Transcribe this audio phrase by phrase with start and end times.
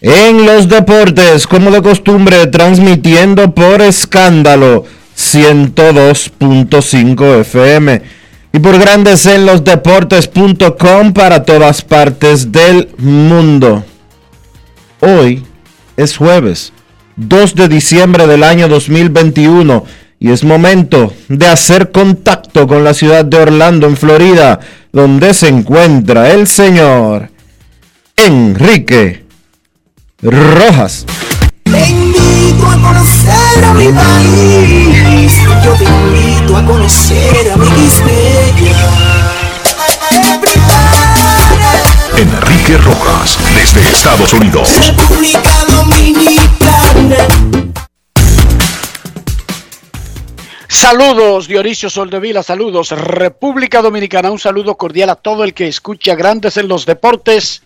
[0.00, 4.84] en los Deportes, como de costumbre, transmitiendo por escándalo
[5.16, 8.02] 102.5 FM
[8.52, 13.84] y por Grandes en los Deportes.com para todas partes del mundo.
[15.00, 15.44] Hoy
[15.96, 16.72] es jueves
[17.16, 19.84] 2 de diciembre del año 2021
[20.18, 24.60] y es momento de hacer contacto con la ciudad de Orlando, en Florida,
[24.92, 27.30] donde se encuentra el señor
[28.16, 29.25] Enrique
[30.22, 31.04] Rojas.
[31.64, 35.34] Te invito a conocer a mi país.
[35.62, 37.66] Yo te invito a conocer a mi
[42.16, 44.70] Enrique Rojas, desde Estados Unidos.
[44.86, 47.16] República Dominicana.
[50.66, 56.56] Saludos, Dionisio Soldevila, saludos, República Dominicana, un saludo cordial a todo el que escucha Grandes
[56.56, 57.65] en los Deportes.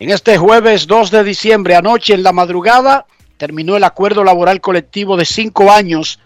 [0.00, 3.06] En este jueves 2 de diciembre, anoche en la madrugada,
[3.36, 6.18] terminó el acuerdo laboral colectivo de cinco años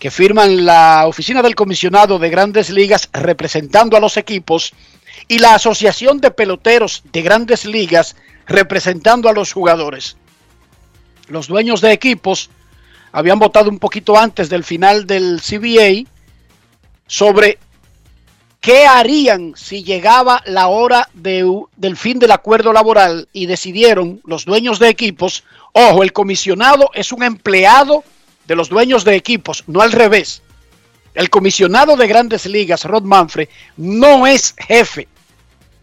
[0.00, 4.72] que firman la Oficina del Comisionado de Grandes Ligas representando a los equipos
[5.28, 10.16] y la Asociación de Peloteros de Grandes Ligas representando a los jugadores.
[11.28, 12.50] Los dueños de equipos
[13.12, 16.10] habían votado un poquito antes del final del CBA
[17.06, 17.58] sobre
[18.60, 24.44] qué harían si llegaba la hora de- del fin del acuerdo laboral y decidieron los
[24.44, 28.02] dueños de equipos, ojo, el comisionado es un empleado
[28.46, 30.42] de los dueños de equipos, no al revés.
[31.14, 35.08] El comisionado de grandes ligas, Rod Manfred, no es jefe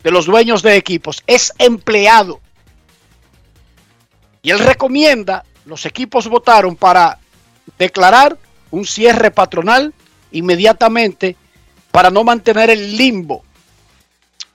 [0.03, 2.40] de los dueños de equipos, es empleado.
[4.42, 7.18] Y él recomienda, los equipos votaron para
[7.78, 8.38] declarar
[8.69, 9.94] un cierre patronal
[10.31, 11.36] inmediatamente
[11.95, 13.45] para no mantener el limbo.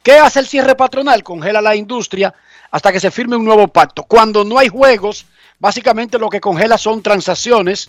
[0.02, 1.22] ¿Qué hace el cierre patronal?
[1.22, 2.34] Congela la industria
[2.70, 4.02] hasta que se firme un nuevo pacto.
[4.02, 5.24] Cuando no hay juegos,
[5.58, 7.88] básicamente lo que congela son transacciones,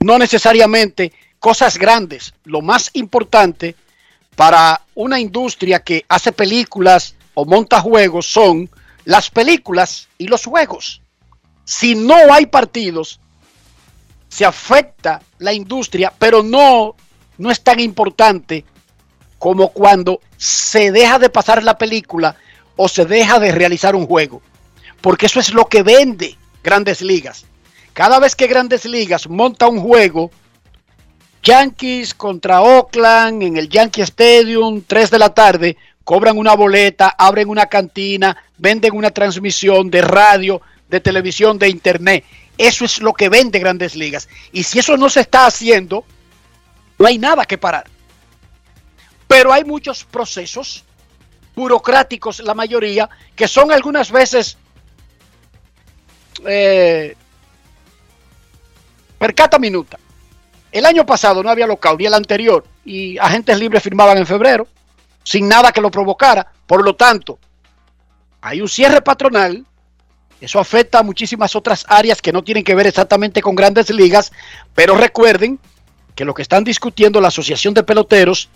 [0.00, 2.34] no necesariamente cosas grandes.
[2.42, 3.76] Lo más importante
[4.34, 8.68] para una industria que hace películas o monta juegos son
[9.04, 11.00] las películas y los juegos.
[11.64, 13.20] Si no hay partidos,
[14.28, 16.96] se afecta la industria, pero no,
[17.38, 18.64] no es tan importante
[19.38, 22.36] como cuando se deja de pasar la película
[22.76, 24.42] o se deja de realizar un juego.
[25.00, 27.44] Porque eso es lo que vende grandes ligas.
[27.92, 30.30] Cada vez que grandes ligas monta un juego,
[31.42, 37.48] Yankees contra Oakland en el Yankee Stadium, 3 de la tarde, cobran una boleta, abren
[37.48, 42.24] una cantina, venden una transmisión de radio, de televisión, de internet.
[42.56, 44.28] Eso es lo que vende grandes ligas.
[44.52, 46.04] Y si eso no se está haciendo,
[46.98, 47.84] no hay nada que parar.
[49.26, 50.84] Pero hay muchos procesos
[51.54, 54.56] burocráticos, la mayoría, que son algunas veces
[56.46, 57.16] eh,
[59.18, 59.98] percata minuta.
[60.70, 64.66] El año pasado no había local, ni el anterior, y agentes libres firmaban en febrero,
[65.22, 66.46] sin nada que lo provocara.
[66.66, 67.38] Por lo tanto,
[68.40, 69.64] hay un cierre patronal,
[70.40, 74.32] eso afecta a muchísimas otras áreas que no tienen que ver exactamente con grandes ligas,
[74.74, 75.60] pero recuerden
[76.14, 78.48] que lo que están discutiendo la Asociación de Peloteros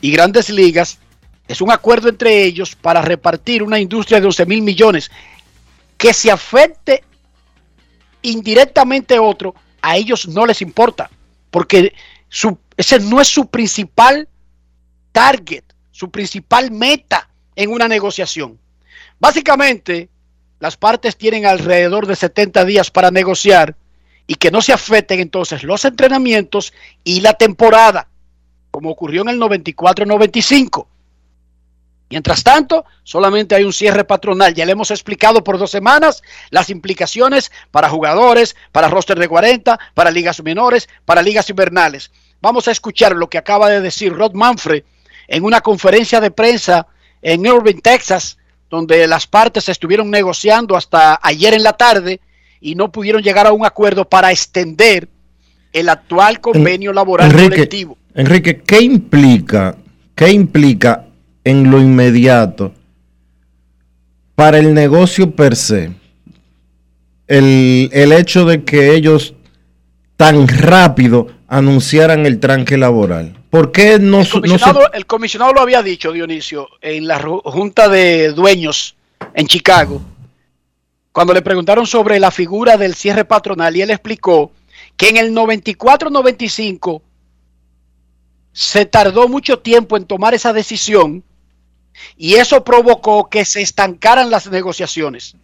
[0.00, 0.98] y Grandes Ligas
[1.48, 5.10] es un acuerdo entre ellos para repartir una industria de 11 mil millones.
[5.98, 7.04] Que se afecte
[8.22, 11.10] indirectamente a otro, a ellos no les importa,
[11.50, 11.92] porque
[12.28, 14.28] su, ese no es su principal
[15.12, 18.58] target, su principal meta en una negociación.
[19.20, 20.08] Básicamente,
[20.58, 23.76] las partes tienen alrededor de 70 días para negociar
[24.26, 26.72] y que no se afecten entonces los entrenamientos
[27.02, 28.08] y la temporada,
[28.70, 30.86] como ocurrió en el 94-95.
[32.10, 34.54] Mientras tanto, solamente hay un cierre patronal.
[34.54, 39.78] Ya le hemos explicado por dos semanas las implicaciones para jugadores, para roster de 40,
[39.94, 42.10] para ligas menores, para ligas invernales.
[42.40, 44.84] Vamos a escuchar lo que acaba de decir Rod Manfred
[45.28, 46.86] en una conferencia de prensa
[47.22, 48.38] en Irving, Texas,
[48.68, 52.20] donde las partes estuvieron negociando hasta ayer en la tarde
[52.64, 55.06] y no pudieron llegar a un acuerdo para extender
[55.70, 57.98] el actual convenio laboral colectivo.
[58.14, 59.76] Enrique, ¿qué implica,
[60.14, 61.04] qué implica
[61.44, 62.72] en lo inmediato
[64.34, 65.90] para el negocio per se
[67.26, 69.34] el, hecho de que ellos
[70.16, 73.36] tan rápido anunciaran el tranque laboral?
[73.50, 78.30] ¿Por qué no, el comisionado, el comisionado lo había dicho, Dionisio, en la junta de
[78.32, 78.96] dueños
[79.34, 80.00] en Chicago,
[81.14, 84.50] cuando le preguntaron sobre la figura del cierre patronal y él explicó
[84.96, 87.02] que en el 94-95
[88.52, 91.22] se tardó mucho tiempo en tomar esa decisión
[92.16, 95.36] y eso provocó que se estancaran las negociaciones.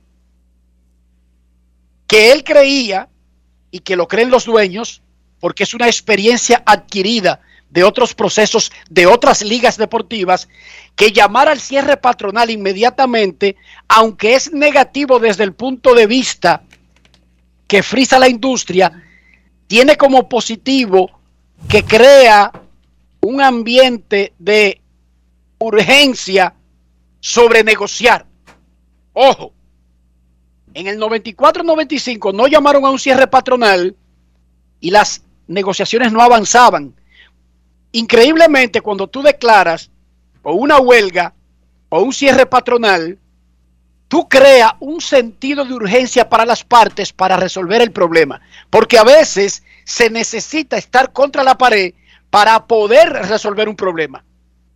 [2.09, 3.09] Que él creía,
[3.71, 5.03] y que lo creen los dueños,
[5.39, 10.49] porque es una experiencia adquirida de otros procesos de otras ligas deportivas,
[10.97, 13.57] que llamar al cierre patronal inmediatamente,
[13.89, 16.63] aunque es negativo desde el punto de vista
[17.67, 19.05] que frisa la industria,
[19.67, 21.21] tiene como positivo
[21.69, 22.51] que crea
[23.21, 24.81] un ambiente de
[25.59, 26.55] urgencia
[27.21, 28.27] sobre negociar.
[29.13, 29.53] Ojo,
[30.75, 33.95] en el 94-95 no llamaron a un cierre patronal
[34.81, 36.95] y las negociaciones no avanzaban.
[37.93, 39.91] Increíblemente, cuando tú declaras
[40.43, 41.35] o una huelga
[41.89, 43.19] o un cierre patronal,
[44.09, 48.41] tú creas un sentido de urgencia para las partes para resolver el problema.
[48.71, 51.95] Porque a veces se necesita estar contra la pared
[52.31, 54.25] para poder resolver un problema.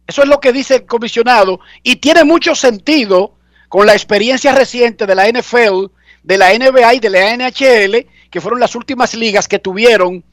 [0.07, 3.35] Eso es lo que dice el comisionado y tiene mucho sentido
[3.69, 5.87] con la experiencia reciente de la NFL,
[6.23, 10.25] de la NBA y de la NHL, que fueron las últimas ligas que tuvieron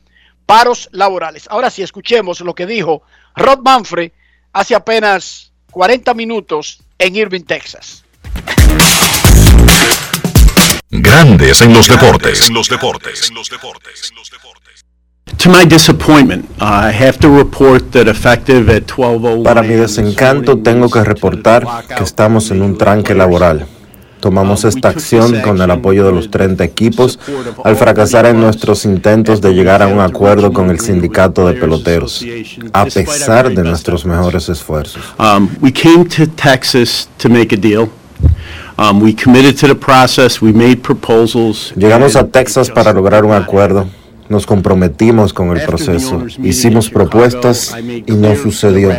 [0.51, 1.47] paros laborales.
[1.49, 3.03] Ahora sí, escuchemos lo que dijo
[3.37, 4.11] Rod Manfred
[4.51, 8.03] hace apenas 40 minutos en Irving, Texas.
[10.89, 12.49] Grandes en los deportes.
[12.49, 13.29] En los deportes.
[13.29, 14.11] En los deportes.
[19.41, 23.65] Para mi desencanto tengo que reportar que estamos en un tranque laboral.
[24.21, 27.19] Tomamos esta acción con el apoyo de los 30 equipos
[27.63, 32.23] al fracasar en nuestros intentos de llegar a un acuerdo con el sindicato de peloteros,
[32.71, 35.01] a pesar de nuestros mejores esfuerzos.
[41.75, 43.87] Llegamos a Texas para lograr un acuerdo
[44.31, 48.91] nos comprometimos con el proceso, hicimos propuestas y no sucedió.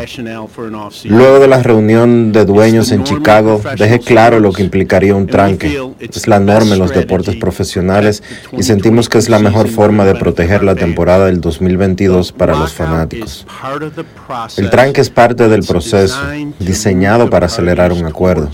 [1.04, 5.80] Luego de la reunión de dueños en Chicago, dejé claro lo que implicaría un tranque.
[5.98, 8.22] Es la norma en los deportes profesionales
[8.52, 12.74] y sentimos que es la mejor forma de proteger la temporada del 2022 para los
[12.74, 13.46] fanáticos.
[14.58, 16.20] El tranque es parte del proceso,
[16.58, 18.50] diseñado para acelerar un acuerdo.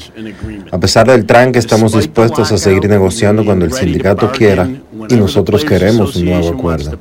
[0.71, 4.69] A pesar del tranque, estamos dispuestos a seguir negociando cuando el sindicato quiera
[5.09, 6.99] y nosotros queremos un nuevo acuerdo.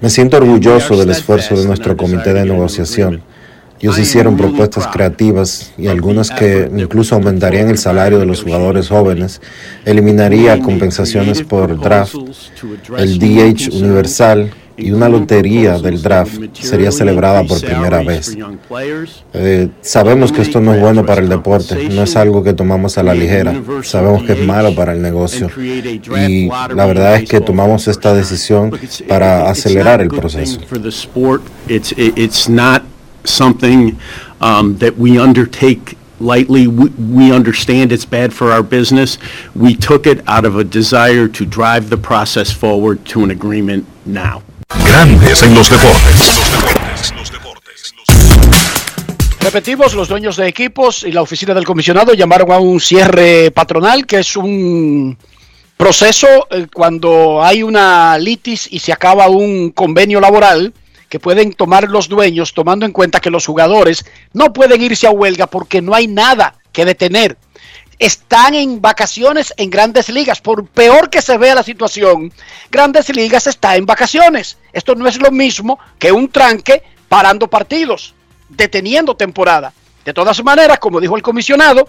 [0.00, 3.22] Me siento orgulloso del esfuerzo de nuestro comité de negociación.
[3.80, 9.40] Ellos hicieron propuestas creativas y algunas que incluso aumentarían el salario de los jugadores jóvenes,
[9.84, 12.16] eliminaría compensaciones por draft,
[12.96, 18.36] el DH universal y una lotería del draft sería celebrada por primera vez.
[19.34, 22.96] Eh, sabemos que esto no es bueno para el deporte, no es algo que tomamos
[22.96, 27.40] a la ligera, sabemos que es malo para el negocio y la verdad es que
[27.40, 28.72] tomamos esta decisión
[29.08, 30.60] para acelerar el proceso.
[34.40, 34.78] um,
[36.20, 36.66] lightly.
[36.66, 39.18] We, we understand it's bad for our business.
[39.54, 43.86] We took it out of a desire to drive the process forward to an agreement
[44.06, 44.42] now.
[44.86, 46.36] Grandes en los deportes.
[46.36, 47.94] Los deportes, los deportes.
[49.40, 54.04] Repetimos, los dueños de equipos y la oficina del comisionado llamaron a un cierre patronal,
[54.06, 55.16] que es un
[55.76, 60.74] proceso eh, cuando hay una litis y se acaba un convenio laboral
[61.08, 65.10] que pueden tomar los dueños, tomando en cuenta que los jugadores no pueden irse a
[65.10, 67.38] huelga porque no hay nada que detener.
[67.98, 70.40] Están en vacaciones en grandes ligas.
[70.40, 72.32] Por peor que se vea la situación,
[72.70, 74.56] grandes ligas está en vacaciones.
[74.72, 78.14] Esto no es lo mismo que un tranque parando partidos,
[78.48, 79.72] deteniendo temporada.
[80.04, 81.88] De todas maneras, como dijo el comisionado,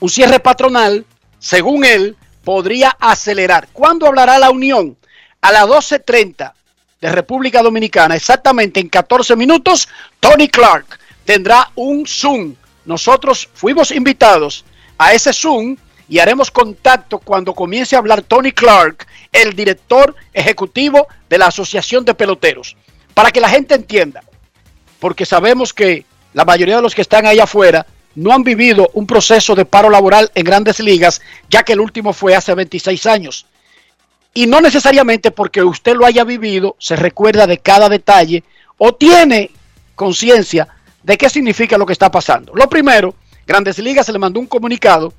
[0.00, 1.04] un cierre patronal,
[1.38, 3.68] según él, podría acelerar.
[3.72, 4.96] ¿Cuándo hablará la Unión?
[5.40, 6.52] A las 12.30
[7.00, 9.88] de República Dominicana, exactamente en 14 minutos,
[10.20, 12.54] Tony Clark tendrá un Zoom.
[12.88, 14.64] Nosotros fuimos invitados
[14.96, 15.76] a ese Zoom
[16.08, 22.06] y haremos contacto cuando comience a hablar Tony Clark, el director ejecutivo de la Asociación
[22.06, 22.78] de Peloteros,
[23.12, 24.24] para que la gente entienda,
[25.00, 29.06] porque sabemos que la mayoría de los que están ahí afuera no han vivido un
[29.06, 33.44] proceso de paro laboral en grandes ligas, ya que el último fue hace 26 años.
[34.32, 38.44] Y no necesariamente porque usted lo haya vivido, se recuerda de cada detalle
[38.78, 39.50] o tiene
[39.94, 40.68] conciencia
[41.02, 42.52] de qué significa lo que está pasando.
[42.54, 43.14] Lo primero,
[43.46, 45.12] Grandes Ligas se le mandó un comunicado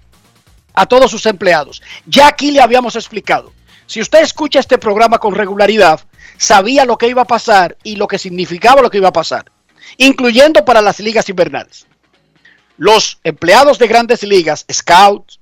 [0.74, 1.82] a todos sus empleados.
[2.06, 3.52] Ya aquí le habíamos explicado.
[3.86, 6.00] Si usted escucha este programa con regularidad,
[6.38, 9.52] sabía lo que iba a pasar y lo que significaba lo que iba a pasar,
[9.98, 11.88] incluyendo para las ligas invernales.
[12.78, 15.40] Los empleados de grandes ligas, scouts,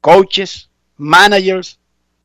[0.00, 1.78] coaches, managers,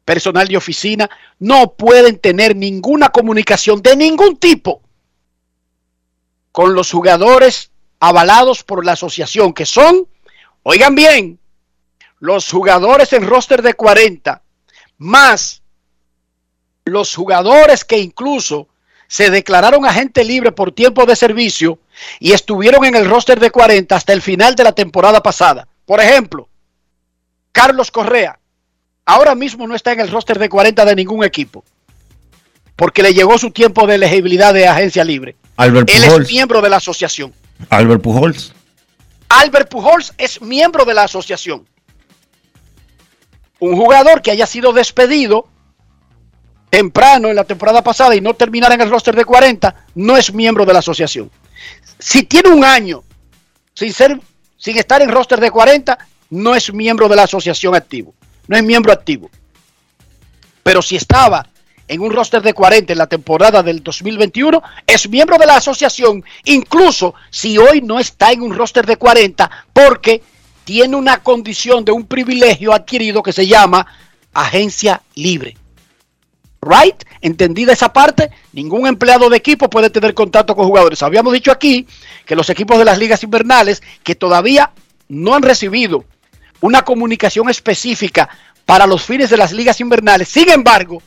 [0.05, 4.81] personal de oficina, no pueden tener ninguna comunicación de ningún tipo
[6.51, 10.07] con los jugadores avalados por la asociación, que son,
[10.63, 11.39] oigan bien,
[12.19, 14.41] los jugadores en roster de 40,
[14.97, 15.61] más
[16.85, 18.67] los jugadores que incluso
[19.07, 21.79] se declararon agente libre por tiempo de servicio
[22.19, 25.67] y estuvieron en el roster de 40 hasta el final de la temporada pasada.
[25.85, 26.47] Por ejemplo,
[27.51, 28.39] Carlos Correa,
[29.05, 31.63] ahora mismo no está en el roster de 40 de ningún equipo.
[32.81, 35.35] Porque le llegó su tiempo de elegibilidad de agencia libre.
[35.55, 37.31] Albert Él es miembro de la asociación.
[37.69, 38.53] Albert Pujols.
[39.29, 41.67] Albert Pujols es miembro de la asociación.
[43.59, 45.47] Un jugador que haya sido despedido
[46.71, 50.33] temprano en la temporada pasada y no terminar en el roster de 40 no es
[50.33, 51.29] miembro de la asociación.
[51.99, 53.03] Si tiene un año
[53.75, 54.19] sin ser
[54.57, 55.99] sin estar en roster de 40,
[56.31, 58.15] no es miembro de la asociación activo
[58.47, 59.29] no es miembro activo.
[60.63, 61.47] Pero si estaba
[61.91, 66.23] en un roster de 40 en la temporada del 2021, es miembro de la asociación,
[66.45, 70.23] incluso si hoy no está en un roster de 40, porque
[70.63, 73.85] tiene una condición de un privilegio adquirido que se llama
[74.31, 75.57] agencia libre.
[76.61, 77.03] ¿Right?
[77.19, 81.03] Entendida esa parte, ningún empleado de equipo puede tener contacto con jugadores.
[81.03, 81.85] Habíamos dicho aquí
[82.25, 84.71] que los equipos de las ligas invernales que todavía
[85.09, 86.05] no han recibido
[86.61, 88.29] una comunicación específica
[88.65, 90.29] para los fines de las ligas invernales.
[90.29, 91.01] Sin embargo,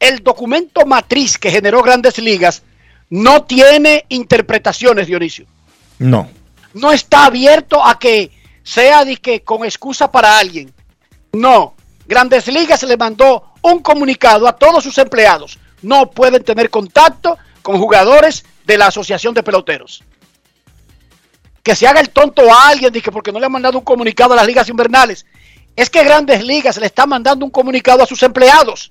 [0.00, 2.62] el documento matriz que generó grandes ligas
[3.10, 5.46] no tiene interpretaciones, Dionisio.
[5.98, 6.28] No.
[6.74, 8.30] No está abierto a que
[8.62, 10.72] sea de que con excusa para alguien.
[11.32, 11.74] No.
[12.06, 15.58] Grandes Ligas le mandó un comunicado a todos sus empleados.
[15.82, 20.02] No pueden tener contacto con jugadores de la Asociación de Peloteros
[21.68, 24.32] que se haga el tonto a alguien que porque no le han mandado un comunicado
[24.32, 25.26] a las ligas invernales.
[25.76, 28.88] Es que Grandes Ligas le está mandando un comunicado a sus empleados.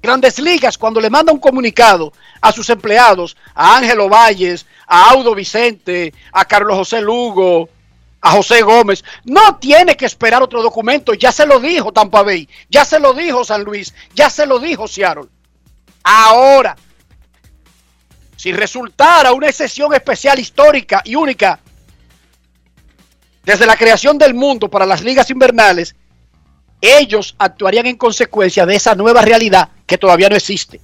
[0.00, 5.34] Grandes Ligas, cuando le manda un comunicado a sus empleados, a Ángelo Valles, a Audo
[5.34, 7.68] Vicente, a Carlos José Lugo,
[8.20, 11.14] a José Gómez, no tiene que esperar otro documento.
[11.14, 14.58] Ya se lo dijo Tampa Bay, ya se lo dijo San Luis, ya se lo
[14.58, 15.28] dijo Seattle.
[16.04, 16.76] Ahora,
[18.36, 21.58] si resultara una excepción especial histórica y única
[23.42, 25.96] desde la creación del mundo para las ligas invernales,
[26.80, 30.80] ellos actuarían en consecuencia de esa nueva realidad que todavía no existe.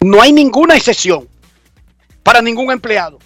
[0.00, 1.28] No hay ninguna excepción
[2.22, 3.18] para ningún empleado.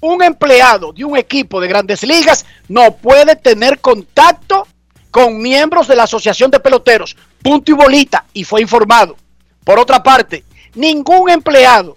[0.00, 4.66] Un empleado de un equipo de grandes ligas no puede tener contacto
[5.10, 7.16] con miembros de la Asociación de Peloteros.
[7.42, 8.24] Punto y bolita.
[8.32, 9.16] Y fue informado.
[9.64, 10.44] Por otra parte,
[10.74, 11.96] ningún empleado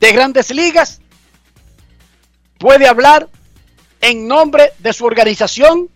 [0.00, 1.00] de grandes ligas
[2.58, 3.28] puede hablar
[4.00, 5.88] en nombre de su organización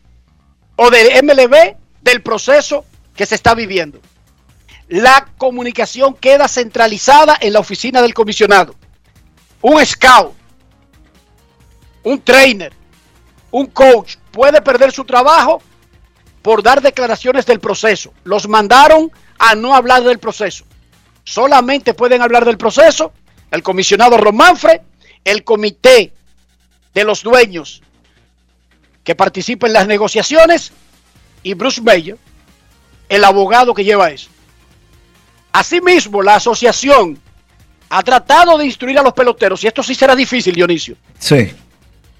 [0.81, 2.85] o del MLB del proceso
[3.17, 4.01] que se está viviendo.
[4.89, 8.77] La comunicación queda centralizada en la oficina del comisionado.
[9.61, 10.35] Un scout,
[12.05, 12.73] un trainer,
[13.51, 15.61] un coach puede perder su trabajo
[16.43, 18.15] por dar declaraciones del proceso.
[18.23, 20.65] Los mandaron a no hablar del proceso.
[21.25, 23.13] Solamente pueden hablar del proceso
[23.51, 24.83] el comisionado Romanfre,
[25.25, 26.13] el comité
[26.95, 27.83] de los dueños
[29.09, 30.71] que participa en las negociaciones
[31.43, 32.19] y Bruce Mayer,
[33.09, 34.29] el abogado que lleva eso.
[35.51, 37.19] Asimismo, la asociación
[37.89, 40.95] ha tratado de instruir a los peloteros, y esto sí será difícil, Dionisio.
[41.19, 41.51] Sí.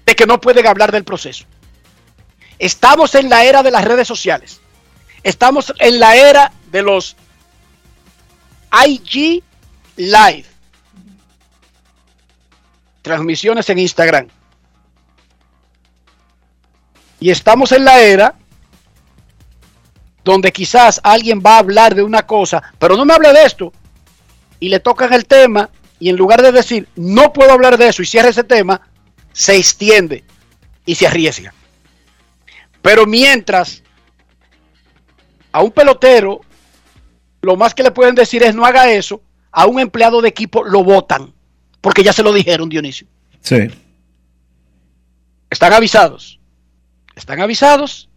[0.03, 1.45] De que no pueden hablar del proceso.
[2.57, 4.59] Estamos en la era de las redes sociales.
[5.21, 7.15] Estamos en la era de los
[8.87, 9.43] IG
[9.95, 10.45] Live.
[13.03, 14.38] Transmisiones en Instagram.
[17.19, 18.35] Y estamos en la era
[20.23, 23.73] donde quizás alguien va a hablar de una cosa, pero no me hable de esto,
[24.59, 28.01] y le tocan el tema, y en lugar de decir, no puedo hablar de eso
[28.01, 28.81] y cierra ese tema,
[29.33, 30.23] se extiende
[30.85, 31.53] y se arriesga.
[32.81, 33.83] Pero mientras
[35.51, 36.41] a un pelotero,
[37.41, 39.21] lo más que le pueden decir es no haga eso,
[39.51, 41.33] a un empleado de equipo lo votan,
[41.81, 43.07] porque ya se lo dijeron, Dionisio.
[43.41, 43.67] Sí.
[45.49, 46.38] Están avisados.
[47.19, 48.07] Están avisados.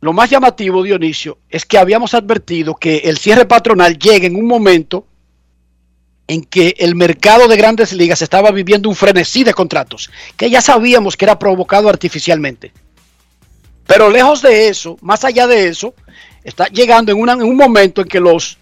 [0.00, 4.46] Lo más llamativo, Dionisio, es que habíamos advertido que el cierre patronal llega en un
[4.46, 5.06] momento
[6.26, 10.62] en que el mercado de grandes ligas estaba viviendo un frenesí de contratos, que ya
[10.62, 12.72] sabíamos que era provocado artificialmente.
[13.86, 15.94] Pero lejos de eso, más allá de eso,
[16.42, 18.56] está llegando en, en un momento en que los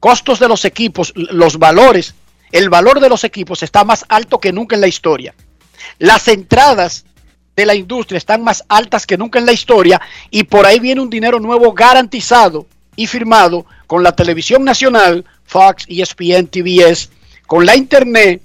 [0.00, 2.14] costos de los equipos, los valores,
[2.52, 5.34] el valor de los equipos está más alto que nunca en la historia.
[5.98, 7.06] Las entradas
[7.56, 11.00] de la industria están más altas que nunca en la historia y por ahí viene
[11.00, 17.10] un dinero nuevo garantizado y firmado con la televisión nacional, Fox, ESPN, TBS,
[17.46, 18.42] con la internet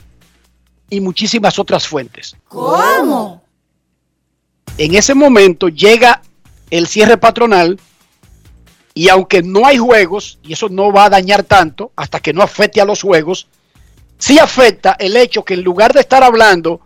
[0.90, 2.36] y muchísimas otras fuentes.
[2.48, 3.44] ¿Cómo?
[4.78, 6.22] En ese momento llega
[6.70, 7.80] el cierre patronal
[8.94, 12.42] y aunque no hay juegos, y eso no va a dañar tanto hasta que no
[12.42, 13.48] afecte a los juegos,
[14.18, 16.82] sí afecta el hecho que en lugar de estar hablando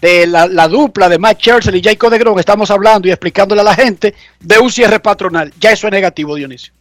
[0.00, 3.60] de la, la dupla de Matt Churchill y Jacob de Grom, estamos hablando y explicándole
[3.60, 5.52] a la gente de un cierre patronal.
[5.58, 6.72] Ya eso es negativo, Dionisio.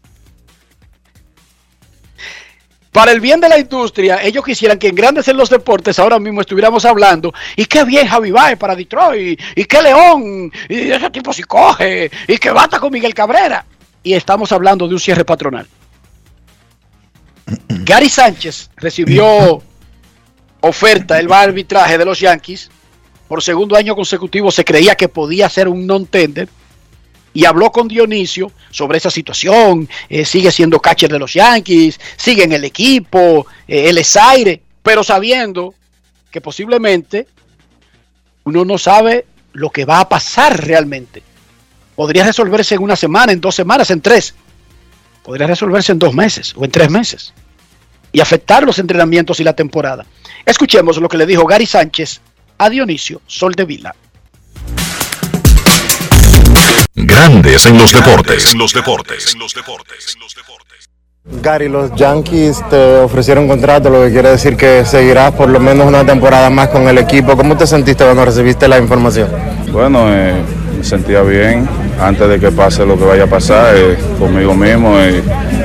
[2.95, 6.17] Para el bien de la industria, ellos quisieran que en Grandes en los Deportes ahora
[6.17, 11.10] mismo estuviéramos hablando, y qué bien Javi Baez para Detroit, y qué León, y ese
[11.10, 13.65] tipo si coge, y que bata con Miguel Cabrera.
[14.01, 15.67] Y estamos hablando de un cierre patronal.
[17.67, 19.62] Gary Sánchez recibió
[20.62, 22.71] oferta, él va arbitraje de los Yankees.
[23.28, 26.48] Por segundo año consecutivo se creía que podía ser un non-tender.
[27.34, 29.90] Y habló con Dionisio sobre esa situación.
[30.10, 34.62] eh, sigue siendo catcher de los Yankees, sigue en el equipo, eh, él es aire,
[34.82, 35.74] pero sabiendo
[36.32, 37.28] que posiblemente
[38.46, 41.24] uno no sabe lo que va a pasar realmente.
[41.96, 44.36] Podría resolverse en una semana, en dos semanas, en tres.
[45.24, 47.34] Podría resolverse en dos meses o en tres meses.
[48.12, 50.06] Y afectar los entrenamientos y la temporada.
[50.46, 52.22] Escuchemos lo que le dijo Gary Sánchez
[52.58, 53.96] a Dionisio Soldevila.
[56.96, 58.52] Grandes en los deportes.
[58.54, 59.34] En los deportes.
[59.34, 60.15] En los deportes.
[61.41, 65.88] Gary, los Yankees te ofrecieron contrato, lo que quiere decir que seguirás por lo menos
[65.88, 67.36] una temporada más con el equipo.
[67.36, 69.30] ¿Cómo te sentiste cuando recibiste la información?
[69.72, 70.36] Bueno, eh,
[70.78, 71.68] me sentía bien
[72.00, 75.24] antes de que pase lo que vaya a pasar eh, conmigo mismo eh,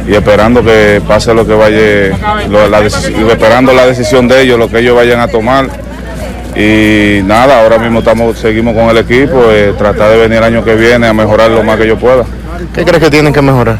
[0.08, 4.68] y esperando que pase lo que vaya, lo- la esperando la decisión de ellos, lo
[4.70, 5.68] que ellos vayan a tomar.
[6.60, 10.62] Y nada, ahora mismo estamos, seguimos con el equipo, eh, tratar de venir el año
[10.62, 12.24] que viene a mejorar lo más que yo pueda.
[12.74, 13.78] ¿Qué crees que tienen que mejorar?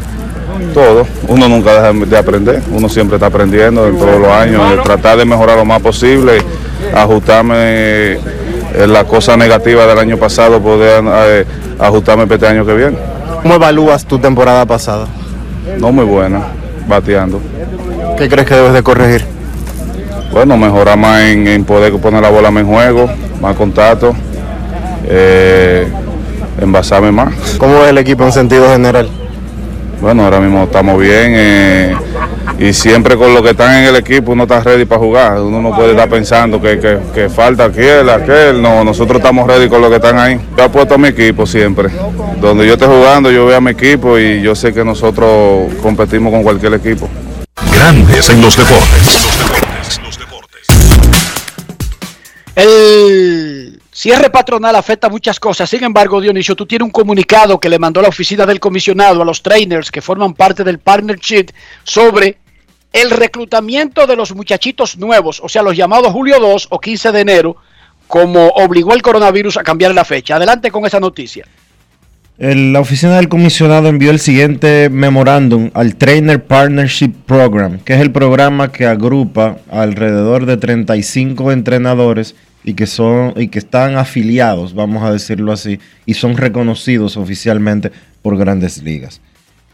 [0.73, 4.79] Todo, uno nunca deja de aprender, uno siempre está aprendiendo en todos los años, eh,
[4.83, 6.39] tratar de mejorar lo más posible,
[6.95, 8.21] ajustarme eh,
[8.75, 11.45] en la cosa negativa del año pasado, poder eh,
[11.79, 12.97] ajustarme para este año que viene.
[13.43, 15.07] ¿Cómo evalúas tu temporada pasada?
[15.79, 16.45] No muy buena,
[16.89, 17.43] bateando.
[18.17, 19.40] ¿Qué crees que debes de corregir?
[20.33, 24.15] Bueno, mejorar más en, en poder poner la bola más en juego, más contacto,
[25.09, 25.89] eh,
[26.61, 27.35] envasarme más.
[27.59, 29.09] ¿Cómo ves el equipo en sentido general?
[30.01, 31.95] Bueno, ahora mismo estamos bien eh,
[32.59, 35.41] y siempre con los que están en el equipo uno está ready para jugar.
[35.41, 38.63] Uno no puede estar pensando que, que- que falta aquel, aquel.
[38.63, 40.41] No, nosotros estamos ready con los que están ahí.
[40.57, 41.89] Yo apuesto a mi equipo siempre.
[42.41, 46.33] Donde yo esté jugando, yo veo a mi equipo y yo sé que nosotros competimos
[46.33, 47.07] con cualquier equipo.
[47.77, 49.60] Grandes en los deportes.
[52.55, 55.71] El cierre patronal afecta muchas cosas.
[55.71, 59.25] Sin embargo, Dionisio, tú tienes un comunicado que le mandó la oficina del comisionado a
[59.25, 61.47] los trainers que forman parte del partnership
[61.85, 62.39] sobre
[62.93, 67.21] el reclutamiento de los muchachitos nuevos, o sea, los llamados julio 2 o 15 de
[67.21, 67.57] enero,
[68.09, 70.37] como obligó el coronavirus a cambiar la fecha.
[70.37, 71.47] Adelante con esa noticia.
[72.41, 78.13] La oficina del comisionado envió el siguiente memorándum al Trainer Partnership Program, que es el
[78.13, 85.03] programa que agrupa alrededor de 35 entrenadores y que son y que están afiliados, vamos
[85.03, 89.21] a decirlo así, y son reconocidos oficialmente por Grandes Ligas.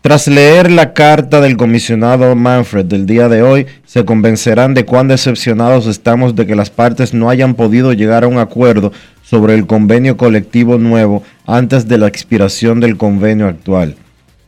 [0.07, 5.09] Tras leer la carta del comisionado Manfred del día de hoy, se convencerán de cuán
[5.09, 8.93] decepcionados estamos de que las partes no hayan podido llegar a un acuerdo
[9.25, 13.97] sobre el convenio colectivo nuevo antes de la expiración del convenio actual.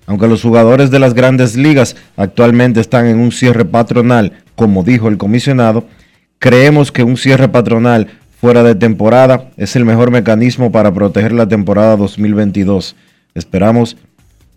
[0.07, 5.09] Aunque los jugadores de las grandes ligas actualmente están en un cierre patronal, como dijo
[5.09, 5.89] el comisionado,
[6.39, 8.07] creemos que un cierre patronal
[8.41, 12.95] fuera de temporada es el mejor mecanismo para proteger la temporada 2022.
[13.35, 13.97] Esperamos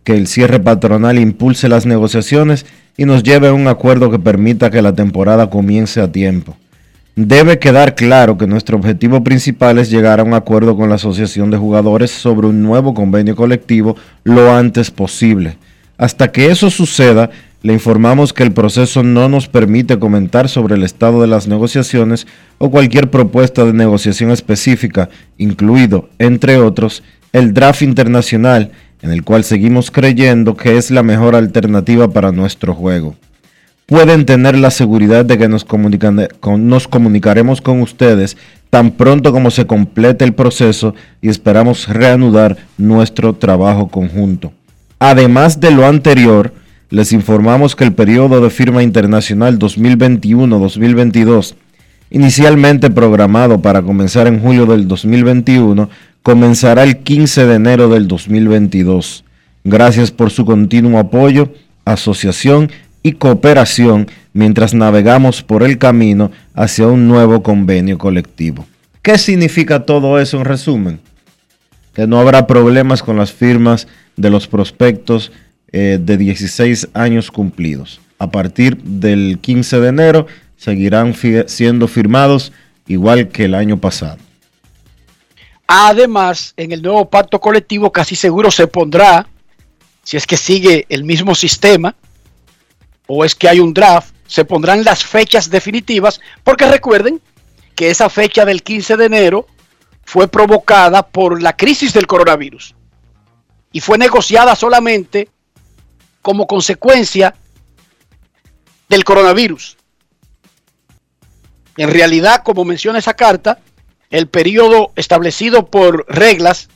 [0.04, 2.66] que el cierre patronal impulse las negociaciones
[2.98, 6.58] y nos lleve a un acuerdo que permita que la temporada comience a tiempo.
[7.16, 11.52] Debe quedar claro que nuestro objetivo principal es llegar a un acuerdo con la Asociación
[11.52, 15.58] de Jugadores sobre un nuevo convenio colectivo lo antes posible.
[15.98, 17.30] Hasta que eso suceda,
[17.64, 22.26] le informamos que el proceso no nos permite comentar sobre el estado de las negociaciones
[22.58, 29.44] o cualquier propuesta de negociación específica, incluido, entre otros, el draft internacional, en el cual
[29.44, 33.16] seguimos creyendo que es la mejor alternativa para nuestro juego
[33.92, 38.38] pueden tener la seguridad de que nos, comunicaremos con ustedes
[38.70, 44.54] tan pronto como se complete el proceso y esperamos reanudar nuestro trabajo conjunto.
[44.98, 46.54] Además de lo anterior,
[46.90, 51.56] les informamos que el periodo de firma internacional 2021-2022,
[52.12, 55.90] inicialmente programado para comenzar en julio del 2021,
[56.24, 59.24] comenzará el 15 de enero del 2022.
[59.64, 61.54] Gracias por su continuo apoyo,
[61.86, 62.72] asociación
[63.04, 68.66] y cooperación mientras navegamos por el camino hacia un nuevo convenio colectivo.
[69.02, 71.00] ¿Qué significa todo eso en resumen?
[71.94, 75.32] Que no habrá problemas con las firmas de los prospectos
[75.72, 78.00] eh, de 16 años cumplidos.
[78.20, 81.16] A partir del 15 de enero seguirán
[81.48, 82.54] siendo firmados
[82.88, 84.18] igual que el año pasado.
[85.74, 89.26] Además, en el nuevo pacto colectivo casi seguro se pondrá,
[90.04, 91.96] si es que sigue el mismo sistema,
[93.08, 97.22] o es que hay un draft, se pondrán las fechas definitivas, porque recuerden
[97.74, 99.48] que esa fecha del 15 de enero
[100.04, 102.76] fue provocada por la crisis del coronavirus
[103.72, 105.30] y fue negociada solamente
[106.22, 107.34] como consecuencia
[108.90, 109.78] del coronavirus.
[111.78, 113.60] En realidad, como menciona esa carta,
[114.12, 116.70] el periodo establecido por reglas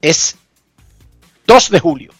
[0.00, 0.36] es
[1.46, 2.12] 2 de julio.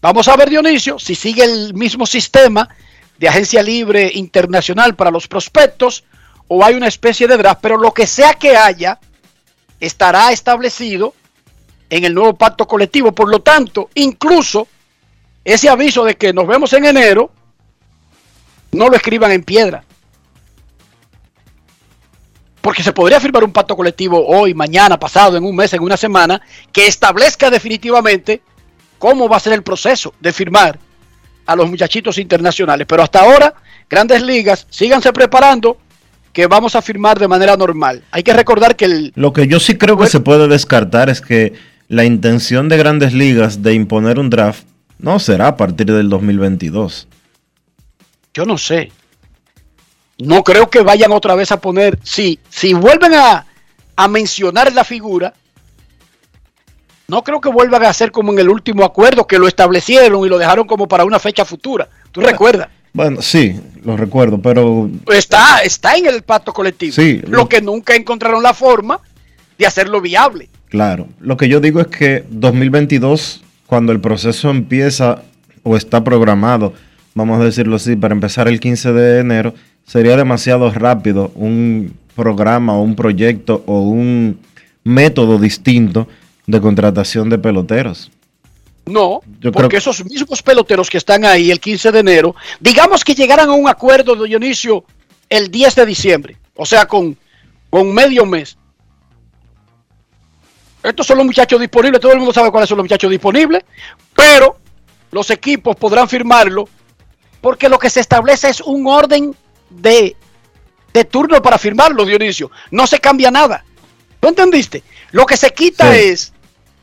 [0.00, 2.68] Vamos a ver, Dionisio, si sigue el mismo sistema
[3.16, 6.04] de agencia libre internacional para los prospectos
[6.48, 8.98] o hay una especie de draft, pero lo que sea que haya
[9.80, 11.14] estará establecido
[11.88, 13.12] en el nuevo pacto colectivo.
[13.12, 14.68] Por lo tanto, incluso
[15.44, 17.30] ese aviso de que nos vemos en enero,
[18.72, 19.84] no lo escriban en piedra.
[22.64, 25.98] Porque se podría firmar un pacto colectivo hoy, mañana, pasado, en un mes, en una
[25.98, 26.40] semana,
[26.72, 28.40] que establezca definitivamente
[28.98, 30.78] cómo va a ser el proceso de firmar
[31.44, 32.86] a los muchachitos internacionales.
[32.88, 33.52] Pero hasta ahora,
[33.90, 35.76] grandes ligas, síganse preparando
[36.32, 38.02] que vamos a firmar de manera normal.
[38.10, 39.12] Hay que recordar que el...
[39.14, 41.52] Lo que yo sí creo que se puede descartar es que
[41.88, 44.64] la intención de grandes ligas de imponer un draft
[44.98, 47.08] no será a partir del 2022.
[48.32, 48.90] Yo no sé.
[50.18, 53.46] No creo que vayan otra vez a poner, sí, si vuelven a,
[53.96, 55.34] a mencionar la figura,
[57.08, 60.28] no creo que vuelvan a hacer como en el último acuerdo que lo establecieron y
[60.28, 61.88] lo dejaron como para una fecha futura.
[62.12, 62.68] ¿Tú recuerdas?
[62.92, 64.88] Bueno, sí, lo recuerdo, pero...
[65.12, 66.94] Está, está en el pacto colectivo.
[66.94, 67.20] Sí.
[67.26, 69.00] Lo que nunca encontraron la forma
[69.58, 70.48] de hacerlo viable.
[70.68, 71.08] Claro.
[71.20, 75.22] Lo que yo digo es que 2022, cuando el proceso empieza
[75.64, 76.72] o está programado,
[77.14, 79.54] vamos a decirlo así, para empezar el 15 de enero,
[79.86, 84.40] sería demasiado rápido un programa o un proyecto o un
[84.84, 86.06] método distinto
[86.46, 88.10] de contratación de peloteros.
[88.86, 93.48] No, porque esos mismos peloteros que están ahí el 15 de enero, digamos que llegaran
[93.48, 94.84] a un acuerdo de Dionisio
[95.30, 97.16] el 10 de diciembre, o sea, con,
[97.70, 98.58] con medio mes.
[100.82, 103.64] Estos son los muchachos disponibles, todo el mundo sabe cuáles son los muchachos disponibles,
[104.14, 104.58] pero
[105.10, 106.68] los equipos podrán firmarlo
[107.40, 109.34] Porque lo que se establece es un orden
[109.74, 110.16] de,
[110.92, 112.50] de turno para firmarlo, Dionisio.
[112.70, 113.64] No se cambia nada.
[114.20, 114.82] ¿Tú entendiste?
[115.12, 115.98] Lo que se quita Sí.
[116.00, 116.32] es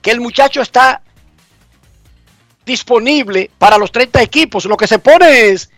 [0.02, 1.02] que el muchacho está
[2.66, 4.66] disponible para los 30 equipos.
[4.66, 5.70] Lo que se pone es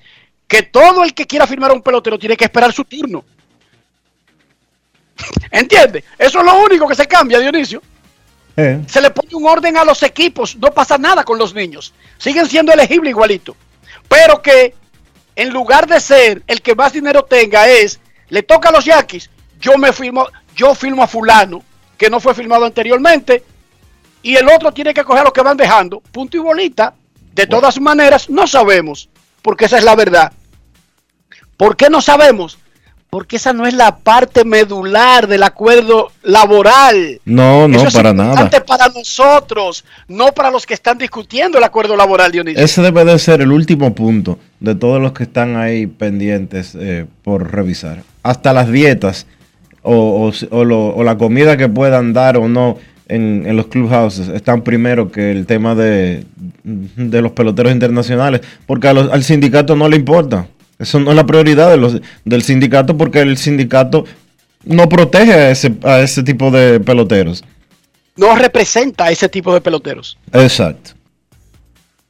[0.48, 3.24] que todo el que quiera firmar a un pelotero tiene que esperar su turno.
[5.52, 6.04] ¿Entiendes?
[6.18, 7.82] Eso es lo único que se cambia, Dionisio.
[8.56, 11.94] Eh, Se le pone un orden a los equipos, no pasa nada con los niños.
[12.18, 13.56] Siguen siendo elegibles igualito.
[14.08, 14.76] Pero que
[15.36, 19.30] en lugar de ser el que más dinero tenga es, le toca a los Yankees,
[19.60, 21.64] yo me firmo, yo firmo a fulano,
[21.98, 23.44] que no fue firmado anteriormente,
[24.22, 26.94] y el otro tiene que coger lo que van dejando, punto y bolita.
[27.34, 29.10] De todas maneras, no sabemos,
[29.42, 30.32] porque esa es la verdad.
[31.58, 32.60] ¿Por qué no sabemos?
[33.14, 37.22] Porque esa no es la parte medular del acuerdo laboral.
[37.26, 38.66] no, no, Eso es para importante nada.
[38.66, 42.64] para nosotros, no para los que están discutiendo el acuerdo laboral, Dionisio.
[42.64, 47.06] Ese debe de ser el último punto de todos los que están ahí pendientes eh,
[47.24, 48.02] por revisar.
[48.24, 49.28] Hasta las dietas
[49.84, 49.94] o,
[50.32, 54.28] o- o lo- o la comida que puedan dar o no en, en los clubhouses
[54.30, 56.26] están primero que el tema de,
[56.64, 60.48] de los peloteros internacionales, porque los- al sindicato no le importa.
[60.84, 64.06] Eso no es la prioridad de los, del sindicato porque el sindicato
[64.64, 67.44] no protege a ese, a ese tipo de peloteros.
[68.16, 70.18] No representa a ese tipo de peloteros.
[70.32, 70.92] Exacto.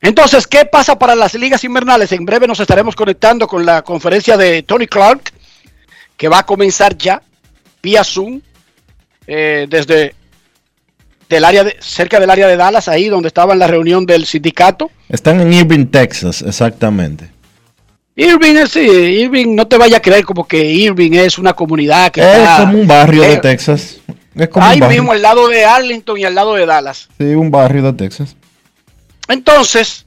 [0.02, 2.12] Entonces, ¿qué pasa para las ligas invernales?
[2.12, 5.32] En breve nos estaremos conectando con la conferencia de Tony Clark,
[6.18, 7.22] que va a comenzar ya
[7.82, 8.42] vía Zoom
[9.28, 10.14] eh, desde
[11.30, 14.26] del área de, cerca del área de Dallas, ahí donde estaba en la reunión del
[14.26, 14.92] sindicato.
[15.10, 17.33] Están en Irving, Texas, exactamente.
[18.16, 22.12] Irving, eh, sí, Irving, no te vaya a creer como que Irving es una comunidad
[22.12, 23.98] que Es está como un barrio de eh, Texas.
[24.36, 25.02] Es como ahí un barrio.
[25.02, 27.10] mismo al lado de Arlington y al lado de Dallas.
[27.18, 28.36] Sí, un barrio de Texas.
[29.28, 30.06] Entonces,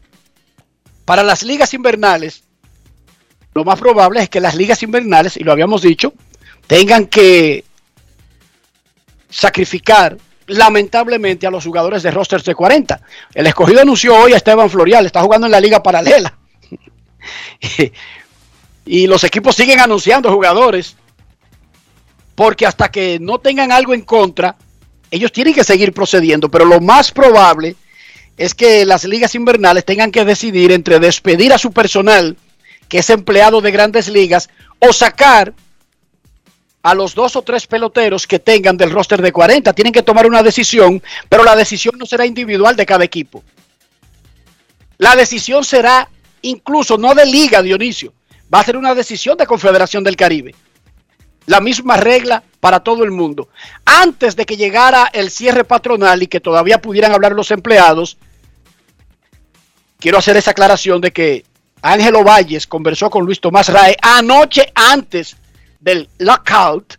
[1.05, 2.45] para las ligas invernales,
[3.55, 6.12] lo más probable es que las ligas invernales, y lo habíamos dicho,
[6.66, 7.64] tengan que
[9.29, 10.16] sacrificar
[10.47, 13.01] lamentablemente a los jugadores de rosters de 40.
[13.35, 16.36] El escogido anunció hoy a Esteban Florial, está jugando en la liga paralela.
[18.87, 20.97] y los equipos siguen anunciando jugadores
[22.37, 24.57] porque hasta que no tengan algo en contra,
[25.11, 27.75] ellos tienen que seguir procediendo, pero lo más probable
[28.37, 32.37] es que las ligas invernales tengan que decidir entre despedir a su personal,
[32.89, 35.55] que es empleado de grandes ligas, o sacar
[36.83, 39.73] a los dos o tres peloteros que tengan del roster de 40.
[39.73, 43.43] Tienen que tomar una decisión, pero la decisión no será individual de cada equipo.
[44.99, 46.09] La decisión será
[46.46, 48.12] incluso no de liga, Dionisio.
[48.52, 50.54] Va a ser una decisión de Confederación del Caribe.
[51.46, 53.48] La misma regla para todo el mundo.
[53.85, 58.18] Antes de que llegara el cierre patronal y que todavía pudieran hablar los empleados,
[59.98, 61.44] quiero hacer esa aclaración de que
[61.82, 65.37] Ángelo Valles conversó con Luis Tomás Rae anoche antes
[65.80, 66.98] del lockout.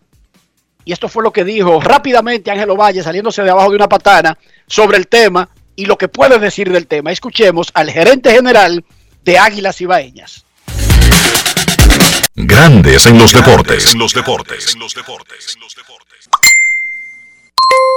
[0.85, 4.37] Y esto fue lo que dijo rápidamente Ángelo Valle saliéndose de abajo de una patana
[4.67, 7.11] sobre el tema y lo que puede decir del tema.
[7.11, 8.85] Escuchemos al gerente general
[9.27, 10.45] de Águilas Ibaeñas.
[12.33, 13.91] Grandes en los deportes.
[13.91, 14.73] En los deportes.
[14.73, 15.57] En los deportes.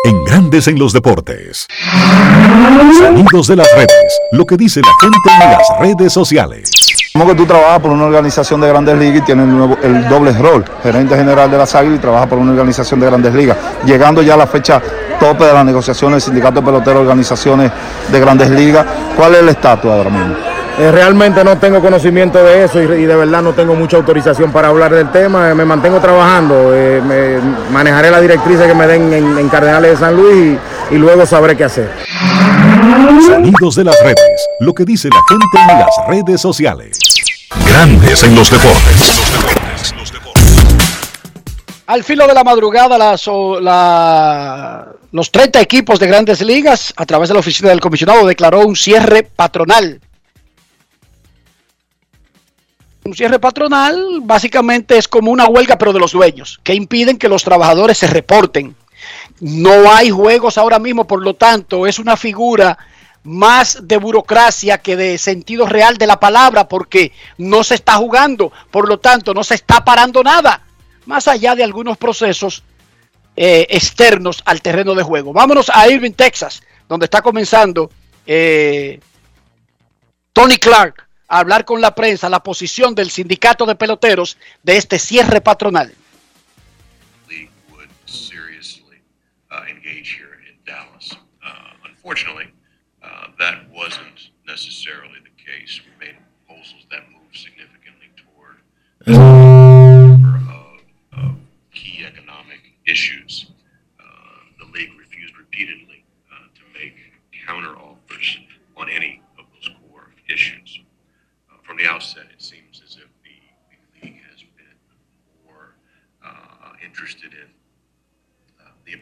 [0.06, 1.68] En Grandes en los deportes.
[2.98, 4.20] Sonidos de las redes.
[4.32, 6.68] Lo que dice la gente en las redes sociales.
[7.12, 10.08] Como que tú trabajas por una organización de grandes ligas y tienes el, nuevo- el
[10.08, 13.56] doble rol, gerente general de las Águilas y trabajas por una organización de grandes ligas.
[13.86, 14.82] Llegando ya a la fecha
[15.20, 17.70] tope de las negociaciones del sindicato de peloteros, organizaciones
[18.10, 18.84] de grandes ligas,
[19.16, 20.49] ¿cuál es el estatus ahora mismo?
[20.80, 24.50] Eh, realmente no tengo conocimiento de eso y, y de verdad no tengo mucha autorización
[24.50, 25.50] para hablar del tema.
[25.50, 27.38] Eh, me mantengo trabajando, eh, me-
[27.70, 30.58] manejaré la directriz que me den en, en Cardenales de San Luis
[30.90, 31.90] y, y luego sabré qué hacer.
[33.26, 34.46] Sonidos de las redes.
[34.60, 36.98] Lo que dice la gente en las redes sociales.
[37.66, 39.22] Grandes en los deportes.
[41.88, 47.04] Al filo de la madrugada, las- o- la- los 30 equipos de grandes ligas, a
[47.04, 50.00] través de la oficina del comisionado, declaró un cierre patronal.
[53.10, 57.28] Un cierre patronal básicamente es como una huelga, pero de los dueños, que impiden que
[57.28, 58.76] los trabajadores se reporten.
[59.40, 62.78] No hay juegos ahora mismo, por lo tanto, es una figura
[63.24, 68.52] más de burocracia que de sentido real de la palabra, porque no se está jugando,
[68.70, 70.62] por lo tanto, no se está parando nada,
[71.06, 72.62] más allá de algunos procesos
[73.34, 75.32] eh, externos al terreno de juego.
[75.32, 77.90] Vámonos a Irving, Texas, donde está comenzando
[78.24, 79.00] eh,
[80.32, 84.98] Tony Clark a hablar con la prensa la posición del sindicato de peloteros de este
[84.98, 85.94] cierre patronal.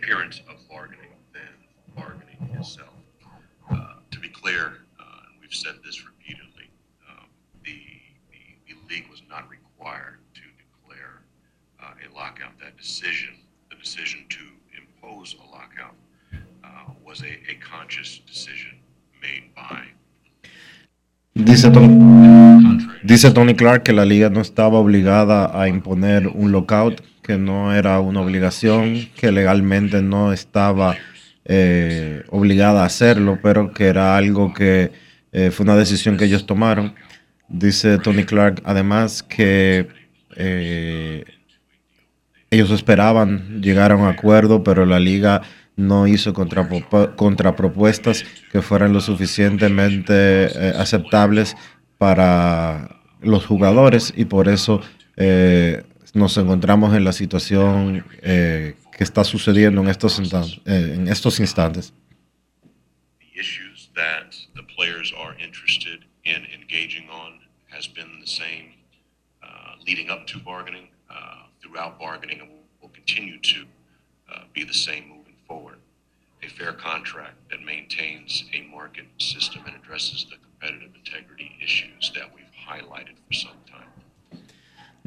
[0.09, 1.43] Appearance of bargaining than
[1.95, 2.89] bargaining itself.
[3.71, 6.71] Uh, to be clear, uh, and we've said this repeatedly,
[7.11, 7.27] um,
[7.63, 7.79] the,
[8.33, 11.21] the, the league was not required to declare
[11.83, 12.59] uh, a lockout.
[12.59, 13.35] That decision,
[13.69, 14.41] the decision to
[14.79, 15.95] impose a lockout,
[16.65, 18.79] uh, was a, a conscious decision
[19.21, 19.89] made by
[21.35, 27.03] Dice Tony, dice Tony Clark que la liga no estaba obligada a imponer un lockout,
[27.29, 30.97] que no era una obligación, que legalmente no estaba
[31.45, 34.93] eh, obligada a hacerlo, pero que era algo que
[35.33, 36.95] eh, fue una decisión que ellos tomaron.
[37.49, 39.89] Dice Tony Clark además que
[40.37, 41.25] eh,
[42.51, 45.43] ellos esperaban llegar a un acuerdo, pero la liga
[45.77, 50.47] no hizo contrapropu- contrapropuestas que fueran lo suficientemente
[50.79, 51.59] aceptables
[51.99, 52.89] para
[53.21, 54.81] los jugadores y por eso
[56.15, 61.39] nos encontramos en la situación eh, que está sucediendo en estos, instan- eh, en estos
[61.41, 61.93] instantes.
[63.21, 68.75] the issues that the players are interested in engaging on has been the same
[69.43, 73.65] uh, leading up to bargaining, uh, throughout bargaining, and will, will continue to
[74.33, 75.77] uh, be the same moving forward.
[76.43, 82.33] A fair contract that maintains a market system and addresses the competitive integrity issues that
[82.35, 83.68] we've highlighted for some time.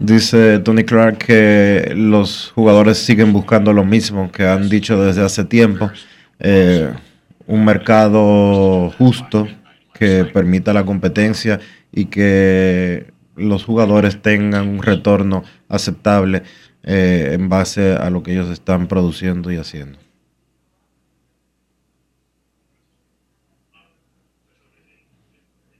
[0.02, 5.46] Dice Tony Clark que los jugadores siguen buscando lo mismo que han dicho desde hace
[5.46, 5.92] tiempo,
[6.40, 6.92] eh,
[7.46, 9.48] un mercado justo
[9.94, 11.60] que permita la competencia
[11.92, 16.42] y que los jugadores tengan un retorno aceptable
[16.82, 20.00] eh, en base a lo que ellos están produciendo y haciendo.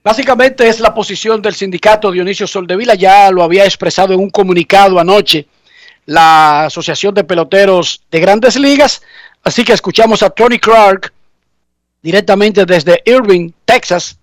[0.04, 4.98] Básicamente es la posición del sindicato Dionisio Soldevila, ya lo había expresado en un comunicado
[4.98, 5.46] anoche
[6.06, 9.02] la Asociación de Peloteros de Grandes Ligas,
[9.44, 11.12] así que escuchamos a Tony Clark
[12.02, 14.18] directamente desde Irving, Texas.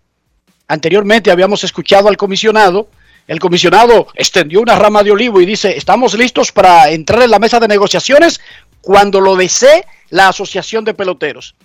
[0.68, 2.90] Anteriormente habíamos escuchado al comisionado,
[3.26, 7.40] el comisionado extendió una rama de olivo y dice, estamos listos para entrar en la
[7.40, 8.42] mesa de negociaciones
[8.82, 11.56] cuando lo desee la Asociación de Peloteros.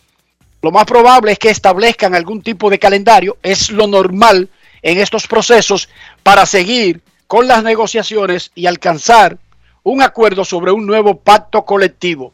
[0.64, 4.48] Lo más probable es que establezcan algún tipo de calendario, es lo normal
[4.80, 5.90] en estos procesos
[6.22, 9.36] para seguir con las negociaciones y alcanzar
[9.82, 12.32] un acuerdo sobre un nuevo pacto colectivo.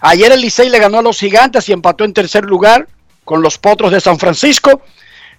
[0.00, 2.88] Ayer el Licey le ganó a los Gigantes y empató en tercer lugar
[3.24, 4.82] con los Potros de San Francisco.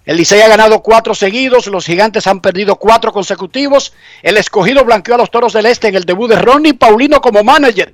[0.06, 3.92] El Licey ha ganado cuatro seguidos, los Gigantes han perdido cuatro consecutivos.
[4.22, 7.44] El escogido blanqueó a los Toros del Este en el debut de Ronnie Paulino como
[7.44, 7.92] manager.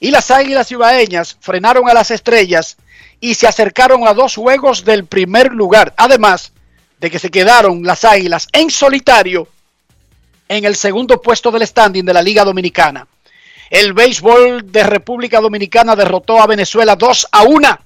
[0.00, 2.78] Y las Águilas Cibaeñas frenaron a las Estrellas
[3.22, 5.94] y se acercaron a dos juegos del primer lugar.
[5.96, 6.52] Además
[6.98, 9.46] de que se quedaron las Águilas en solitario
[10.48, 13.06] en el segundo puesto del standing de la Liga Dominicana.
[13.70, 17.78] El béisbol de República Dominicana derrotó a Venezuela 2 a 1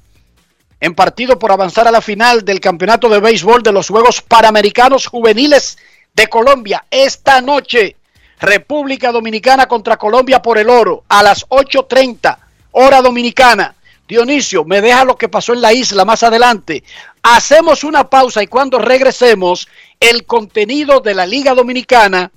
[0.81, 5.07] en partido por avanzar a la final del Campeonato de Béisbol de los Juegos Panamericanos
[5.07, 5.77] Juveniles
[6.15, 6.87] de Colombia.
[6.91, 7.97] Esta noche,
[8.41, 12.39] República Dominicana contra Colombia por el oro a las 8.30,
[12.73, 13.76] hora dominicana.
[14.07, 16.85] Dionisio, me deja lo que pasó en la isla más adelante.
[17.23, 22.31] Hacemos una pausa y cuando regresemos, el contenido de la Liga Dominicana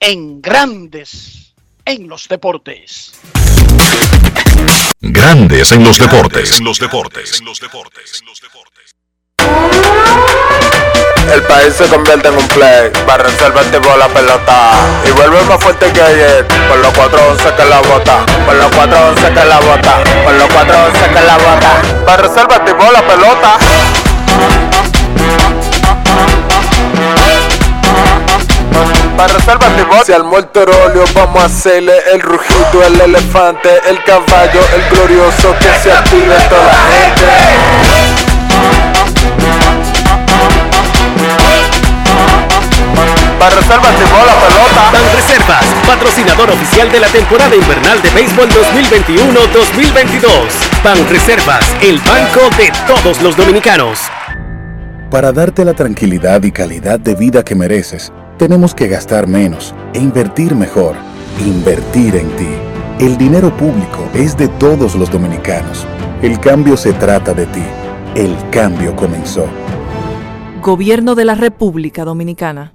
[0.00, 3.12] en grandes en los deportes.
[5.00, 6.58] Grandes en los deportes.
[6.58, 7.42] En los deportes.
[11.32, 14.72] El país se convierte en un play, para reservarte por la pelota
[15.06, 19.32] y vuelve más fuerte que ayer, por los 411 que la bota, por los 411
[19.32, 23.58] que la bota, por los 411 que la bota, para reservarte por la pelota.
[29.16, 30.46] Para reservarte Se armó el
[31.14, 36.64] vamos a hacerle el rugido, el elefante, el caballo, el glorioso que se active toda
[36.64, 38.01] la gente.
[43.42, 44.92] Para reservas la pelota.
[44.92, 50.30] Ban Reservas, patrocinador oficial de la temporada invernal de béisbol 2021-2022.
[50.84, 53.98] Ban Reservas, el banco de todos los dominicanos.
[55.10, 59.98] Para darte la tranquilidad y calidad de vida que mereces, tenemos que gastar menos e
[59.98, 60.94] invertir mejor.
[61.40, 62.46] Invertir en ti.
[63.00, 65.84] El dinero público es de todos los dominicanos.
[66.22, 67.64] El cambio se trata de ti.
[68.14, 69.46] El cambio comenzó.
[70.62, 72.74] Gobierno de la República Dominicana.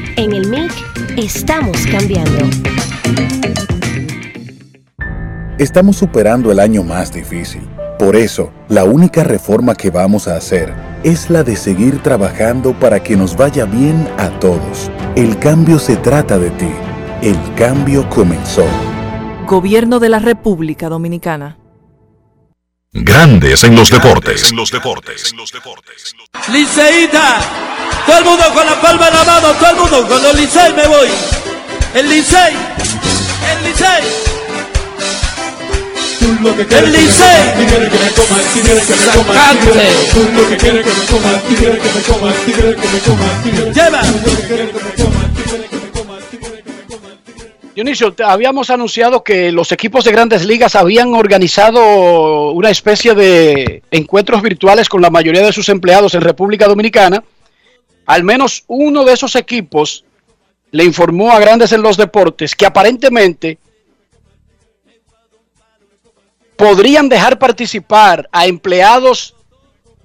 [0.21, 0.71] En el MIC
[1.17, 2.47] estamos cambiando.
[5.57, 7.63] Estamos superando el año más difícil.
[7.97, 13.01] Por eso, la única reforma que vamos a hacer es la de seguir trabajando para
[13.01, 14.91] que nos vaya bien a todos.
[15.15, 16.69] El cambio se trata de ti.
[17.23, 18.65] El cambio comenzó.
[19.47, 21.60] Gobierno de la República Dominicana.
[22.93, 24.49] Grandes en los deportes.
[24.51, 25.33] En los deportes.
[26.51, 27.39] Liceíta,
[28.05, 30.73] todo el mundo con la palma en la mano, todo el mundo con el Licey
[30.73, 31.07] me voy.
[31.93, 34.03] El Licey, el Licey.
[36.19, 37.23] Tú lo que quieres El que me Licey.
[37.55, 40.49] comas, tú quieres que me comas, tú quieres que me comas, tú quieres- Tú lo
[40.49, 43.75] que quieres que me comas, tú quieres que me comas, tú quieres que me comas,
[43.75, 44.01] Lleva.
[44.01, 45.30] Tú lo que quieres que me comas,
[47.73, 54.41] Dionisio, habíamos anunciado que los equipos de grandes ligas habían organizado una especie de encuentros
[54.41, 57.23] virtuales con la mayoría de sus empleados en República Dominicana.
[58.05, 60.03] Al menos uno de esos equipos
[60.71, 63.57] le informó a Grandes en los Deportes que aparentemente
[66.57, 69.33] podrían dejar participar a empleados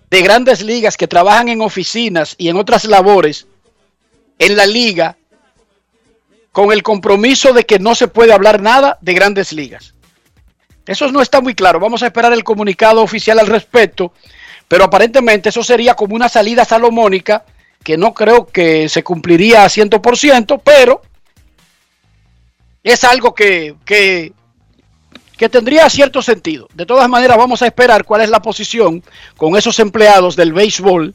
[0.08, 3.48] de grandes ligas que trabajan en oficinas y en otras labores
[4.38, 5.16] en la liga
[6.56, 9.92] con el compromiso de que no se puede hablar nada de grandes ligas.
[10.86, 11.78] Eso no está muy claro.
[11.78, 14.14] Vamos a esperar el comunicado oficial al respecto,
[14.66, 17.44] pero aparentemente eso sería como una salida salomónica
[17.84, 21.02] que no creo que se cumpliría a 100%, pero
[22.82, 24.32] es algo que, que,
[25.36, 26.68] que tendría cierto sentido.
[26.72, 29.04] De todas maneras, vamos a esperar cuál es la posición
[29.36, 31.14] con esos empleados del béisbol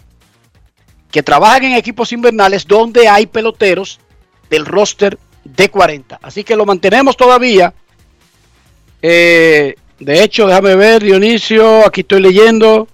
[1.09, 3.99] que trabajan en equipos invernales donde hay peloteros
[4.47, 6.19] del roster de 40.
[6.21, 7.73] Así que lo mantenemos todavía.
[9.01, 12.87] Eh, de hecho, déjame ver, Dionisio, aquí estoy leyendo.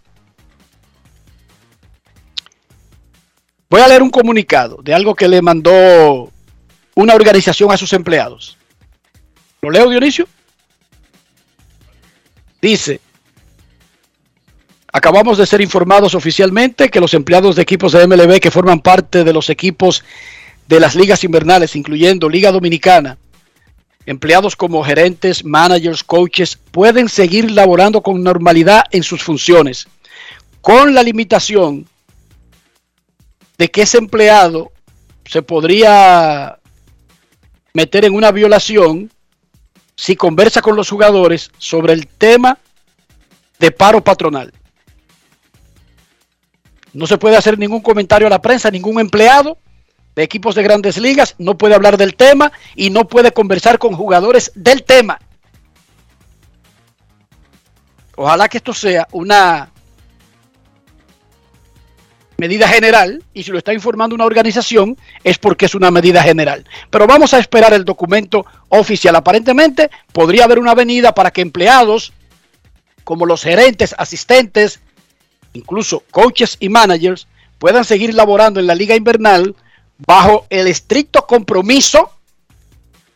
[3.70, 6.32] Voy a leer un comunicado de algo que le mandó
[6.96, 8.58] una organización a sus empleados.
[9.62, 10.28] ¿Lo leo, Dionisio?
[12.62, 13.02] Dice,
[14.92, 19.24] acabamos de ser informados oficialmente que los empleados de equipos de MLB que forman parte
[19.24, 20.04] de los equipos
[20.68, 23.18] de las ligas invernales, incluyendo Liga Dominicana,
[24.06, 29.88] empleados como gerentes, managers, coaches, pueden seguir laborando con normalidad en sus funciones,
[30.62, 31.88] con la limitación
[33.58, 34.72] de que ese empleado
[35.26, 36.60] se podría
[37.74, 39.12] meter en una violación
[39.96, 42.60] si conversa con los jugadores sobre el tema
[43.60, 44.54] de paro patronal.
[46.94, 49.58] No se puede hacer ningún comentario a la prensa, ningún empleado
[50.18, 53.94] de equipos de grandes ligas no puede hablar del tema y no puede conversar con
[53.94, 55.20] jugadores del tema.
[58.16, 59.70] Ojalá que esto sea una
[62.38, 66.66] medida general y si lo está informando una organización es porque es una medida general.
[66.90, 69.16] Pero vamos a esperar el documento oficial.
[69.16, 72.12] Aparentemente podría haber una avenida para que empleados
[73.04, 74.80] como los gerentes, asistentes,
[75.54, 77.28] incluso coaches y managers
[77.60, 79.56] puedan seguir laborando en la liga invernal
[80.06, 82.12] bajo el estricto compromiso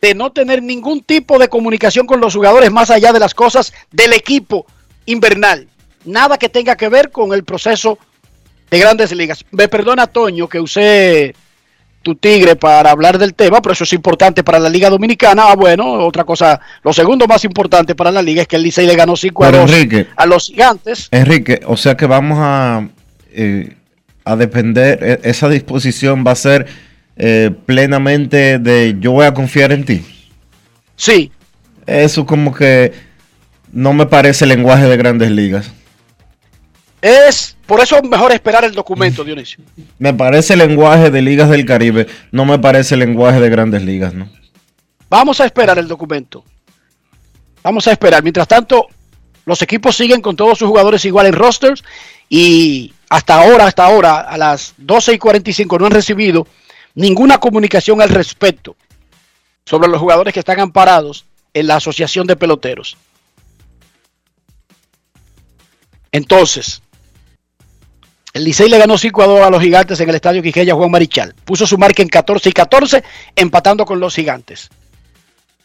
[0.00, 3.72] de no tener ningún tipo de comunicación con los jugadores más allá de las cosas
[3.90, 4.66] del equipo
[5.06, 5.68] invernal.
[6.04, 7.98] Nada que tenga que ver con el proceso
[8.70, 9.44] de grandes ligas.
[9.52, 11.34] Me perdona, Toño, que usé
[12.02, 15.50] tu tigre para hablar del tema, pero eso es importante para la Liga Dominicana.
[15.50, 18.86] Ah, bueno, otra cosa, lo segundo más importante para la Liga es que el Licey
[18.86, 20.08] le ganó 5 a Pero 2 Enrique.
[20.16, 21.06] a los gigantes.
[21.12, 22.88] Enrique, o sea que vamos a,
[23.30, 23.76] eh,
[24.24, 26.66] a depender, e- esa disposición va a ser
[27.16, 30.04] eh, plenamente de yo voy a confiar en ti.
[30.96, 31.30] Sí.
[31.86, 32.92] Eso como que
[33.72, 35.70] no me parece lenguaje de grandes ligas.
[37.00, 39.64] Es, por eso es mejor esperar el documento, Dionisio.
[39.98, 44.28] Me parece lenguaje de ligas del Caribe, no me parece lenguaje de grandes ligas, ¿no?
[45.10, 46.44] Vamos a esperar el documento.
[47.62, 48.22] Vamos a esperar.
[48.22, 48.86] Mientras tanto,
[49.44, 51.82] los equipos siguen con todos sus jugadores igual en rosters
[52.34, 56.46] y hasta ahora, hasta ahora, a las 12 y 45 no han recibido
[56.94, 58.74] ninguna comunicación al respecto
[59.66, 62.96] sobre los jugadores que están amparados en la Asociación de Peloteros.
[66.10, 66.80] Entonces,
[68.32, 70.90] el Licey le ganó 5 a 2 a los gigantes en el estadio Quiqueya Juan
[70.90, 71.34] Marichal.
[71.44, 73.04] Puso su marca en 14 y 14,
[73.36, 74.70] empatando con los gigantes.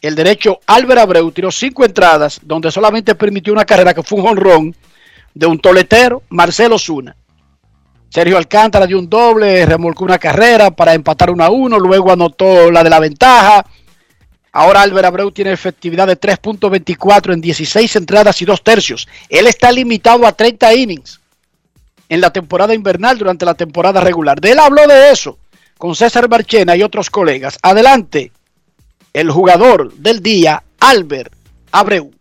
[0.02, 4.28] El derecho Álvaro Abreu tiró cinco entradas, donde solamente permitió una carrera que fue un
[4.28, 4.76] jonrón
[5.38, 7.16] de un toletero, Marcelo Zuna.
[8.10, 12.72] Sergio Alcántara dio un doble, remolcó una carrera para empatar 1 a 1, luego anotó
[12.72, 13.66] la de la ventaja.
[14.52, 19.08] Ahora Álvaro Abreu tiene efectividad de 3.24 en 16 entradas y 2 tercios.
[19.30, 21.20] Él está limitado a 30 innings
[22.10, 24.42] en la temporada invernal durante la temporada regular.
[24.42, 25.38] De él habló de eso
[25.78, 27.60] con César Marchena y otros colegas.
[27.62, 28.32] Adelante,
[29.14, 31.34] el jugador del día, Albert
[31.72, 32.17] Abreu.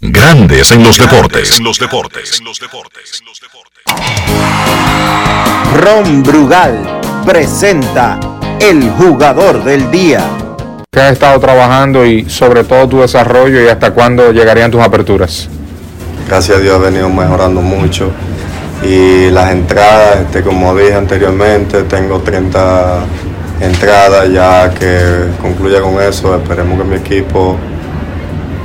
[0.00, 1.58] Grandes en los deportes.
[1.58, 2.40] En los deportes.
[5.74, 8.20] Ron Brugal presenta
[8.60, 10.24] el jugador del día.
[10.90, 15.48] ¿Qué has estado trabajando y sobre todo tu desarrollo y hasta cuándo llegarían tus aperturas?
[16.28, 18.10] gracias a Dios he venido mejorando mucho
[18.84, 23.00] y las entradas, este, como dije anteriormente, tengo 30
[23.60, 27.56] entradas ya que concluya con eso, esperemos que mi equipo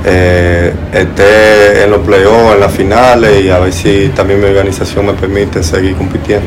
[0.04, 5.06] eh, esté en los playoffs, en las finales y a ver si también mi organización
[5.06, 6.46] me permite seguir compitiendo.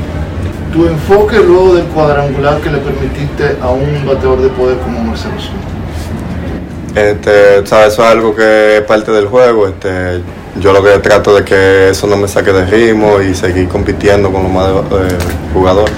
[0.71, 5.33] Tu enfoque luego del cuadrangular que le permitiste a un bateador de poder como Marcelo
[5.39, 7.07] Zuna.
[7.09, 7.93] Este, ¿sabes?
[7.93, 9.67] Eso es algo que es parte del juego.
[9.67, 10.21] Este,
[10.59, 14.31] yo lo que trato de que eso no me saque de ritmo y seguir compitiendo
[14.31, 15.17] con los más eh,
[15.53, 15.93] jugadores.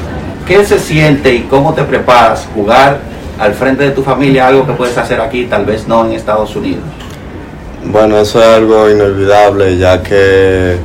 [0.47, 2.99] ¿Qué se siente y cómo te preparas jugar
[3.38, 6.55] al frente de tu familia, algo que puedes hacer aquí, tal vez no en Estados
[6.55, 6.84] Unidos?
[7.86, 10.77] Bueno, eso es algo inolvidable, ya que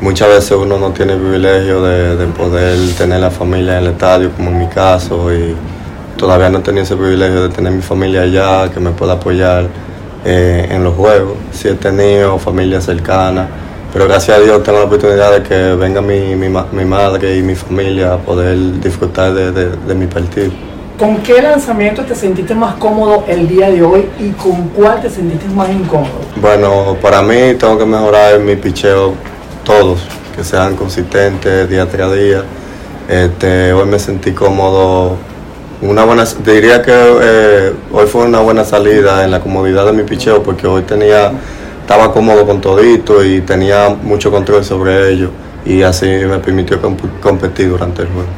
[0.00, 3.92] muchas veces uno no tiene el privilegio de, de poder tener la familia en el
[3.92, 5.54] estadio, como en mi caso, y
[6.16, 9.66] todavía no tenido ese privilegio de tener mi familia allá, que me pueda apoyar
[10.24, 11.36] eh, en los juegos.
[11.52, 13.48] Sí he tenido familia cercana,
[13.92, 17.42] pero gracias a Dios tengo la oportunidad de que venga mi, mi, mi madre y
[17.42, 20.52] mi familia a poder disfrutar de, de- de mi partido.
[21.00, 25.08] ¿Con qué lanzamiento te sentiste más cómodo el día de hoy y con cuál te
[25.08, 26.10] sentiste más incómodo?
[26.36, 29.14] Bueno, para mí tengo que mejorar mi picheo
[29.64, 30.00] todos,
[30.36, 32.44] que sean consistentes día tras día.
[33.08, 35.16] Este, hoy me sentí cómodo.
[35.80, 40.02] Una buena, diría que eh, hoy fue una buena salida en la comodidad de mi
[40.02, 41.32] picheo porque hoy tenía,
[41.80, 45.30] estaba cómodo con todito y tenía mucho control sobre ello
[45.64, 48.28] y así me permitió comp- competir durante el juego.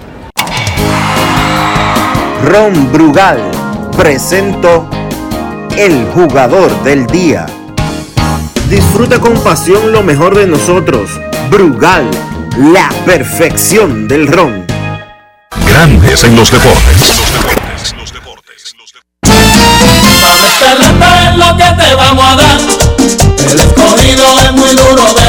[2.44, 3.38] Ron Brugal
[3.96, 4.90] presento
[5.76, 7.46] el jugador del día.
[8.68, 11.10] Disfruta con pasión lo mejor de nosotros.
[11.50, 12.10] Brugal,
[12.58, 14.66] la perfección del ron.
[15.66, 17.22] Grandes en los deportes.
[20.48, 22.60] Escarlata es lo que te vamos a dar.
[23.50, 25.21] El escogido es muy duro de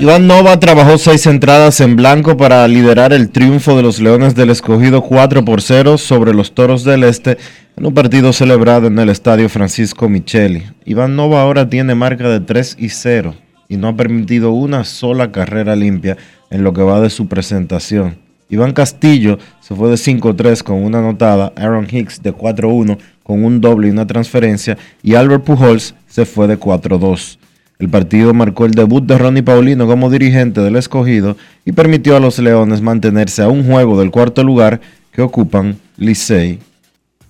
[0.00, 4.48] Iván Nova trabajó seis entradas en blanco para liderar el triunfo de los Leones del
[4.48, 7.36] Escogido 4 por 0 sobre los Toros del Este
[7.76, 10.62] en un partido celebrado en el Estadio Francisco Micheli.
[10.86, 13.34] Iván Nova ahora tiene marca de 3 y 0
[13.68, 16.16] y no ha permitido una sola carrera limpia
[16.48, 18.16] en lo que va de su presentación.
[18.48, 23.60] Iván Castillo se fue de 5-3 con una anotada, Aaron Hicks de 4-1 con un
[23.60, 27.36] doble y una transferencia y Albert Pujols se fue de 4-2.
[27.80, 32.20] El partido marcó el debut de Ronnie Paulino como dirigente del escogido y permitió a
[32.20, 36.58] los Leones mantenerse a un juego del cuarto lugar que ocupan Licey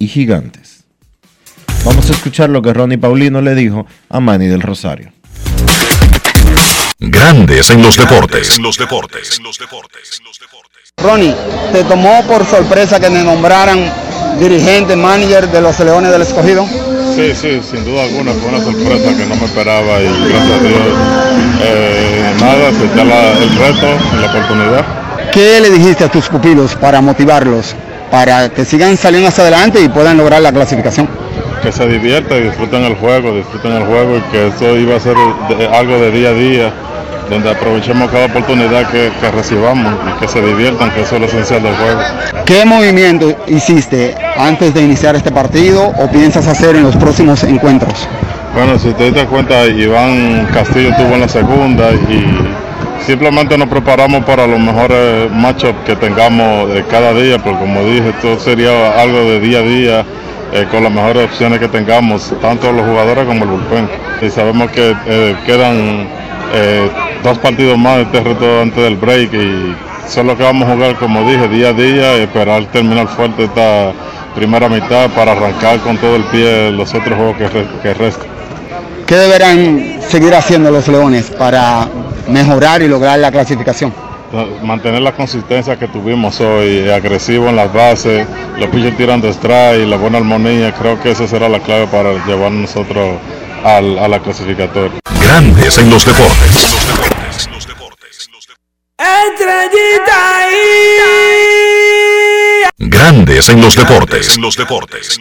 [0.00, 0.82] y Gigantes.
[1.84, 5.12] Vamos a escuchar lo que Ronnie Paulino le dijo a Manny del Rosario.
[6.98, 8.56] Grandes en los deportes.
[8.56, 9.40] En los deportes.
[10.96, 11.32] Ronnie,
[11.72, 13.78] ¿te tomó por sorpresa que me nombraran
[14.40, 16.66] dirigente, manager de los Leones del Escogido?
[17.14, 20.62] Sí, sí, sin duda alguna fue una sorpresa que no me esperaba y gracias a
[20.62, 20.80] Dios,
[21.62, 23.86] eh, nada, aceptar la- el reto
[24.16, 24.84] y la oportunidad.
[25.32, 27.74] ¿Qué le dijiste a tus pupilos para motivarlos,
[28.10, 31.08] para que sigan saliendo hacia adelante y puedan lograr la clasificación?
[31.62, 35.14] Que se diviertan disfruten el juego, disfruten el juego y que esto iba a ser
[35.48, 36.72] de- algo de día a día,
[37.30, 41.26] donde aprovechemos cada oportunidad que, que recibamos y que se diviertan, que eso es lo
[41.28, 42.00] esencial del juego.
[42.44, 48.08] ¿Qué movimiento hiciste antes de iniciar este partido o piensas hacer en los próximos encuentros?
[48.54, 52.26] Bueno, si te das cuenta, Iván Castillo estuvo en la segunda y
[53.06, 58.08] simplemente nos preparamos para los mejores matchups que tengamos de cada día, porque como dije,
[58.10, 60.04] esto sería algo de día a día
[60.52, 63.88] eh, con las mejores opciones que tengamos, tanto los jugadores como el bullpen.
[64.20, 66.08] Y sabemos que eh, quedan
[66.52, 66.90] eh,
[67.22, 69.74] dos partidos más de este reto antes del break y
[70.08, 73.92] solo que vamos a jugar, como dije, día a día y esperar terminar fuerte esta
[74.34, 78.26] primera mitad para arrancar con todo el pie los otros juegos que, re- que restan.
[79.06, 81.88] ¿Qué deberán seguir haciendo los Leones para
[82.28, 83.92] mejorar y lograr la clasificación?
[84.62, 88.24] mantener la consistencia que tuvimos hoy, agresivo en las bases,
[88.60, 92.52] los pitchers tirando strike, la buena armonía, creo que esa será la clave para llevar
[92.52, 93.16] nosotros
[93.64, 94.98] al- a la clasificatoria.
[95.20, 96.78] Grandes en los deportes.
[98.98, 100.46] Estrellita
[102.78, 104.36] Grandes en los deportes.
[104.36, 105.18] En los deportes.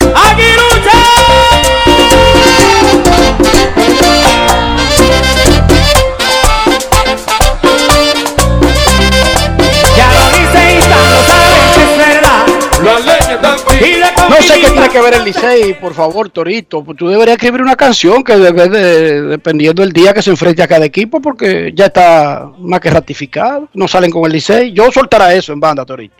[0.00, 1.03] Ya
[14.88, 16.84] tiene que ver el Licey, por favor, Torito.
[16.96, 20.84] Tú deberías escribir una canción que de- dependiendo del día que se enfrente a cada
[20.84, 23.68] equipo, porque ya está más que ratificado.
[23.74, 24.72] No salen con el Licey.
[24.72, 26.16] Yo soltara eso en banda, Torito.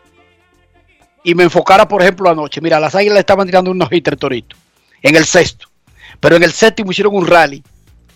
[1.22, 2.60] Y me enfocara, por ejemplo, anoche.
[2.60, 4.56] Mira, las águilas estaban tirando unos hitters, Torito,
[5.02, 5.68] en el sexto.
[6.20, 7.62] Pero en el séptimo hicieron un rally.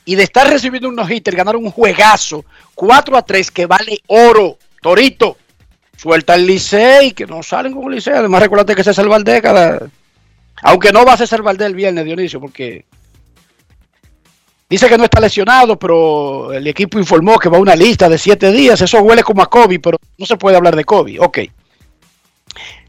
[0.05, 2.45] Y de estar recibiendo unos hitters, ganaron un juegazo
[2.75, 5.37] 4 a 3 que vale oro, Torito.
[5.97, 8.15] Suelta el Licey, que no salen con el Licey.
[8.15, 9.81] Además, recuérdate que César Valdés cada,
[10.63, 12.85] aunque no va a César Valdés el viernes, Dionisio, porque
[14.69, 18.19] dice que no está lesionado, pero el equipo informó que va a una lista de
[18.19, 18.81] siete días.
[18.81, 21.21] Eso huele como a COVID, pero no se puede hablar de COVID.
[21.23, 21.39] Ok.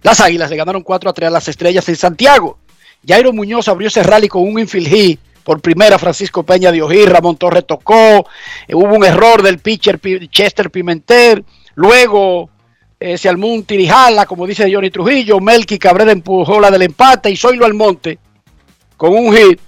[0.01, 2.57] Las Águilas le ganaron 4 a 3 a las Estrellas en Santiago.
[3.07, 5.19] Jairo Muñoz abrió ese rally con un infield hit.
[5.43, 8.27] Por primera, Francisco Peña de Ojir, Ramón Torres tocó.
[8.67, 11.43] eh, hubo un error del pitcher Pi- Chester Pimentel.
[11.75, 12.49] Luego
[12.99, 15.39] eh, un tirijala, como dice Johnny Trujillo.
[15.39, 18.19] Melky Cabrera empujó la del empate y Zoilo Almonte,
[18.97, 19.59] con un hit,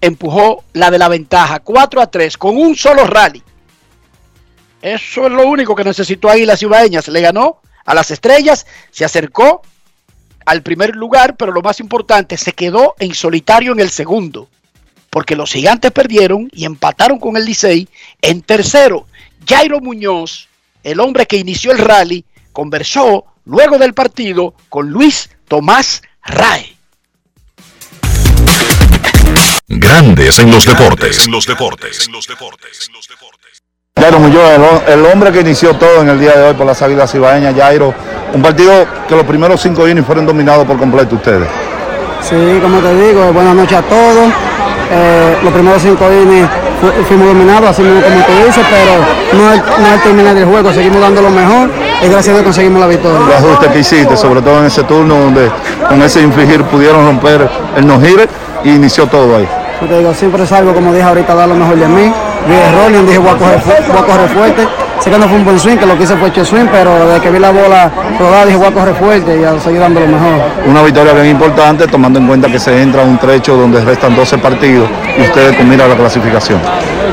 [0.00, 1.60] empujó la de la ventaja.
[1.60, 3.42] 4 a 3, con un solo rally.
[4.82, 7.08] Eso es lo único que necesitó ahí las Ibaeñas.
[7.08, 9.62] Le ganó a las estrellas, se acercó
[10.44, 14.48] al primer lugar, pero lo más importante, se quedó en solitario en el segundo.
[15.10, 17.88] Porque los gigantes perdieron y empataron con el Licey
[18.22, 19.06] en tercero.
[19.46, 20.48] Jairo Muñoz,
[20.82, 22.24] el hombre que inició el rally,
[22.56, 26.74] conversó luego del partido con Luis Tomás Rae.
[29.68, 31.26] Grandes en los deportes.
[31.26, 32.08] En los deportes.
[33.98, 34.42] Jairo Muñoz,
[34.86, 37.54] el, el hombre que inició todo en el día de hoy por las Águilas Ibaeñas,
[37.54, 37.92] Jairo,
[38.32, 41.48] un partido que los primeros cinco innings fueron dominados por completo ustedes.
[42.22, 44.32] Sí, como te digo, buenas noches a todos.
[44.90, 46.48] Eh, los primeros cinco innings
[47.08, 50.72] fuimos dominados, así mismo como tú dices, pero no al, no al terminar del juego,
[50.72, 51.70] seguimos dando lo mejor
[52.02, 53.18] y gracias a Dios conseguimos la victoria.
[53.20, 55.50] Los ajustes que hiciste, sobre todo en ese turno donde
[55.88, 58.28] con ese infligir pudieron romper el no-hitter
[58.64, 59.48] y inició todo ahí.
[59.80, 62.12] Yo te digo, siempre salgo, como dije ahorita, dar lo mejor de mí.
[62.48, 64.68] El rolling, dije voy a, coger, fu- voy a correr fuerte.
[65.00, 67.06] Sé que no fue un buen swing, que lo que hice fue hecho swing, pero
[67.06, 70.00] desde que vi la bola rodada dije voy a correr fuerte y a seguir dando
[70.00, 70.40] lo mejor.
[70.66, 74.16] Una victoria bien importante tomando en cuenta que se entra a un trecho donde restan
[74.16, 74.88] 12 partidos
[75.18, 76.60] y ustedes con mira a la clasificación.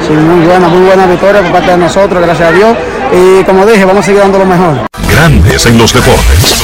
[0.08, 2.78] Sí, muy buena, muy buena victoria por parte de nosotros, gracias a Dios.
[3.12, 4.76] Y como dije, vamos a seguir dando lo mejor.
[5.08, 6.64] Grandes en los deportes.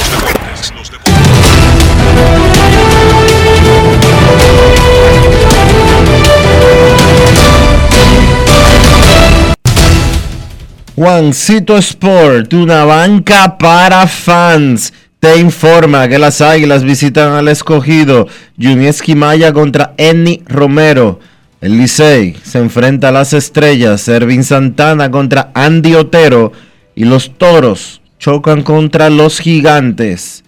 [11.00, 14.92] Juancito Sport, una banca para fans,
[15.22, 18.28] te informa que las Águilas visitan al escogido
[18.62, 21.22] Junieski Maya contra Enny Romero.
[21.62, 26.52] El Licey se enfrenta a las estrellas, Ervin Santana contra Andy Otero
[26.96, 30.44] y los Toros chocan contra los Gigantes.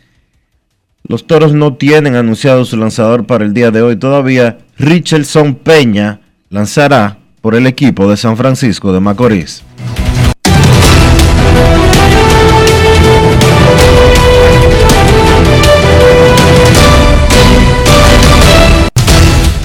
[1.07, 4.57] Los Toros no tienen anunciado su lanzador para el día de hoy todavía.
[4.77, 9.63] Richardson Peña lanzará por el equipo de San Francisco de Macorís.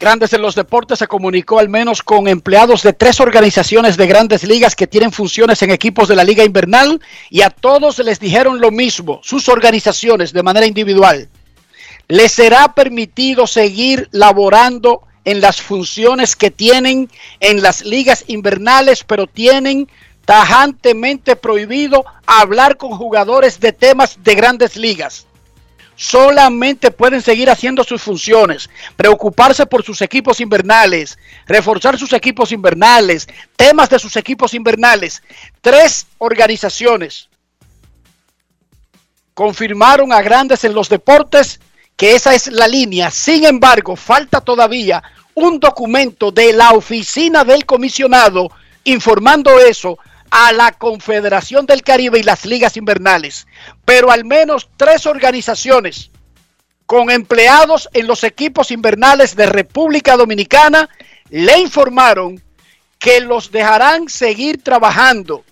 [0.00, 4.44] Grandes en los Deportes se comunicó al menos con empleados de tres organizaciones de grandes
[4.44, 8.62] ligas que tienen funciones en equipos de la liga invernal y a todos les dijeron
[8.62, 11.28] lo mismo, sus organizaciones de manera individual.
[12.08, 19.26] Les será permitido seguir laborando en las funciones que tienen en las ligas invernales, pero
[19.26, 19.86] tienen
[20.24, 25.26] tajantemente prohibido hablar con jugadores de temas de grandes ligas
[26.00, 33.28] solamente pueden seguir haciendo sus funciones, preocuparse por sus equipos invernales, reforzar sus equipos invernales,
[33.54, 35.22] temas de sus equipos invernales.
[35.60, 37.28] Tres organizaciones
[39.34, 41.60] confirmaron a grandes en los deportes
[41.98, 43.10] que esa es la línea.
[43.10, 45.02] Sin embargo, falta todavía
[45.34, 48.50] un documento de la oficina del comisionado
[48.84, 49.98] informando eso
[50.30, 53.46] a la Confederación del Caribe y las ligas invernales,
[53.84, 56.10] pero al menos tres organizaciones
[56.86, 60.88] con empleados en los equipos invernales de República Dominicana
[61.30, 62.42] le informaron
[62.98, 65.44] que los dejarán seguir trabajando,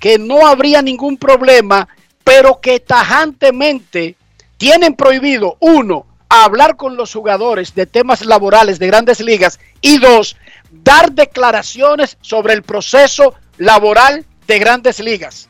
[0.00, 1.88] que no habría ningún problema,
[2.24, 4.16] pero que tajantemente
[4.56, 10.36] tienen prohibido, uno, hablar con los jugadores de temas laborales de grandes ligas y dos,
[10.70, 15.48] dar declaraciones sobre el proceso laboral de grandes ligas.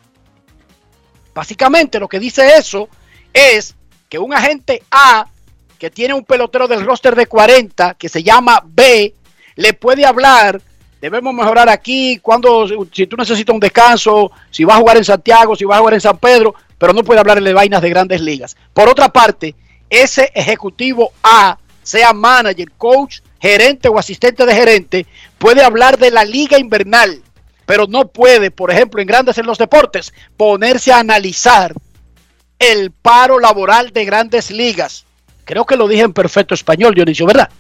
[1.35, 2.89] Básicamente lo que dice eso
[3.33, 3.75] es
[4.09, 5.27] que un agente A
[5.79, 9.15] que tiene un pelotero del roster de 40 que se llama B
[9.57, 10.61] le puede hablar,
[11.01, 15.57] debemos mejorar aquí, cuando si tú necesitas un descanso, si va a jugar en Santiago,
[15.57, 18.21] si va a jugar en San Pedro, pero no puede hablarle de vainas de grandes
[18.21, 18.57] ligas.
[18.73, 19.55] Por otra parte,
[19.89, 25.07] ese ejecutivo A, sea manager, coach, gerente o asistente de gerente,
[25.39, 27.23] puede hablar de la liga invernal
[27.67, 31.75] pero no puede, por ejemplo, en grandes en los deportes, ponerse a analizar
[32.59, 35.05] el paro laboral de grandes ligas.
[35.45, 37.51] Creo que lo dije en perfecto español, Dionisio, ¿verdad?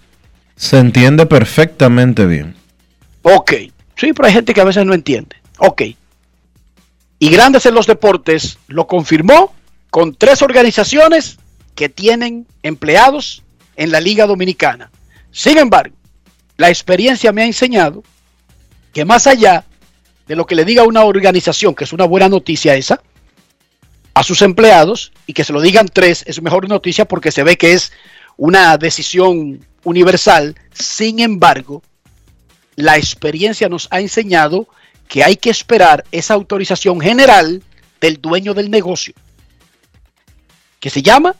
[0.56, 2.54] Se entiende perfectamente bien.
[3.22, 3.52] Ok,
[3.96, 5.36] sí, pero hay gente que a veces no entiende.
[5.58, 5.82] Ok.
[7.18, 9.54] Y Grandes en los Deportes lo confirmó
[9.90, 11.38] con tres organizaciones
[11.74, 13.42] que tienen empleados
[13.76, 14.90] en la Liga Dominicana.
[15.30, 15.94] Sin embargo,
[16.56, 18.02] la experiencia me ha enseñado
[18.92, 19.64] que más allá
[20.26, 23.00] de lo que le diga una organización, que es una buena noticia esa,
[24.14, 27.56] a sus empleados y que se lo digan tres, es mejor noticia porque se ve
[27.56, 27.92] que es
[28.36, 30.56] una decisión universal.
[30.72, 31.82] Sin embargo,
[32.76, 34.68] la experiencia nos ha enseñado
[35.06, 37.62] que hay que esperar esa autorización general
[38.00, 39.14] del dueño del negocio,
[40.80, 41.36] que se llama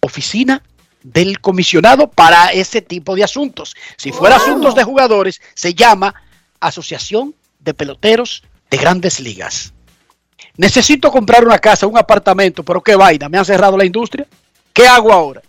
[0.00, 0.62] Oficina
[1.02, 3.76] del Comisionado para ese tipo de asuntos.
[3.96, 6.14] Si fuera asuntos de jugadores, se llama
[6.60, 7.34] Asociación
[7.66, 9.74] de peloteros de grandes ligas.
[10.56, 14.26] Necesito comprar una casa, un apartamento, pero qué vaina, me han cerrado la industria.
[14.72, 15.42] ¿Qué hago ahora?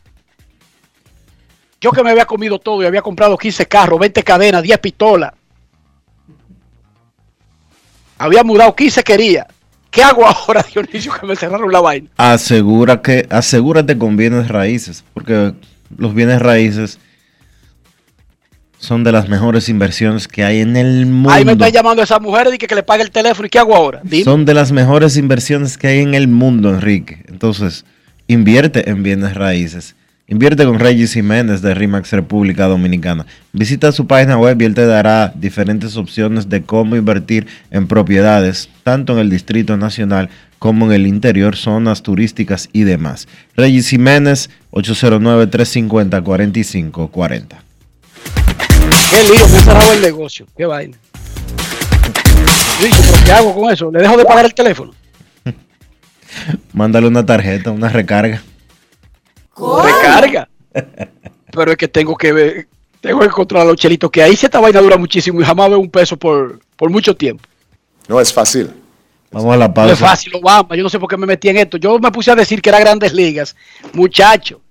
[1.80, 5.32] Yo que me había comido todo y había comprado 15 carros, 20 cadenas, 10 pistolas.
[8.18, 9.48] Había mudado 15 quería.
[9.92, 12.10] ¿Qué hago ahora, Dionisio, que me cerraron la vaina?
[12.18, 15.54] Asegura que, asegúrate con bienes raíces, porque
[15.96, 17.00] los bienes raíces
[18.80, 21.32] son de las mejores inversiones que hay en el mundo.
[21.32, 23.48] Ahí me está llamando esa mujer y que, que le pague el teléfono.
[23.48, 24.02] ¿Y qué hago ahora?
[24.24, 27.24] Son de las mejores inversiones que hay en el mundo, Enrique.
[27.28, 27.86] Entonces,
[28.28, 29.96] invierte en bienes raíces.
[30.30, 33.26] Invierte con Regis Jiménez de RIMAX República Dominicana.
[33.54, 38.68] Visita su página web y él te dará diferentes opciones de cómo invertir en propiedades,
[38.84, 43.30] tanto en el Distrito Nacional como en el interior, zonas turísticas y demás.
[43.56, 47.67] Regis Jiménez, 809-350-4540.
[49.10, 50.46] Qué lío, me ha cerrado el negocio.
[50.56, 50.98] Qué vaina.
[53.26, 53.92] ¿qué hago con eso?
[53.92, 54.94] ¿Le dejo de pagar el teléfono?
[56.74, 58.42] Mándale una tarjeta, una recarga.
[59.56, 60.50] ¿Recarga?
[61.52, 62.68] Pero es que tengo que ver,
[63.02, 65.70] tengo que encontrar a los chelitos, que ahí si esta vaina dura muchísimo y jamás
[65.70, 67.44] veo un peso por, por mucho tiempo.
[68.08, 68.72] No es fácil.
[69.32, 69.88] Vamos a la pausa.
[69.88, 70.76] No es fácil, Obama.
[70.76, 71.78] Yo no sé por qué me metí en esto.
[71.78, 73.56] Yo me puse a decir que era grandes ligas.
[73.94, 74.62] Muchacho,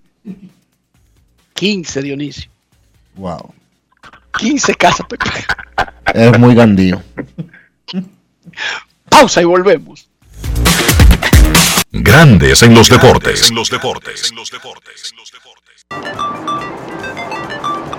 [1.55, 2.51] 15, Dionisio.
[3.17, 3.53] Wow.
[4.39, 5.27] 15 casas, Pepe.
[6.15, 7.03] Es muy gandío.
[9.09, 10.09] Pausa y volvemos.
[11.93, 13.53] Grandes en los deportes.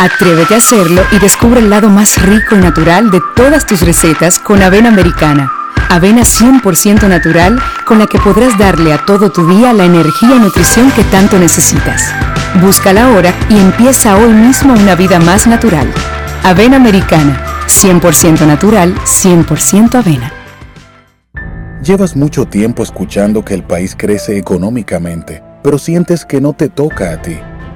[0.00, 4.38] Atrévete a hacerlo y descubre el lado más rico y natural de todas tus recetas
[4.38, 5.52] con avena americana.
[5.90, 10.38] Avena 100% natural con la que podrás darle a todo tu día la energía y
[10.38, 12.14] nutrición que tanto necesitas.
[12.62, 15.92] Búscala ahora y empieza hoy mismo una vida más natural.
[16.44, 20.32] Avena americana, 100% natural, 100% avena.
[21.82, 27.12] Llevas mucho tiempo escuchando que el país crece económicamente, pero sientes que no te toca
[27.12, 27.36] a ti.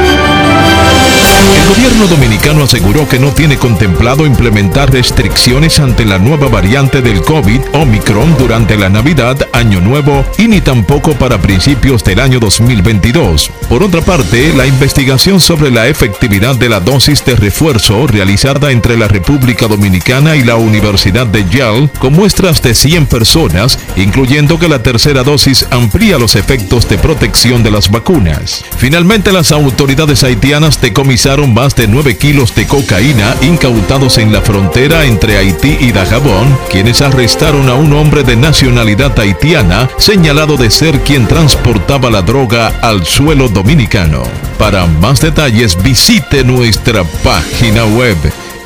[1.51, 7.21] El gobierno dominicano aseguró que no tiene contemplado implementar restricciones ante la nueva variante del
[7.21, 13.51] COVID, Omicron, durante la Navidad, Año Nuevo y ni tampoco para principios del año 2022.
[13.67, 18.97] Por otra parte, la investigación sobre la efectividad de la dosis de refuerzo realizada entre
[18.97, 24.69] la República Dominicana y la Universidad de Yale, con muestras de 100 personas, incluyendo que
[24.69, 28.63] la tercera dosis amplía los efectos de protección de las vacunas.
[28.77, 35.05] Finalmente, las autoridades haitianas decomisaron más de 9 kilos de cocaína incautados en la frontera
[35.05, 41.01] entre Haití y Dajabón, quienes arrestaron a un hombre de nacionalidad haitiana señalado de ser
[41.01, 44.23] quien transportaba la droga al suelo dominicano.
[44.57, 48.17] Para más detalles visite nuestra página web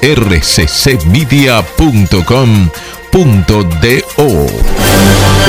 [0.01, 1.45] rccmedia.com.do.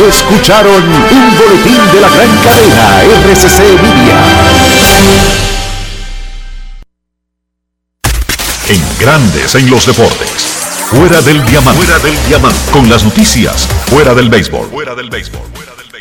[0.08, 4.16] Escucharon un boletín de la gran cadena RCC Media.
[8.68, 10.28] En grandes en los deportes.
[10.90, 11.84] Fuera del diamante.
[11.84, 12.58] Fuera del diamante.
[12.72, 13.64] Con las noticias.
[13.86, 14.68] Fuera del béisbol.
[14.70, 15.42] Fuera del béisbol.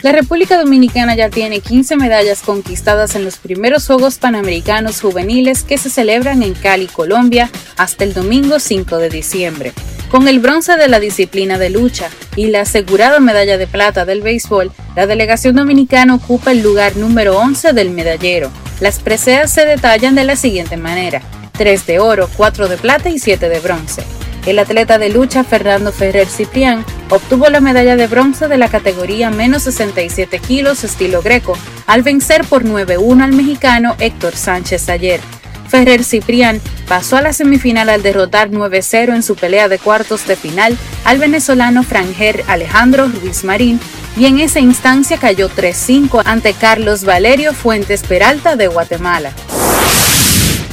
[0.01, 5.77] La República Dominicana ya tiene 15 medallas conquistadas en los primeros Juegos Panamericanos Juveniles que
[5.77, 9.73] se celebran en Cali, Colombia, hasta el domingo 5 de diciembre.
[10.09, 14.23] Con el bronce de la disciplina de lucha y la asegurada medalla de plata del
[14.23, 18.49] béisbol, la delegación dominicana ocupa el lugar número 11 del medallero.
[18.79, 21.21] Las preseas se detallan de la siguiente manera:
[21.57, 24.03] 3 de oro, 4 de plata y 7 de bronce.
[24.45, 29.31] El atleta de lucha Fernando Ferrer Ciprián obtuvo la medalla de bronce de la categoría
[29.31, 35.19] menos 67 kilos estilo greco, al vencer por 9-1 al mexicano Héctor Sánchez ayer.
[35.67, 40.35] Ferrer Ciprián pasó a la semifinal al derrotar 9-0 en su pelea de cuartos de
[40.35, 43.79] final al venezolano Franger Alejandro Ruiz Marín
[44.15, 49.31] y en esa instancia cayó 3-5 ante Carlos Valerio Fuentes Peralta de Guatemala.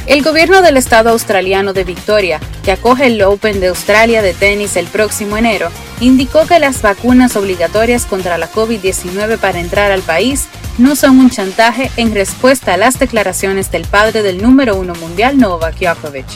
[0.06, 4.76] El gobierno del estado australiano de Victoria, que acoge el Open de Australia de tenis
[4.76, 5.68] el próximo enero,
[6.00, 11.30] indicó que las vacunas obligatorias contra la COVID-19 para entrar al país no son un
[11.30, 16.26] chantaje en respuesta a las declaraciones del padre del número uno mundial Novak Djokovic.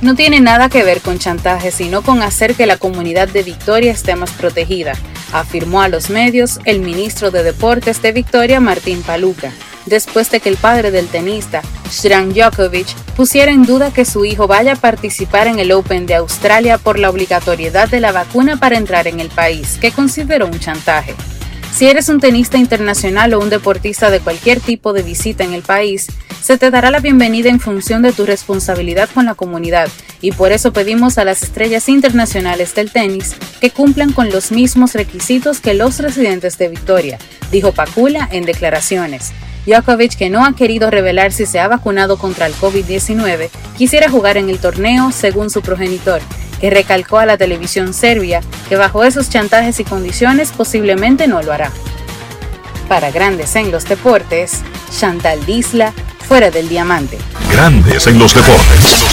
[0.00, 3.92] No tiene nada que ver con chantaje, sino con hacer que la comunidad de Victoria
[3.92, 4.94] esté más protegida,
[5.32, 9.52] afirmó a los medios el ministro de Deportes de Victoria, Martín Paluca
[9.86, 14.46] después de que el padre del tenista, Sran Djokovic, pusiera en duda que su hijo
[14.46, 18.76] vaya a participar en el Open de Australia por la obligatoriedad de la vacuna para
[18.76, 21.14] entrar en el país, que consideró un chantaje.
[21.72, 25.62] Si eres un tenista internacional o un deportista de cualquier tipo de visita en el
[25.62, 26.06] país,
[26.42, 29.88] se te dará la bienvenida en función de tu responsabilidad con la comunidad
[30.20, 34.94] y por eso pedimos a las estrellas internacionales del tenis que cumplan con los mismos
[34.94, 37.18] requisitos que los residentes de Victoria,
[37.50, 39.32] dijo Pacula en declaraciones.
[39.66, 44.36] Djokovic, que no ha querido revelar si se ha vacunado contra el COVID-19, quisiera jugar
[44.36, 46.20] en el torneo según su progenitor,
[46.60, 51.52] que recalcó a la televisión serbia que bajo esos chantajes y condiciones posiblemente no lo
[51.52, 51.70] hará.
[52.88, 54.62] Para Grandes en los Deportes,
[54.96, 55.92] Chantal Disla,
[56.28, 57.18] fuera del diamante.
[57.50, 59.04] Grandes en los deportes.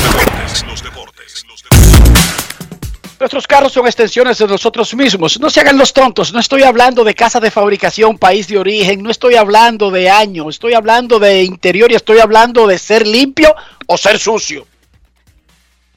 [3.20, 5.38] Nuestros carros son extensiones de nosotros mismos.
[5.42, 6.32] No se hagan los tontos.
[6.32, 9.04] No estoy hablando de casa de fabricación, país de origen.
[9.04, 10.50] No estoy hablando de año.
[10.50, 13.54] Estoy hablando de interior y estoy hablando de ser limpio
[13.88, 14.66] o ser sucio.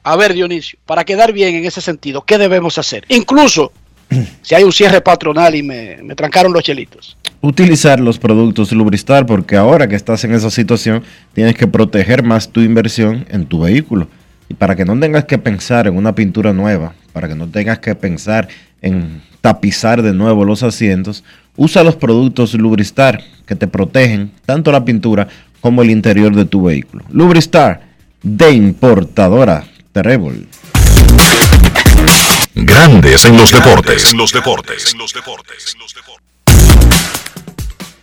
[0.03, 3.05] A ver, Dionisio, para quedar bien en ese sentido, ¿qué debemos hacer?
[3.07, 3.71] Incluso
[4.41, 7.15] si hay un cierre patronal y me, me trancaron los chelitos.
[7.39, 12.49] Utilizar los productos Lubristar porque ahora que estás en esa situación tienes que proteger más
[12.49, 14.09] tu inversión en tu vehículo.
[14.49, 17.79] Y para que no tengas que pensar en una pintura nueva, para que no tengas
[17.79, 18.49] que pensar
[18.81, 21.23] en tapizar de nuevo los asientos,
[21.55, 25.27] usa los productos Lubristar que te protegen tanto la pintura
[25.61, 27.05] como el interior de tu vehículo.
[27.09, 27.81] Lubristar
[28.21, 30.47] de importadora Trébol.
[32.55, 34.11] Grandes en los deportes.
[34.11, 34.95] En los deportes.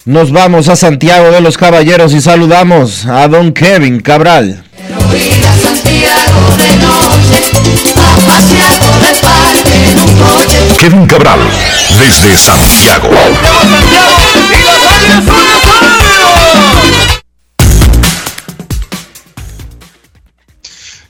[0.05, 4.65] Nos vamos a Santiago de los Caballeros y saludamos a don Kevin Cabral.
[10.79, 11.41] Kevin Cabral,
[11.99, 13.11] desde Santiago.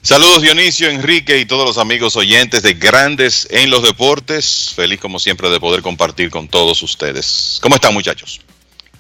[0.03, 4.73] Saludos Dionisio, Enrique y todos los amigos oyentes de Grandes en los Deportes.
[4.75, 7.61] Feliz como siempre de poder compartir con todos ustedes.
[7.63, 8.41] ¿Cómo están muchachos?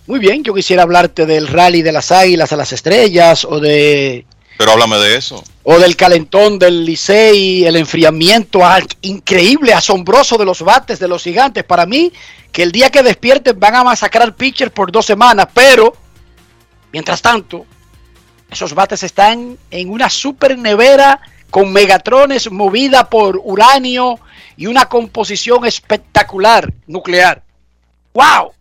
[0.07, 4.25] Muy bien, yo quisiera hablarte del rally de las águilas a las estrellas o de...
[4.61, 5.43] Pero háblame de eso.
[5.63, 8.61] O del calentón del Licey, el enfriamiento
[9.01, 11.65] increíble, asombroso de los bates de los gigantes.
[11.65, 12.13] Para mí,
[12.53, 15.97] que el día que despierten van a masacrar pitchers por dos semanas, pero,
[16.93, 17.65] mientras tanto,
[18.51, 24.21] esos bates están en una super nevera con megatrones movida por uranio
[24.59, 27.43] y una composición espectacular nuclear.
[28.13, 28.53] ¡Wow!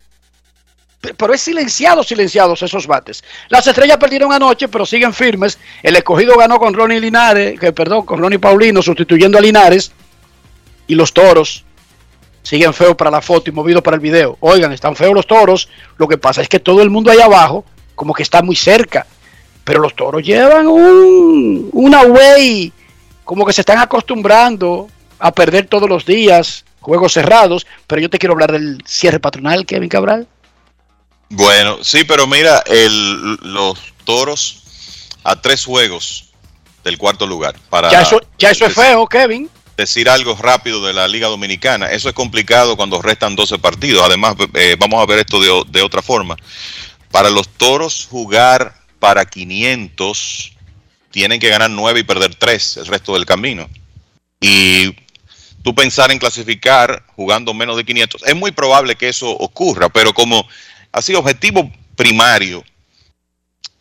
[1.00, 3.24] Pero es silenciado, silenciados esos bates.
[3.48, 5.58] Las estrellas perdieron anoche, pero siguen firmes.
[5.82, 9.92] El escogido ganó con Ronnie Linares, que perdón, con Ronnie Paulino, sustituyendo a Linares.
[10.86, 11.64] Y los toros
[12.42, 14.36] siguen feos para la foto y movidos para el video.
[14.40, 15.70] Oigan, están feos los toros.
[15.96, 19.06] Lo que pasa es que todo el mundo ahí abajo, como que está muy cerca
[19.64, 22.72] Pero los toros llevan un, una way,
[23.24, 24.88] como que se están acostumbrando
[25.18, 27.66] a perder todos los días, juegos cerrados.
[27.86, 30.26] Pero yo te quiero hablar del cierre patronal, Kevin Cabral.
[31.30, 34.62] Bueno, sí, pero mira, el, los toros
[35.22, 36.30] a tres juegos
[36.82, 37.54] del cuarto lugar.
[37.70, 39.48] Para ya eso, ya eso es feo, Kevin.
[39.76, 41.90] Decir algo rápido de la Liga Dominicana.
[41.90, 44.04] Eso es complicado cuando restan 12 partidos.
[44.04, 46.36] Además, eh, vamos a ver esto de, de otra forma.
[47.10, 50.52] Para los toros jugar para 500,
[51.10, 53.68] tienen que ganar 9 y perder 3 el resto del camino.
[54.40, 54.96] Y
[55.62, 60.12] tú pensar en clasificar jugando menos de 500, es muy probable que eso ocurra, pero
[60.12, 60.46] como
[60.92, 62.64] así objetivo primario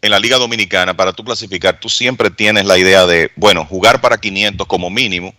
[0.01, 4.01] en la Liga Dominicana para tú clasificar, tú siempre tienes la idea de, bueno, jugar
[4.01, 5.33] para 500 como mínimo.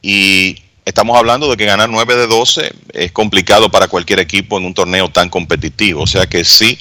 [0.00, 4.64] Y estamos hablando de que ganar 9 de 12 es complicado para cualquier equipo en
[4.64, 6.78] un torneo tan competitivo, o sea que sí,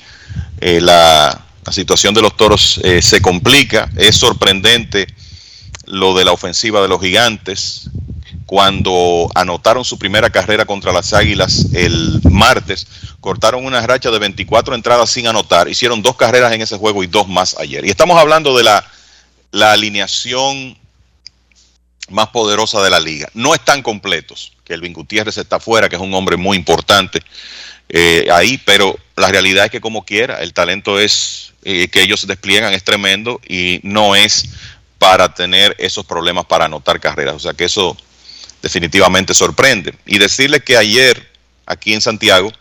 [0.62, 5.08] eh, la, la, situación de los toros eh, se complica, es sorprendente
[5.86, 7.90] lo de la ofensiva de los gigantes,
[8.50, 12.88] cuando anotaron su primera carrera contra las Águilas el martes,
[13.20, 17.06] cortaron una racha de 24 entradas sin anotar, hicieron dos carreras en ese juego y
[17.08, 17.86] dos más ayer.
[17.86, 18.84] Y estamos hablando de la,
[19.72, 20.76] alineación
[22.10, 23.30] más poderosa de la liga.
[23.36, 27.20] No están completos, que Elvin Gutiérrez está fuera, que es un hombre muy importante
[27.88, 32.26] eh, ahí, pero la realidad es que como quiera, el talento es eh, que ellos
[32.26, 34.50] despliegan es tremendo y no es
[34.98, 37.36] para tener esos problemas para anotar carreras.
[37.36, 37.96] O sea que eso
[38.62, 39.94] definitivamente sorprende.
[40.06, 41.32] Y decirle que ayer,
[41.66, 42.52] aquí en Santiago,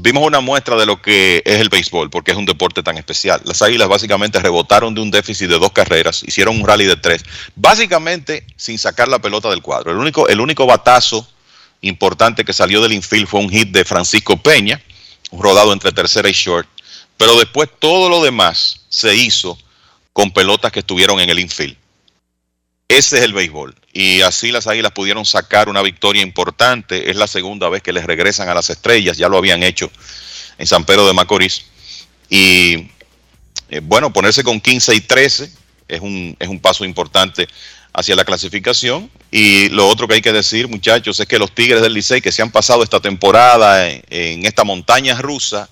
[0.00, 3.40] vimos una muestra de lo que es el béisbol, porque es un deporte tan especial.
[3.44, 7.24] Las Águilas básicamente rebotaron de un déficit de dos carreras, hicieron un rally de tres,
[7.54, 9.90] básicamente sin sacar la pelota del cuadro.
[9.90, 11.26] El único, el único batazo
[11.80, 14.80] importante que salió del infield fue un hit de Francisco Peña,
[15.30, 16.68] un rodado entre tercera y short,
[17.16, 19.58] pero después todo lo demás se hizo
[20.12, 21.76] con pelotas que estuvieron en el infield.
[22.88, 23.74] Ese es el béisbol.
[23.92, 27.10] Y así las Águilas pudieron sacar una victoria importante.
[27.10, 29.18] Es la segunda vez que les regresan a las estrellas.
[29.18, 29.90] Ya lo habían hecho
[30.56, 31.66] en San Pedro de Macorís.
[32.30, 32.88] Y
[33.68, 35.52] eh, bueno, ponerse con 15 y 13
[35.86, 37.46] es un, es un paso importante
[37.92, 39.10] hacia la clasificación.
[39.30, 42.32] Y lo otro que hay que decir, muchachos, es que los Tigres del Licey que
[42.32, 45.68] se han pasado esta temporada en, en esta montaña rusa,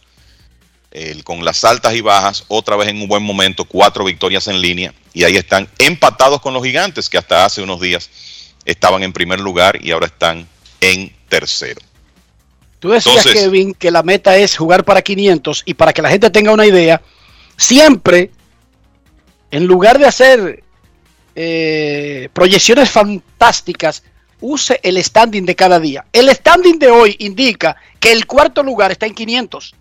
[0.97, 4.61] el, con las altas y bajas, otra vez en un buen momento, cuatro victorias en
[4.61, 8.11] línea, y ahí están empatados con los gigantes, que hasta hace unos días
[8.65, 10.49] estaban en primer lugar y ahora están
[10.81, 11.81] en tercero.
[12.79, 16.11] Tú decías, Entonces, Kevin, que la meta es jugar para 500 y para que la
[16.11, 17.03] gente tenga una idea,
[17.57, 18.31] siempre,
[19.51, 20.63] en lugar de hacer
[21.35, 24.03] eh, proyecciones fantásticas,
[24.41, 26.07] use el standing de cada día.
[26.13, 29.75] El standing de hoy indica que el cuarto lugar está en 500.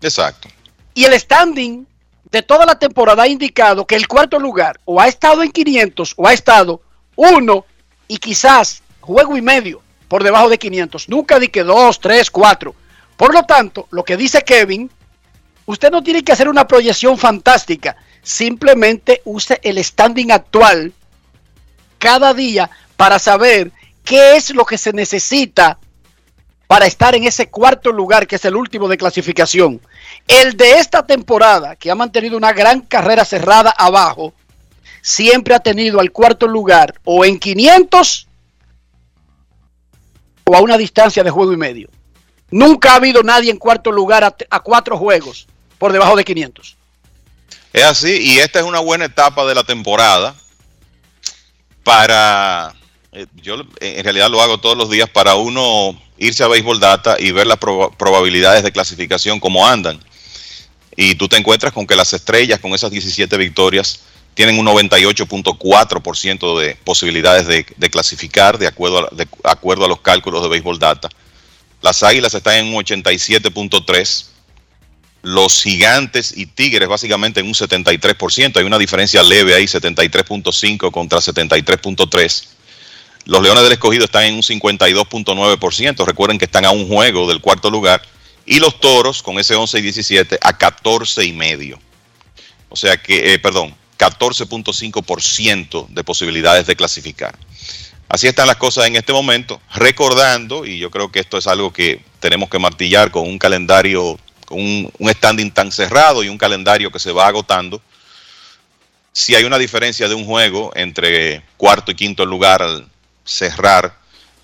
[0.00, 0.48] Exacto.
[0.94, 1.86] Y el standing
[2.30, 6.14] de toda la temporada ha indicado que el cuarto lugar o ha estado en 500
[6.16, 6.82] o ha estado
[7.16, 7.64] uno
[8.06, 11.08] y quizás juego y medio por debajo de 500.
[11.08, 12.74] Nunca di que dos, tres, cuatro.
[13.16, 14.90] Por lo tanto, lo que dice Kevin,
[15.66, 17.96] usted no tiene que hacer una proyección fantástica.
[18.22, 20.92] Simplemente use el standing actual
[21.98, 23.72] cada día para saber
[24.04, 25.78] qué es lo que se necesita
[26.68, 29.80] para estar en ese cuarto lugar que es el último de clasificación.
[30.28, 34.34] El de esta temporada, que ha mantenido una gran carrera cerrada abajo,
[35.00, 38.28] siempre ha tenido al cuarto lugar o en 500
[40.44, 41.88] o a una distancia de juego y medio.
[42.50, 45.48] Nunca ha habido nadie en cuarto lugar a, cuatro juegos
[45.78, 46.76] por debajo de 500.
[47.72, 50.34] Es así, y esta es una buena etapa de la temporada
[51.82, 52.74] para,
[53.12, 57.16] eh, yo en realidad lo hago todos los días para uno irse a Baseball Data
[57.18, 60.00] y ver las prob probabilidades de clasificación, cómo andan.
[60.96, 64.00] Y tú te encuentras con que las estrellas, con esas 17 victorias,
[64.34, 70.42] tienen un 98.4% de posibilidades de, clasificar de acuerdo, a, de acuerdo a los cálculos
[70.42, 71.08] de Baseball Data.
[71.82, 74.26] Las águilas están en un 87.3%.
[75.22, 78.56] Los gigantes y tigres básicamente en un 73%.
[78.56, 82.57] Hay una diferencia leve ahí, 73.5 contra 73.3
[83.28, 86.06] los Leones del Escogido están en un 52.9%.
[86.06, 88.00] Recuerden que están a un juego del cuarto lugar.
[88.46, 91.78] Y los Toros, con ese 11 y 17, a 14 y medio.
[92.70, 97.38] O sea que, eh, perdón, 14.5% de posibilidades de clasificar.
[98.08, 99.60] Así están las cosas en este momento.
[99.74, 104.18] Recordando, y yo creo que esto es algo que tenemos que martillar con un calendario,
[104.46, 107.82] con un, un standing tan cerrado y un calendario que se va agotando.
[109.12, 112.62] Si hay una diferencia de un juego entre cuarto y quinto lugar
[113.28, 113.96] cerrar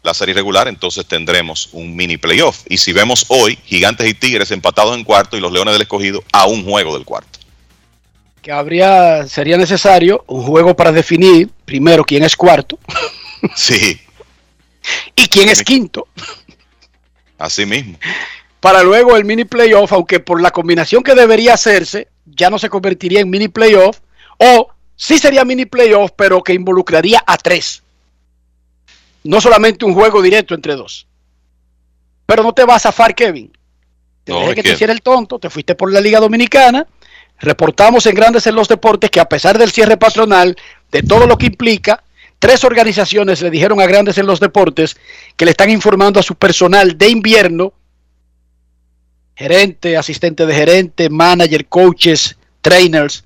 [0.02, 2.60] la serie regular, entonces tendremos un mini playoff.
[2.68, 6.22] Y si vemos hoy, Gigantes y Tigres empatados en cuarto y los Leones del Escogido
[6.32, 7.38] a un juego del cuarto.
[8.42, 12.78] que habría, sería necesario un juego para definir primero quién es cuarto
[13.56, 13.98] Sí,
[15.16, 16.06] y quién es quinto.
[17.38, 17.98] así mismo.
[18.60, 22.68] Para luego el mini playoff, aunque por la combinación que debería hacerse, ya no se
[22.70, 23.98] convertiría en mini playoff,
[24.38, 27.82] o sí sería mini playoff, pero que involucraría a tres.
[29.24, 31.06] No solamente un juego directo entre dos.
[32.26, 33.50] Pero no te vas a zafar, Kevin.
[34.24, 36.20] Te No, dejé es que que- te hiciera el tonto, te fuiste por la Liga
[36.20, 36.86] Dominicana.
[37.40, 40.56] Reportamos en Grandes en los Deportes que a pesar del cierre patronal,
[40.92, 42.02] de todo lo que implica,
[42.38, 44.96] tres organizaciones le dijeron a Grandes en los Deportes
[45.36, 47.72] que le están informando a su personal de invierno,
[49.36, 53.23] gerente, asistente de gerente, manager, coaches, trainers,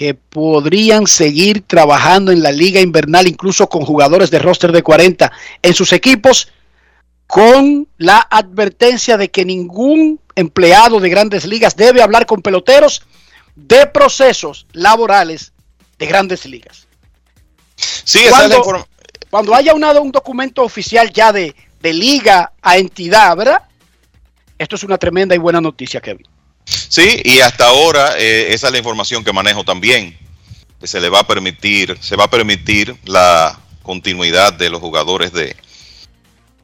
[0.00, 5.30] que podrían seguir trabajando en la liga invernal, incluso con jugadores de roster de 40
[5.60, 6.48] en sus equipos,
[7.26, 13.02] con la advertencia de que ningún empleado de grandes ligas debe hablar con peloteros
[13.54, 15.52] de procesos laborales
[15.98, 16.86] de grandes ligas.
[17.76, 18.86] Sí, Cuando,
[19.28, 23.64] cuando haya una- un documento oficial ya de, de liga a entidad, ¿verdad?
[24.56, 26.26] Esto es una tremenda y buena noticia, Kevin.
[26.64, 30.16] Sí, y hasta ahora eh, esa es la información que manejo también.
[30.80, 35.32] Que se le va a permitir, se va a permitir la continuidad de los jugadores
[35.32, 35.54] de,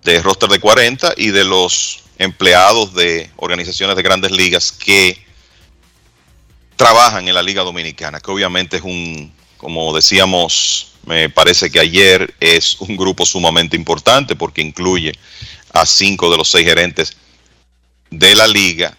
[0.04, 5.26] de roster de 40 y de los empleados de organizaciones de grandes ligas que
[6.76, 12.34] trabajan en la Liga Dominicana, que obviamente es un, como decíamos, me parece que ayer
[12.40, 15.12] es un grupo sumamente importante porque incluye
[15.72, 17.16] a cinco de los seis gerentes
[18.10, 18.96] de la liga,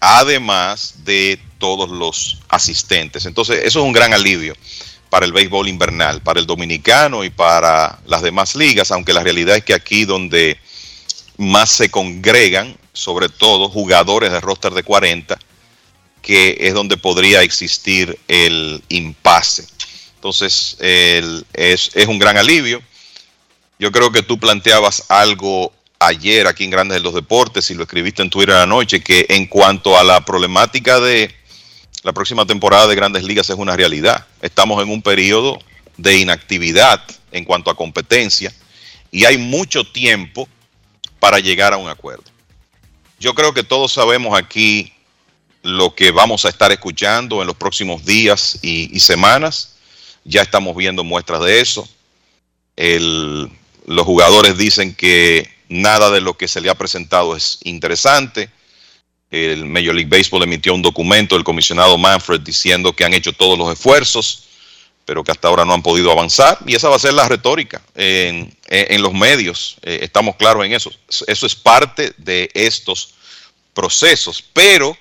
[0.00, 3.26] además de todos los asistentes.
[3.26, 4.54] Entonces, eso es un gran alivio
[5.10, 9.56] para el béisbol invernal, para el dominicano y para las demás ligas, aunque la realidad
[9.56, 10.58] es que aquí donde
[11.36, 15.38] más se congregan, sobre todo jugadores de roster de 40,
[16.22, 19.66] que es donde podría existir el impasse.
[20.16, 22.82] Entonces, es, es un gran alivio.
[23.78, 27.82] Yo creo que tú planteabas algo ayer aquí en Grandes de los Deportes y lo
[27.82, 31.32] escribiste en Twitter anoche, que en cuanto a la problemática de
[32.02, 34.26] la próxima temporada de Grandes Ligas es una realidad.
[34.40, 35.58] Estamos en un periodo
[35.98, 38.52] de inactividad en cuanto a competencia
[39.12, 40.48] y hay mucho tiempo
[41.18, 42.24] para llegar a un acuerdo.
[43.18, 44.94] Yo creo que todos sabemos aquí
[45.62, 49.76] lo que vamos a estar escuchando en los próximos días y, semanas.
[50.24, 51.86] Ya estamos viendo muestras de eso.
[52.76, 58.50] Los jugadores dicen que nada de lo que se le ha presentado es interesante.
[59.30, 63.56] El Major League Baseball emitió un documento del comisionado Manfred diciendo que han hecho todos
[63.56, 64.48] los esfuerzos,
[65.04, 66.58] pero que hasta ahora no han podido avanzar.
[66.66, 68.52] Y esa va a ser la retórica en,
[69.00, 69.76] los medios.
[69.82, 70.90] Eh, estamos claros en eso.
[71.26, 73.14] Eso es parte de estos
[73.72, 74.44] procesos.
[74.52, 74.96] Pero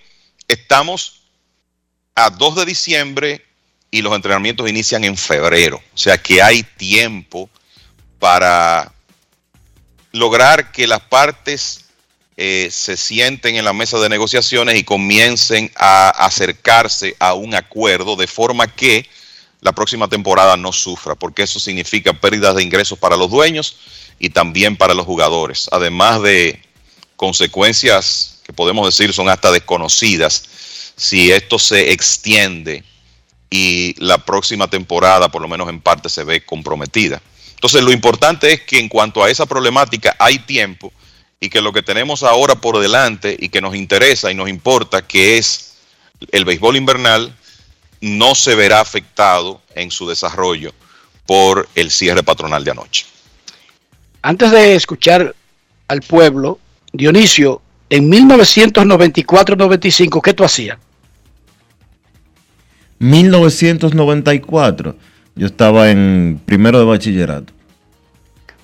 [0.47, 1.23] estamos
[2.13, 3.45] a 2 de diciembre
[3.89, 5.81] y los entrenamientos inician en febrero.
[5.95, 7.49] O sea que hay tiempo
[8.19, 8.93] para
[10.11, 11.86] lograr que las partes
[12.38, 18.15] eh, se sienten en la mesa de negociaciones y comiencen a acercarse a un acuerdo
[18.15, 19.10] de forma que
[19.61, 23.76] la próxima temporada no sufra, porque eso significa pérdidas de ingresos para los dueños
[24.18, 26.61] y también para los jugadores, además de
[27.18, 30.44] consecuencias que podemos decir son hasta desconocidas
[30.95, 32.84] si esto se extiende
[33.49, 37.22] y la próxima temporada, por lo menos en parte, se ve comprometida.
[37.60, 40.94] Entonces, lo importante es que en cuanto a esa problemática hay tiempo
[41.41, 45.06] y que lo que tenemos ahora por delante y que nos interesa y nos importa,
[45.06, 45.76] que es
[46.31, 47.36] el béisbol invernal,
[47.99, 50.72] no se verá afectado en su desarrollo
[51.26, 53.06] por el cierre patronal de anoche.
[54.22, 55.36] Antes de escuchar
[55.90, 56.60] al pueblo,
[56.94, 60.77] Dionisio, en 1994-95, ¿qué tú hacías?
[62.99, 64.95] 1994.
[65.40, 67.53] Yo estaba en primero de bachillerato.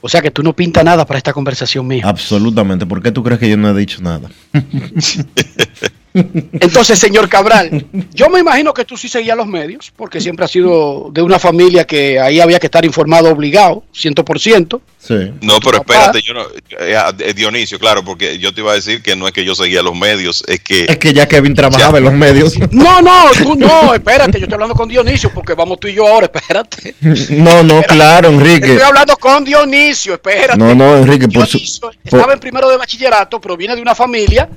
[0.02, 2.04] O sea que tú no pintas nada para esta conversación mía.
[2.06, 2.86] Absolutamente.
[2.86, 4.30] ¿Por qué tú crees que yo no he dicho nada?
[6.16, 10.52] Entonces, señor Cabral, yo me imagino que tú sí seguías los medios, porque siempre has
[10.52, 14.80] sido de una familia que ahí había que estar informado obligado, 100%.
[14.98, 15.14] Sí.
[15.42, 15.94] No, pero papá.
[15.96, 16.44] espérate, yo no,
[16.80, 19.54] eh, eh, Dionisio, claro, porque yo te iba a decir que no es que yo
[19.54, 22.56] seguía los medios, es que Es que ya Kevin trabajaba en los medios.
[22.72, 26.08] No, no, tú no, espérate, yo estoy hablando con Dionisio, porque vamos tú y yo
[26.08, 26.96] ahora, espérate.
[27.30, 28.72] No, no, claro, Enrique.
[28.72, 30.58] Estoy hablando con Dionisio, espérate.
[30.58, 31.58] No, no, Enrique, por su.
[32.04, 34.50] Estaba por- en primero de bachillerato, pero viene de una familia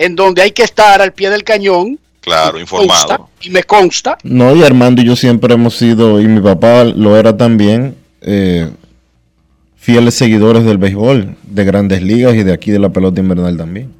[0.00, 1.98] en donde hay que estar al pie del cañón.
[2.22, 3.06] claro, informado.
[3.06, 4.16] Consta, y me consta.
[4.22, 8.70] No, y Armando y yo siempre hemos sido, y mi papá lo era también, eh,
[9.76, 13.92] fieles seguidores del béisbol, de grandes ligas y de aquí de la pelota invernal también.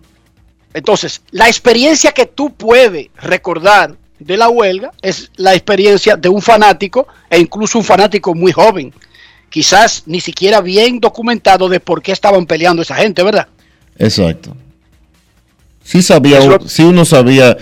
[0.72, 6.40] Entonces, la experiencia que tú puedes recordar de la huelga es la experiencia de un
[6.40, 8.90] fanático e incluso un fanático muy joven,
[9.50, 13.48] quizás ni siquiera bien documentado de por qué estaban peleando esa gente, ¿verdad?
[13.98, 14.56] Exacto.
[15.90, 17.56] Sí sabía, sí uno sabía,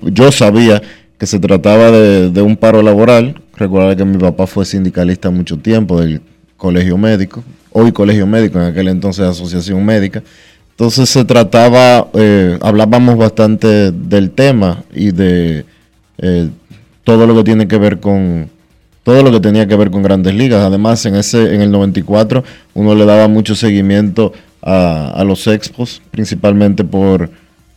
[0.00, 0.80] yo sabía
[1.18, 3.42] que se trataba de, de un paro laboral.
[3.56, 6.22] Recuerda que mi papá fue sindicalista mucho tiempo del
[6.56, 10.22] colegio médico, hoy colegio médico, en aquel entonces asociación médica.
[10.70, 15.66] Entonces se trataba, eh, hablábamos bastante del tema y de
[16.16, 16.48] eh,
[17.04, 18.48] todo lo que tiene que ver con
[19.02, 20.64] todo lo que tenía que ver con Grandes Ligas.
[20.64, 24.32] Además, en ese en el 94 uno le daba mucho seguimiento
[24.62, 27.30] a, los expos, principalmente por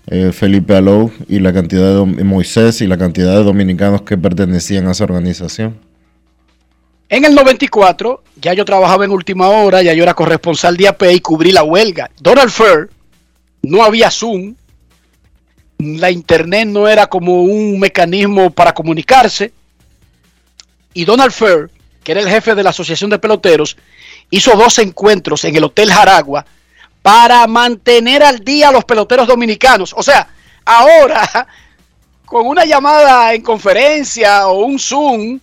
[0.08, 4.88] eh, Felipe Alou y la cantidad de Moisés y la cantidad de dominicanos que pertenecían
[4.88, 5.80] a esa organización.
[7.10, 11.04] En el 94, ya yo trabajaba en última hora, ya yo era corresponsal de AP
[11.12, 12.10] y cubrí la huelga.
[12.20, 12.90] Donald Fair,
[13.64, 14.56] no había Zoom,
[15.78, 19.52] la internet no era como un mecanismo para comunicarse.
[20.94, 21.70] Y Donald Fair,
[22.04, 23.78] que era el jefe de la Asociación de Peloteros,
[24.30, 26.46] hizo dos encuentros en el Hotel Jaragua
[27.02, 29.94] para mantener al día a los peloteros dominicanos.
[29.96, 30.28] O sea,
[30.66, 31.48] ahora,
[32.26, 35.40] con una llamada en conferencia o un Zoom,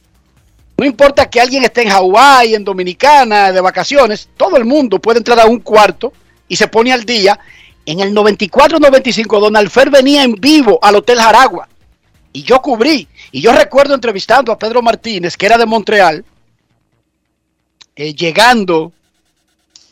[0.77, 5.19] no importa que alguien esté en Hawái, en Dominicana, de vacaciones, todo el mundo puede
[5.19, 6.13] entrar a un cuarto
[6.47, 7.39] y se pone al día.
[7.85, 11.69] En el 94-95, Donald Fer venía en vivo al Hotel Jaragua
[12.33, 13.09] y yo cubrí.
[13.33, 16.25] Y yo recuerdo entrevistando a Pedro Martínez, que era de Montreal,
[17.97, 18.93] eh, llegando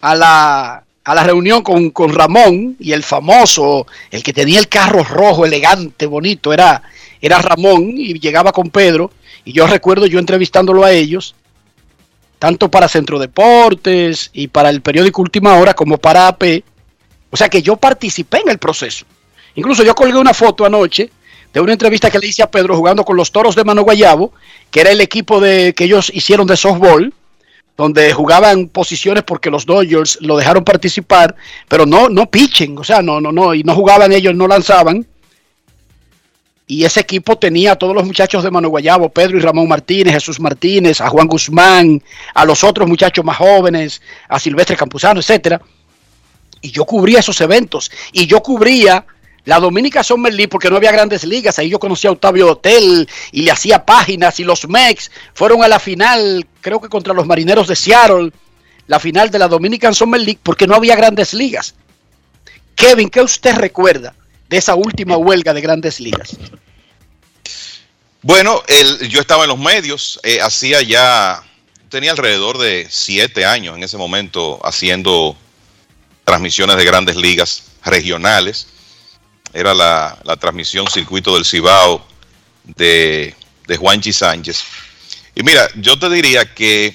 [0.01, 4.68] a la, a la reunión con, con, Ramón y el famoso, el que tenía el
[4.68, 6.82] carro rojo, elegante, bonito, era,
[7.20, 9.12] era Ramón y llegaba con Pedro
[9.44, 11.36] y yo recuerdo yo entrevistándolo a ellos,
[12.40, 16.64] tanto para Centro Deportes y para el periódico Última Hora como para AP.
[17.30, 19.06] O sea que yo participé en el proceso.
[19.54, 21.08] Incluso yo colgué una foto anoche
[21.52, 24.32] de una entrevista que le hice a Pedro jugando con los Toros de Mano Guayabo,
[24.72, 27.14] que era el equipo de, que ellos hicieron de softball,
[27.77, 31.36] donde jugaban posiciones porque los Dodgers lo dejaron participar,
[31.69, 35.07] pero no, no pitchen, o sea, no, no, no, y no jugaban ellos, no lanzaban.
[36.69, 40.15] Y ese equipo tenía a todos los muchachos de Mano Guayabo, Pedro y Ramón Martínez,
[40.15, 42.03] Jesús Martínez, a Juan Guzmán,
[42.35, 45.61] a los otros muchachos más jóvenes, a Silvestre Campuzano, etcétera.
[46.61, 47.89] Y yo cubría esos eventos.
[48.11, 49.07] Y yo cubría
[49.47, 51.59] la Dominica Summer League porque no había grandes ligas.
[51.59, 54.39] Ahí yo conocí a Octavio Hotel y le hacía páginas.
[54.39, 58.31] Y los Mex fueron a la final, creo que contra los marineros de Seattle,
[58.86, 61.74] la final de la Dominican Summer League porque no había grandes ligas.
[62.74, 64.14] Kevin, ¿qué usted recuerda?
[64.48, 66.36] de esa última huelga de grandes ligas?
[68.23, 68.62] Bueno,
[69.09, 71.43] yo estaba en los medios, eh, hacía ya,
[71.89, 75.36] tenía alrededor de siete años en ese momento haciendo
[76.24, 78.66] transmisiones de grandes ligas regionales.
[79.56, 82.06] Era la, transmisión Circuito del Cibao
[82.64, 83.34] de,
[83.66, 84.62] de Juanchi Sánchez.
[85.34, 86.94] Y mira, yo te diría que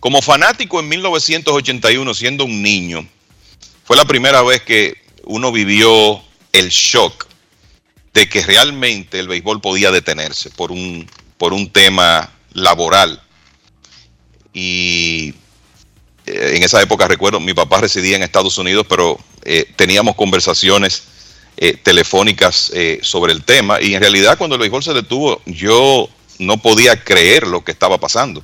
[0.00, 3.06] como fanático en 1981, siendo un niño,
[3.84, 6.20] fue la primera vez que uno vivió
[6.52, 7.26] el shock
[8.12, 11.08] de que realmente el béisbol podía detenerse por un,
[11.38, 13.22] por un tema laboral.
[14.52, 15.32] Y
[16.26, 21.04] eh, en esa época recuerdo, mi papá residía en Estados Unidos, pero eh, teníamos conversaciones
[21.56, 22.72] eh, telefónicas
[23.02, 23.80] sobre el tema.
[23.80, 26.08] Y en realidad cuando el béisbol se detuvo, yo
[26.38, 28.42] no podía creer lo que estaba pasando.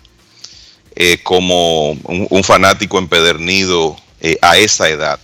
[1.22, 3.96] como un, fanático empedernido
[4.40, 5.20] a esa edad.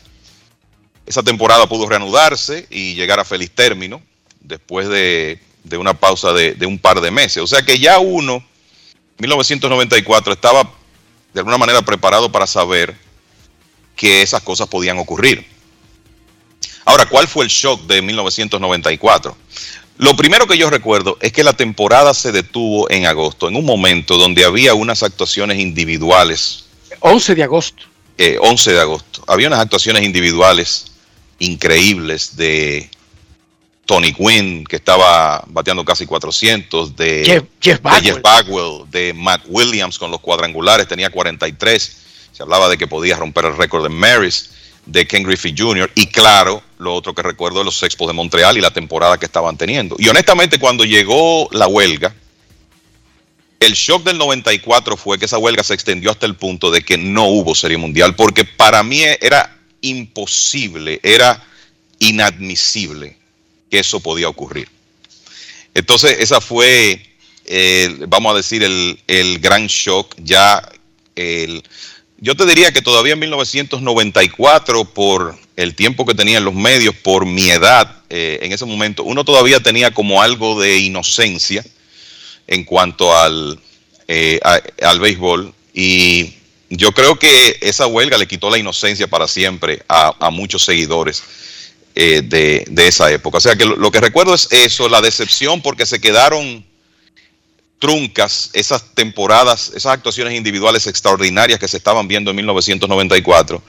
[1.07, 4.01] Esa temporada pudo reanudarse y llegar a feliz término
[4.41, 5.39] después de,
[5.79, 7.43] una pausa de, un par de meses.
[7.43, 8.45] O sea que ya uno,
[9.19, 10.71] 1994, estaba
[11.33, 12.95] de alguna manera preparado para saber
[13.97, 15.47] que esas cosas podían ocurrir.
[16.85, 19.37] Ahora, ¿cuál fue el shock de 1994?
[19.99, 23.65] Lo primero que yo recuerdo es que la temporada se detuvo en agosto, en un
[23.65, 26.65] momento donde había unas actuaciones individuales.
[27.01, 27.85] 11 de agosto.
[28.19, 29.23] 11 eh, de agosto.
[29.27, 30.87] Había unas actuaciones individuales
[31.39, 32.89] increíbles de
[33.85, 38.91] Tony Quinn, que estaba bateando casi 400, de Jeff, Bagwell.
[38.91, 41.97] de, Matt Williams con los cuadrangulares, tenía 43.
[42.33, 44.51] Se hablaba de que podía romper el récord de Maris,
[44.87, 45.91] de Ken Griffey Jr.
[45.95, 49.27] Y claro, lo otro que recuerdo de los Expos de Montreal y la temporada que
[49.27, 49.97] estaban teniendo.
[49.99, 52.15] Y honestamente, cuando llegó la huelga,
[53.61, 56.99] el shock del 94 fue que esa huelga se extendió hasta el punto de que
[56.99, 61.45] no hubo Serie Mundial, porque para mí era imposible, era
[62.01, 63.17] inadmisible
[63.71, 64.69] que eso podía ocurrir.
[65.75, 67.01] Entonces, esa fue,
[68.09, 70.15] vamos a decir, el, gran shock.
[70.19, 70.61] Ya
[72.23, 76.95] yo te diría que todavía en 1994, por el tiempo que tenía en los medios,
[76.95, 81.65] por mi edad eh, en ese momento, uno todavía tenía como algo de inocencia
[82.47, 83.59] en cuanto al,
[84.07, 84.39] eh,
[84.83, 85.53] al béisbol.
[85.75, 86.35] Y
[86.71, 91.25] yo creo que esa huelga le quitó la inocencia para siempre a, muchos seguidores
[91.97, 93.39] eh, de, de, esa época.
[93.39, 96.65] O sea que lo, que recuerdo es eso, la decepción porque se quedaron
[97.83, 103.61] truncas esas temporadas, esas actuaciones individuales extraordinarias que se estaban viendo en 1994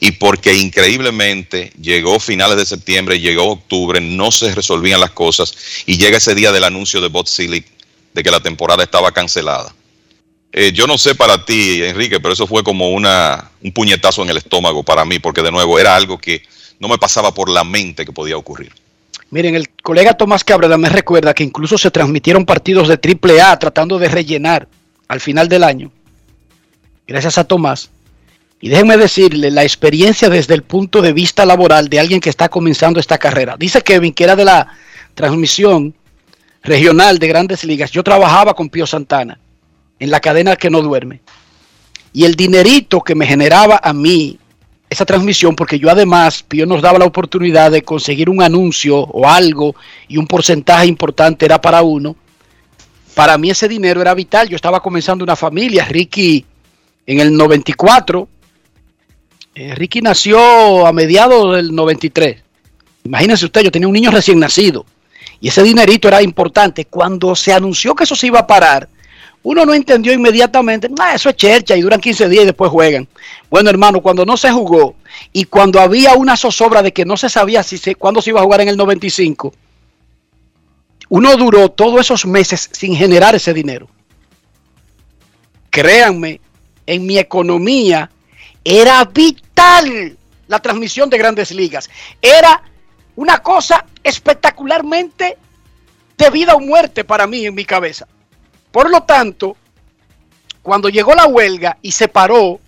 [0.00, 5.52] y porque increíblemente llegó finales de septiembre, llegó octubre, no se resolvían las cosas
[5.84, 7.62] y llega ese día del anuncio de Bob Silly
[8.14, 9.74] de que la temporada estaba cancelada.
[10.50, 14.30] Eh, yo no sé para ti, Enrique, pero eso fue como una, un puñetazo en
[14.30, 16.42] el estómago para mí, porque de nuevo era algo que
[16.80, 18.72] no me pasaba por la mente que podía ocurrir.
[19.30, 23.58] Miren, el colega Tomás Cabrera me recuerda que incluso se transmitieron partidos de triple A
[23.58, 24.68] tratando de rellenar
[25.06, 25.90] al final del año.
[27.06, 27.90] Gracias a Tomás.
[28.60, 32.48] Y déjenme decirle la experiencia desde el punto de vista laboral de alguien que está
[32.48, 33.56] comenzando esta carrera.
[33.58, 34.66] Dice Kevin que era de la
[35.14, 35.94] transmisión
[36.62, 37.90] regional de grandes ligas.
[37.90, 39.38] Yo trabajaba con Pío Santana
[39.98, 41.20] en la cadena que no duerme.
[42.12, 44.38] Y el dinerito que me generaba a mí
[44.90, 49.28] esa transmisión, porque yo además, Pío nos daba la oportunidad de conseguir un anuncio o
[49.28, 49.74] algo
[50.08, 52.16] y un porcentaje importante era para uno.
[53.14, 54.48] Para mí ese dinero era vital.
[54.48, 55.84] Yo estaba comenzando una familia.
[55.84, 56.44] Ricky
[57.06, 58.28] en el 94.
[59.54, 62.42] Eh, Ricky nació a mediados del 93.
[63.04, 64.86] Imagínense usted, yo tenía un niño recién nacido.
[65.40, 66.86] Y ese dinerito era importante.
[66.86, 68.88] Cuando se anunció que eso se iba a parar,
[69.42, 73.08] uno no entendió inmediatamente, ah, eso es chercha y duran 15 días y después juegan.
[73.50, 74.96] Bueno, hermano, cuando no se jugó
[75.32, 78.40] y cuando había una zozobra de que no se sabía si se, cuándo se iba
[78.40, 79.54] a jugar en el 95,
[81.10, 83.88] uno duró todos esos meses sin generar ese dinero.
[85.70, 86.40] Créanme,
[86.86, 88.10] en mi economía
[88.64, 90.16] era vital
[90.48, 91.88] la transmisión de grandes ligas.
[92.20, 92.62] Era
[93.16, 95.36] una cosa espectacularmente
[96.16, 98.06] de vida o muerte para mí en mi cabeza.
[98.78, 99.56] Por lo tanto,
[100.62, 102.60] cuando llegó la huelga y se paró,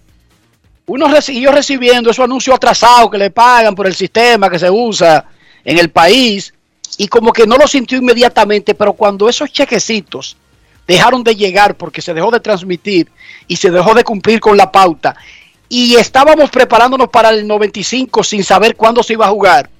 [0.86, 5.24] uno siguió recibiendo esos anuncios atrasados que le pagan por el sistema que se usa
[5.64, 6.52] en el país
[6.98, 10.36] y como que no lo sintió inmediatamente, pero cuando esos chequecitos
[10.84, 13.08] dejaron de llegar porque se dejó de transmitir
[13.46, 15.14] y se dejó de cumplir con la pauta
[15.68, 19.70] y estábamos preparándonos para el 95 sin saber cuándo se iba a jugar,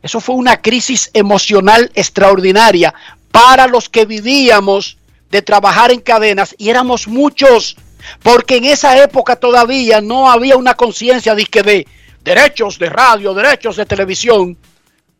[0.00, 2.94] eso fue una crisis emocional extraordinaria
[3.32, 4.96] para los que vivíamos
[5.32, 7.74] de trabajar en cadenas y éramos muchos,
[8.22, 11.86] porque en esa época todavía no había una conciencia de de
[12.22, 14.58] derechos de radio, derechos de televisión.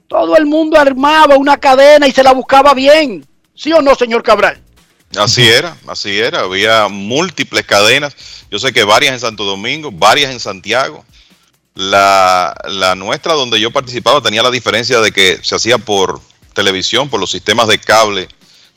[0.07, 3.27] Todo el mundo armaba una cadena y se la buscaba bien.
[3.55, 4.61] ¿Sí o no, señor Cabral?
[5.17, 6.41] Así era, así era.
[6.41, 8.15] Había múltiples cadenas.
[8.51, 11.07] Yo sé que varias en Santo Domingo, varias en Santiago.
[11.75, 16.21] La, la nuestra donde yo participaba tenía la diferencia de que se hacía por
[16.53, 18.29] televisión, por los sistemas de cable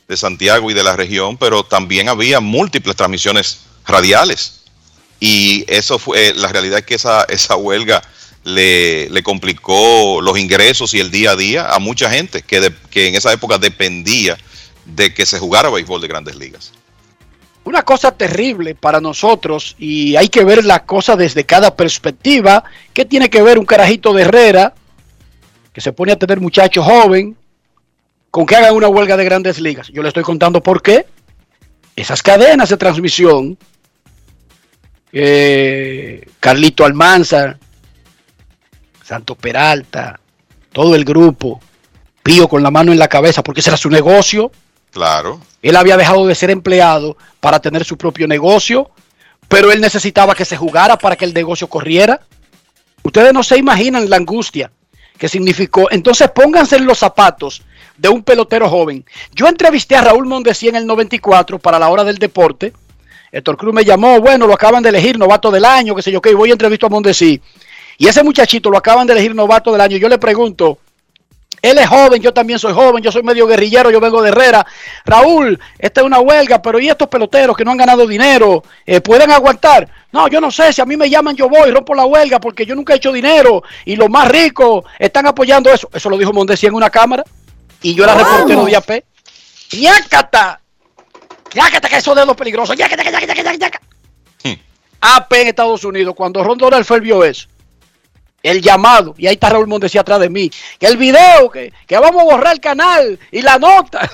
[0.07, 4.61] de Santiago y de la región, pero también había múltiples transmisiones radiales.
[5.19, 8.01] Y eso fue, la realidad es que esa, esa huelga
[8.43, 13.07] le, le complicó los ingresos y el día a día a mucha gente que, que
[13.07, 14.37] en esa época dependía
[14.85, 16.71] de que se jugara béisbol de grandes ligas.
[17.63, 22.63] Una cosa terrible para nosotros y hay que ver la cosa desde cada perspectiva.
[22.93, 24.75] ¿Qué tiene que ver un carajito de Herrera
[25.73, 27.35] que se pone a tener muchacho joven
[28.35, 29.87] con que hagan una huelga de grandes ligas.
[29.93, 31.05] Yo le estoy contando por qué.
[31.95, 33.57] Esas cadenas de transmisión,
[35.13, 37.57] eh, Carlito Almanzar,
[39.01, 40.19] Santo Peralta,
[40.73, 41.61] todo el grupo,
[42.23, 44.51] Pío con la mano en la cabeza, porque ese era su negocio.
[44.91, 45.39] Claro.
[45.61, 48.91] Él había dejado de ser empleado para tener su propio negocio,
[49.47, 52.19] pero él necesitaba que se jugara para que el negocio corriera.
[53.01, 54.73] Ustedes no se imaginan la angustia
[55.17, 55.89] que significó.
[55.89, 57.61] Entonces pónganse en los zapatos
[57.97, 59.05] de un pelotero joven.
[59.33, 62.73] Yo entrevisté a Raúl Mondesí en el 94 para la hora del deporte.
[63.31, 66.21] Héctor Cruz me llamó, bueno, lo acaban de elegir novato del año, qué sé yo,
[66.21, 67.41] que voy a entrevistar a Mondesí.
[67.97, 69.97] Y ese muchachito lo acaban de elegir novato del año.
[69.97, 70.79] Yo le pregunto,
[71.61, 74.65] él es joven, yo también soy joven, yo soy medio guerrillero, yo vengo de Herrera.
[75.05, 78.63] Raúl, esta es una huelga, pero ¿y estos peloteros que no han ganado dinero?
[78.85, 79.87] Eh, ¿Pueden aguantar?
[80.11, 82.65] No, yo no sé, si a mí me llaman yo voy, rompo la huelga porque
[82.65, 85.89] yo nunca he hecho dinero y los más ricos están apoyando eso.
[85.91, 87.23] Eso lo dijo Mondesi en una cámara
[87.85, 89.05] y yo era reportero de AP.
[89.73, 90.59] ¡Ñácata!
[91.53, 92.75] ¡Ñácata que esos dedos peligrosos!
[92.75, 93.79] ¡Ñácata, ñácata, ñácata, ñácata!
[94.43, 94.53] Hmm.
[95.01, 97.47] AP en Estados Unidos, cuando Ron Donald vio eso
[98.41, 101.97] el llamado, y ahí está Raúl Mondesi atrás de mí, que el video, que, que
[101.97, 104.07] vamos a borrar el canal y la nota.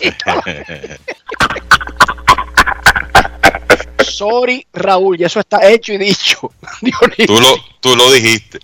[4.02, 6.50] Sorry, Raúl, y eso está hecho y dicho.
[7.26, 8.60] Tú lo, tú lo dijiste.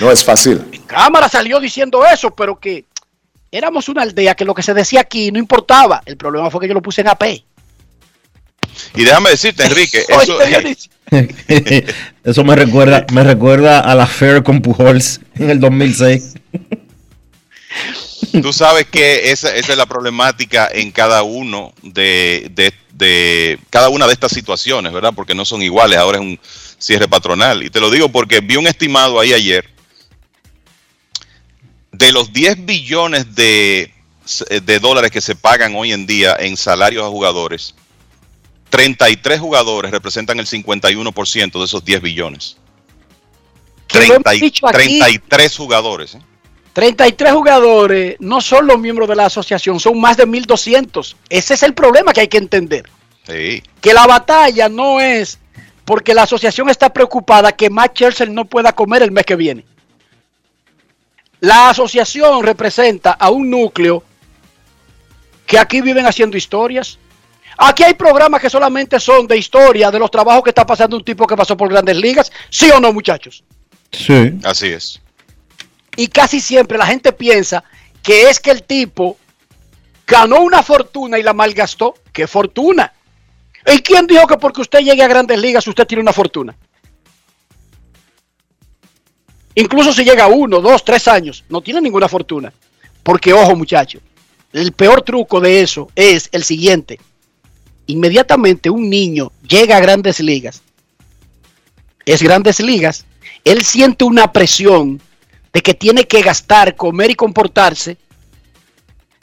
[0.00, 0.82] No es fácil.
[0.86, 2.84] Cámara salió diciendo eso, pero que
[3.56, 6.02] éramos una aldea que lo que se decía aquí no importaba.
[6.04, 7.22] El problema fue que yo lo puse en AP.
[8.96, 10.04] Y déjame decirte, Enrique,
[12.24, 16.34] eso, me recuerda, me recuerda a la Fair con Pujols en el 2006.
[18.42, 23.88] tú sabes que esa, esa es la problemática en cada uno de, de- de- cada
[23.88, 25.12] una de estas situaciones, ¿verdad?
[25.14, 26.40] Porque no son iguales, ahora es un
[26.78, 27.62] cierre patronal.
[27.62, 29.73] Y te lo digo porque vi un estimado ahí ayer
[31.96, 33.92] de los 10 billones de,
[34.62, 37.74] de dólares que se pagan hoy en día en salarios a jugadores,
[38.70, 42.56] 33 jugadores representan el 51% de esos 10 billones.
[43.86, 44.76] Que lo hemos 30 y- dicho aquí.
[44.76, 46.14] 33 jugadores.
[46.16, 46.20] ¿eh?
[46.72, 51.16] 33 jugadores no son los miembros de la asociación, son más de 1200.
[51.28, 52.88] Ese es el problema que hay que entender.
[53.28, 53.62] Sí.
[53.80, 55.38] Que la batalla no es
[55.84, 59.64] porque la asociación está preocupada que Matt Churchill no pueda comer el mes que viene.
[61.44, 64.02] La asociación representa a un núcleo
[65.46, 66.98] que aquí viven haciendo historias.
[67.58, 71.04] Aquí hay programas que solamente son de historia de los trabajos que está pasando un
[71.04, 72.32] tipo que pasó por grandes ligas.
[72.48, 73.44] ¿Sí o no, muchachos?
[73.92, 74.38] Sí.
[74.42, 75.02] Así es.
[75.96, 77.62] Y casi siempre la gente piensa
[78.02, 79.18] que es que el tipo
[80.06, 81.94] ganó una fortuna y la malgastó.
[82.10, 82.90] ¿Qué fortuna?
[83.66, 86.56] ¿Y quién dijo que porque usted llegue a grandes ligas usted tiene una fortuna?
[89.54, 92.52] Incluso si llega uno, dos, tres años, no tiene ninguna fortuna.
[93.02, 94.02] Porque, ojo muchachos,
[94.52, 96.98] el peor truco de eso es el siguiente.
[97.86, 100.62] Inmediatamente un niño llega a grandes ligas,
[102.06, 103.04] es grandes ligas,
[103.44, 105.00] él siente una presión
[105.52, 107.98] de que tiene que gastar, comer y comportarse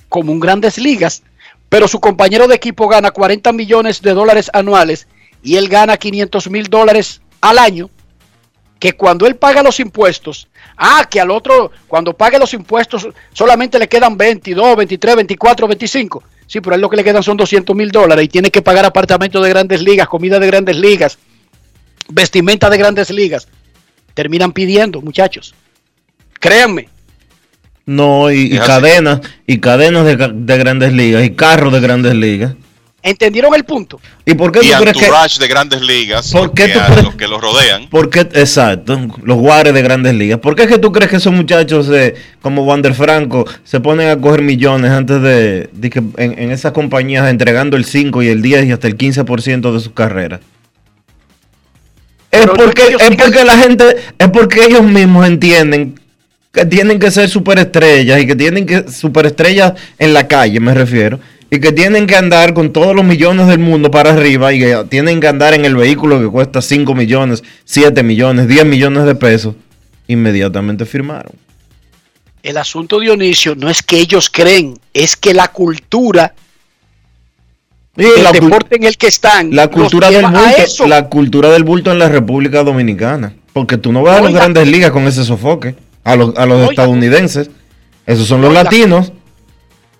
[0.09, 1.23] como un grandes ligas,
[1.69, 5.07] pero su compañero de equipo gana 40 millones de dólares anuales
[5.41, 7.89] y él gana 500 mil dólares al año,
[8.81, 13.77] que cuando él paga los impuestos, ah, que al otro, cuando pague los impuestos solamente
[13.77, 16.23] le quedan 22, 23, 24, 25.
[16.47, 18.63] Sí, pero a él lo que le quedan son 200 mil dólares y tiene que
[18.63, 21.19] pagar apartamentos de grandes ligas, comida de grandes ligas,
[22.09, 23.47] vestimenta de grandes ligas.
[24.15, 25.53] Terminan pidiendo, muchachos.
[26.39, 26.89] Créanme.
[27.85, 32.55] No, y, cadenas, y cadenas de, ca- de grandes ligas, y carros de grandes ligas.
[33.03, 33.99] ¿Entendieron el punto?
[34.25, 35.39] ¿Y por qué Y tú crees que.?
[35.39, 37.87] de grandes ligas, ¿Por qué porque tú a crees- los que los rodean.
[37.87, 38.19] ¿Por qué?
[38.19, 40.39] Exacto, los guares de grandes ligas.
[40.39, 42.13] ¿Por qué es que tú crees que esos muchachos eh,
[42.43, 46.73] como Wander Franco se ponen a coger millones antes de, de que en, en esas
[46.73, 50.39] compañías entregando el 5 y el 10 y hasta el 15% de su carrera?
[52.29, 55.99] Es Pero porque, es porque la gente, es porque ellos mismos entienden
[56.53, 61.19] que tienen que ser superestrellas y que tienen que superestrellas en la calle, me refiero,
[61.53, 64.85] y que tienen que andar con todos los millones del mundo para arriba y que
[64.89, 69.15] tienen que andar en el vehículo que cuesta 5 millones, 7 millones, 10 millones de
[69.15, 69.55] pesos,
[70.07, 71.33] inmediatamente firmaron.
[72.41, 76.33] El asunto Dionisio no es que ellos creen, es que la cultura
[77.97, 81.49] Y del la, cul- deporte en el que están la cultura del bulto, la cultura
[81.49, 85.03] del bulto en la República Dominicana, porque tú no vas a las grandes ligas con
[85.05, 85.75] ese sofoque,
[86.05, 86.69] a los, a los Oiga.
[86.69, 87.49] estadounidenses,
[88.05, 88.63] esos son los Oiga.
[88.63, 89.11] latinos.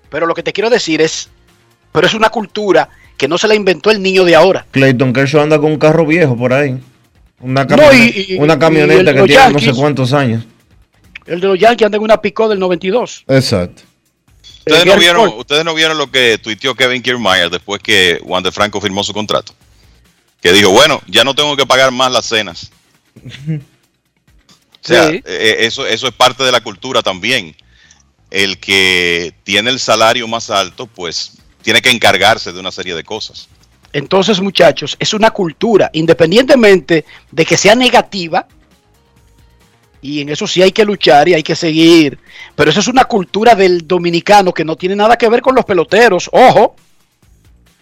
[0.10, 1.30] Pero lo que te quiero decir es,
[1.92, 4.66] pero es una cultura que no se la inventó el niño de ahora.
[4.72, 6.78] Clayton Kershaw anda con un carro viejo por ahí.
[7.40, 10.44] Una, No, camioneta, y- y- una camioneta de que tiene no sé cuántos años.
[11.26, 13.24] El de los Yankees anda en una picó del 92.
[13.28, 13.84] Exacto.
[14.60, 18.52] ¿Ustedes Eh, no, vieron, ustedes no vieron lo que tuiteó Kevin Kiermaier después que Wander
[18.52, 19.54] Franco firmó su contrato.
[20.42, 22.72] Que dijo, bueno, ya no tengo que pagar más las cenas.
[23.16, 25.22] O sea, Sí.
[25.26, 27.56] eh, eso, eso es parte de la cultura también.
[28.30, 33.04] El que tiene el salario más alto, pues tiene que encargarse de una serie de
[33.04, 33.48] cosas.
[33.94, 38.48] Entonces, muchachos, es una cultura, independientemente de que sea negativa,
[40.02, 42.18] y en eso sí hay que luchar y hay que seguir,
[42.56, 45.66] pero eso es una cultura del dominicano que no tiene nada que ver con los
[45.66, 46.76] peloteros, ojo,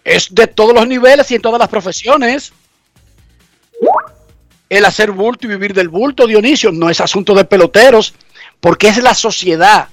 [0.04, 2.52] es de todos los niveles y en todas las profesiones.
[4.68, 8.14] El hacer bulto y vivir del bulto, Dionisio, no es asunto de peloteros,
[8.60, 9.90] porque es la sociedad,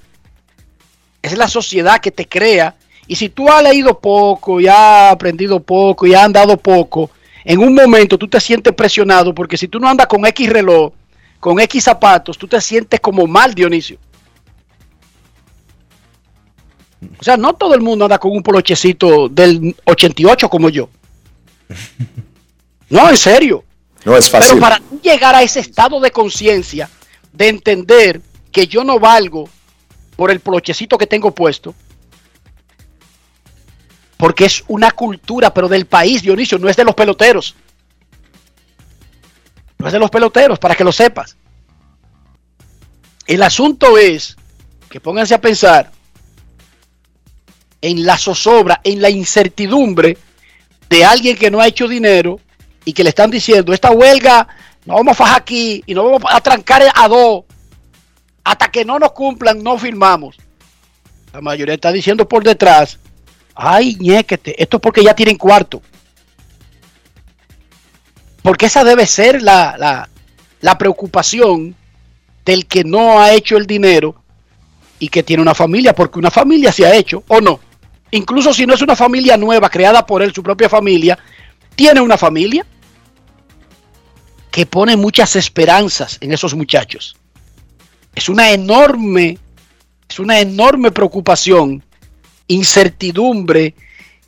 [1.23, 2.75] es la sociedad que te crea
[3.07, 7.11] y si tú has leído poco y has aprendido poco y has andado poco,
[7.45, 10.93] en un momento tú te sientes presionado porque si tú no andas con X reloj,
[11.39, 13.99] con X zapatos, tú te sientes como mal, Dionisio.
[17.19, 20.89] O sea, no todo el mundo anda con un polochecito del 88 como yo.
[22.89, 23.65] No, en serio.
[24.05, 24.51] No es fácil.
[24.51, 26.89] Pero para llegar a ese estado de conciencia,
[27.33, 28.21] de entender
[28.51, 29.49] que yo no valgo
[30.17, 31.75] por el polochecito que tengo puesto,
[34.17, 37.55] porque es una cultura, pero del país, Dionisio, no es de los peloteros.
[39.79, 41.37] no es de los peloteros, para que lo sepas.
[43.27, 44.37] El asunto es
[44.89, 45.91] que pónganse a pensar
[47.83, 50.17] en la zozobra, en la incertidumbre
[50.89, 52.41] de alguien que no ha hecho dinero
[52.85, 54.49] y que le están diciendo, esta huelga
[54.87, 57.45] no vamos a fajar aquí y no vamos a trancar a dos.
[58.45, 60.37] Hasta que no nos cumplan, no firmamos.
[61.33, 62.99] La mayoría está diciendo por detrás,
[63.57, 65.83] ay, ñéquete, esto es porque ya tienen cuarto.
[68.43, 70.09] Porque esa debe ser la, la,
[70.61, 71.75] la preocupación
[72.45, 74.15] del que no ha hecho el dinero
[74.99, 77.59] y que tiene una familia, porque una familia se ha hecho, o no.
[78.13, 81.19] Incluso si no es una familia nueva, creada por él, su propia familia,
[81.75, 82.65] tiene una familia
[84.51, 87.17] que pone muchas esperanzas en esos muchachos.
[88.15, 89.39] Es una enorme,
[90.09, 91.85] es una enorme preocupación,
[92.49, 93.75] incertidumbre,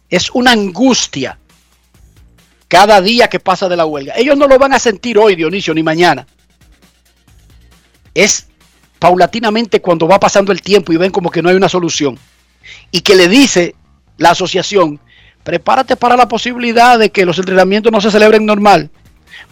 [0.08, 1.38] es una angustia
[2.68, 4.14] cada día que pasa de la huelga.
[4.16, 6.26] Ellos no lo van a sentir hoy, Dionisio, ni mañana.
[8.14, 8.46] Es
[8.98, 12.18] paulatinamente cuando va pasando el tiempo y ven como que no hay una solución.
[12.90, 13.74] Y que le dice
[14.18, 15.00] la asociación,
[15.44, 18.90] prepárate para la posibilidad de que los entrenamientos no se celebren normal.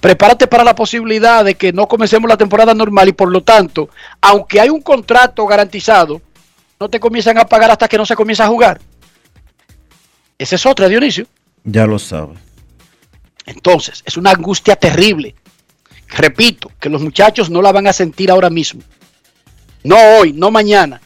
[0.01, 3.89] Prepárate para la posibilidad de que no comencemos la temporada normal y por lo tanto,
[4.21, 6.21] aunque hay un contrato garantizado,
[6.79, 8.81] no te comienzan a pagar hasta que no se comienza a jugar.
[10.39, 11.27] Esa es otra, Dionisio.
[11.65, 12.35] Ya lo sabe.
[13.47, 15.35] Entonces, es una angustia terrible.
[16.09, 18.83] Repito, que los muchachos no la van a sentir ahora mismo.
[19.83, 21.01] No hoy, no mañana.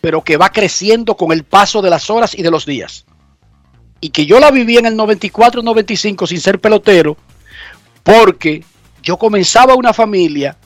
[0.00, 3.04] Pero que va creciendo con el paso de las horas y de los días.
[4.00, 7.16] Y que yo la viví en el 94-95 sin ser pelotero,
[8.02, 8.64] porque
[9.02, 10.56] yo comenzaba una familia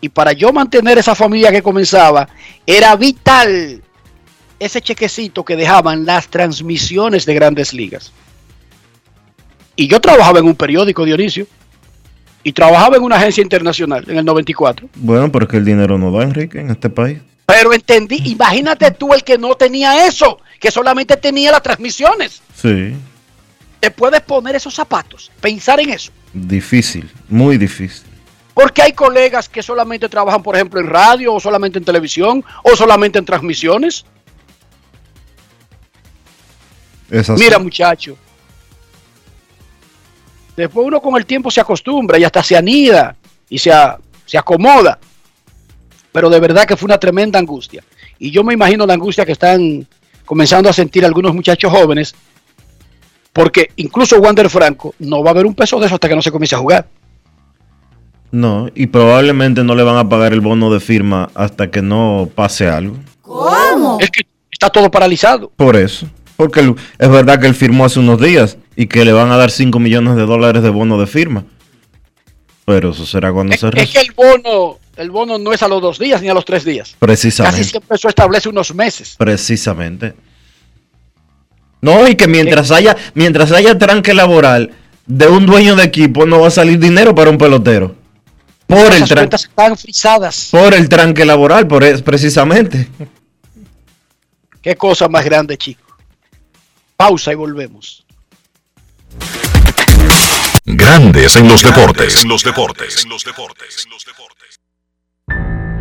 [0.00, 2.28] y para yo mantener esa familia que comenzaba,
[2.66, 3.82] era vital
[4.58, 8.12] ese chequecito que dejaban las transmisiones de grandes ligas.
[9.74, 11.46] Y yo trabajaba en un periódico, Dionisio,
[12.42, 14.88] y trabajaba en una agencia internacional en el 94.
[14.94, 17.18] Bueno, porque el dinero no da, Enrique, en este país.
[17.44, 22.40] Pero entendí, imagínate tú el que no tenía eso, que solamente tenía las transmisiones.
[22.54, 22.94] Sí.
[23.80, 26.10] Te puedes poner esos zapatos, pensar en eso.
[26.32, 28.15] Difícil, muy difícil.
[28.56, 32.74] Porque hay colegas que solamente trabajan, por ejemplo, en radio, o solamente en televisión, o
[32.74, 34.06] solamente en transmisiones.
[37.38, 38.16] Mira, muchacho.
[40.56, 43.14] Después uno con el tiempo se acostumbra y hasta se anida
[43.50, 44.98] y se, a- se acomoda.
[46.10, 47.84] Pero de verdad que fue una tremenda angustia.
[48.18, 49.86] Y yo me imagino la angustia que están
[50.24, 52.14] comenzando a sentir algunos muchachos jóvenes.
[53.34, 56.22] Porque incluso Wander Franco no va a haber un peso de eso hasta que no
[56.22, 56.88] se comience a jugar.
[58.32, 62.28] No, y probablemente no le van a pagar el bono de firma hasta que no
[62.34, 62.96] pase algo.
[63.22, 63.98] ¿Cómo?
[64.00, 65.50] Es que está todo paralizado.
[65.56, 66.06] Por eso.
[66.36, 69.36] Porque él- es verdad que él firmó hace unos días y que le van a
[69.36, 71.44] dar 5 millones de dólares de bono de firma.
[72.66, 75.80] Pero eso será cuando se Es que el bono, el bono no es a los
[75.80, 76.88] dos días ni a los tres días.
[76.90, 77.64] Casi Precisamente.
[77.64, 79.14] siempre eso establece unos meses.
[79.16, 80.14] Precisamente.
[81.80, 84.72] No, y que mientras haya, mientras haya tranque laboral
[85.06, 87.94] de un dueño de equipo, no va a salir dinero para un pelotero.
[88.66, 90.48] Por el, Esas cuentas están frisadas.
[90.50, 92.88] por el tranque laboral, por es- precisamente.
[94.60, 95.82] Qué cosa más grande, chico.
[96.96, 98.04] Pausa y volvemos.
[100.64, 102.22] Grandes en los deportes.
[102.24, 103.06] En los deportes.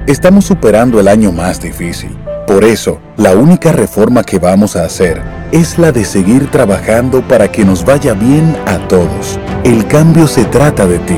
[0.05, 2.15] Estamos superando el año más difícil.
[2.45, 7.51] Por eso, la única reforma que vamos a hacer es la de seguir trabajando para
[7.51, 9.39] que nos vaya bien a todos.
[9.63, 11.17] El cambio se trata de ti.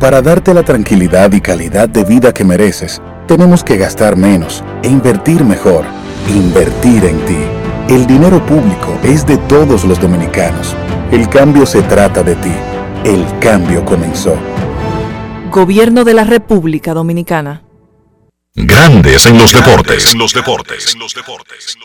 [0.00, 4.88] Para darte la tranquilidad y calidad de vida que mereces, tenemos que gastar menos e
[4.88, 5.84] invertir mejor.
[6.26, 7.36] Invertir en ti.
[7.90, 10.74] El dinero público es de todos los dominicanos.
[11.12, 12.52] El cambio se trata de ti.
[13.04, 14.36] el cambio comenzó.
[15.50, 17.62] Gobierno de la República Dominicana.
[18.54, 20.12] Grandes en los deportes.
[20.12, 20.94] En los deportes.
[20.94, 21.76] En los deportes.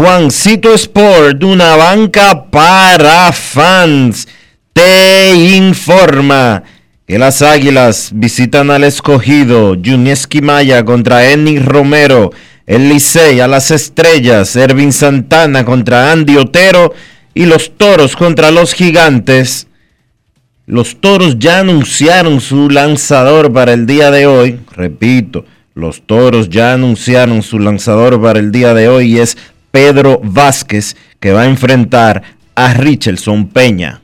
[0.00, 4.26] Juancito Sport, una banca para fans,
[4.72, 6.62] te informa
[7.06, 12.30] que las Águilas visitan al escogido Junieski Maya contra Enny Romero,
[12.66, 16.94] el Licey a las Estrellas, Ervin Santana contra Andy Otero
[17.34, 19.66] y los Toros contra los Gigantes.
[20.64, 24.60] Los Toros ya anunciaron su lanzador para el día de hoy.
[24.74, 25.44] Repito,
[25.74, 29.36] los Toros ya anunciaron su lanzador para el día de hoy y es
[29.70, 32.22] Pedro Vázquez, que va a enfrentar
[32.54, 34.00] a Richardson Peña.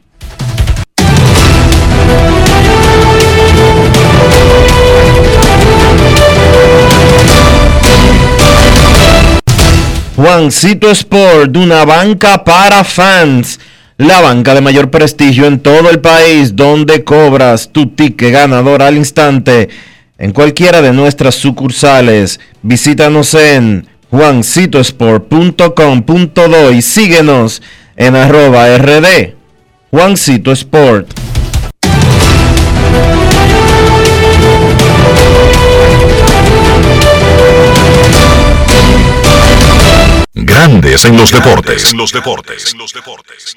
[10.16, 13.60] Juancito Sport, una banca para fans.
[13.98, 18.96] La banca de mayor prestigio en todo el país, donde cobras tu ticket ganador al
[18.96, 19.68] instante
[20.18, 22.40] en cualquiera de nuestras sucursales.
[22.62, 27.62] Visítanos en juancitosport.com.do y síguenos
[27.96, 29.34] en arroba rd
[29.90, 31.08] Juancito Sport.
[40.34, 41.92] Grandes en los deportes.
[41.92, 42.72] En los deportes.
[42.72, 43.56] En los deportes.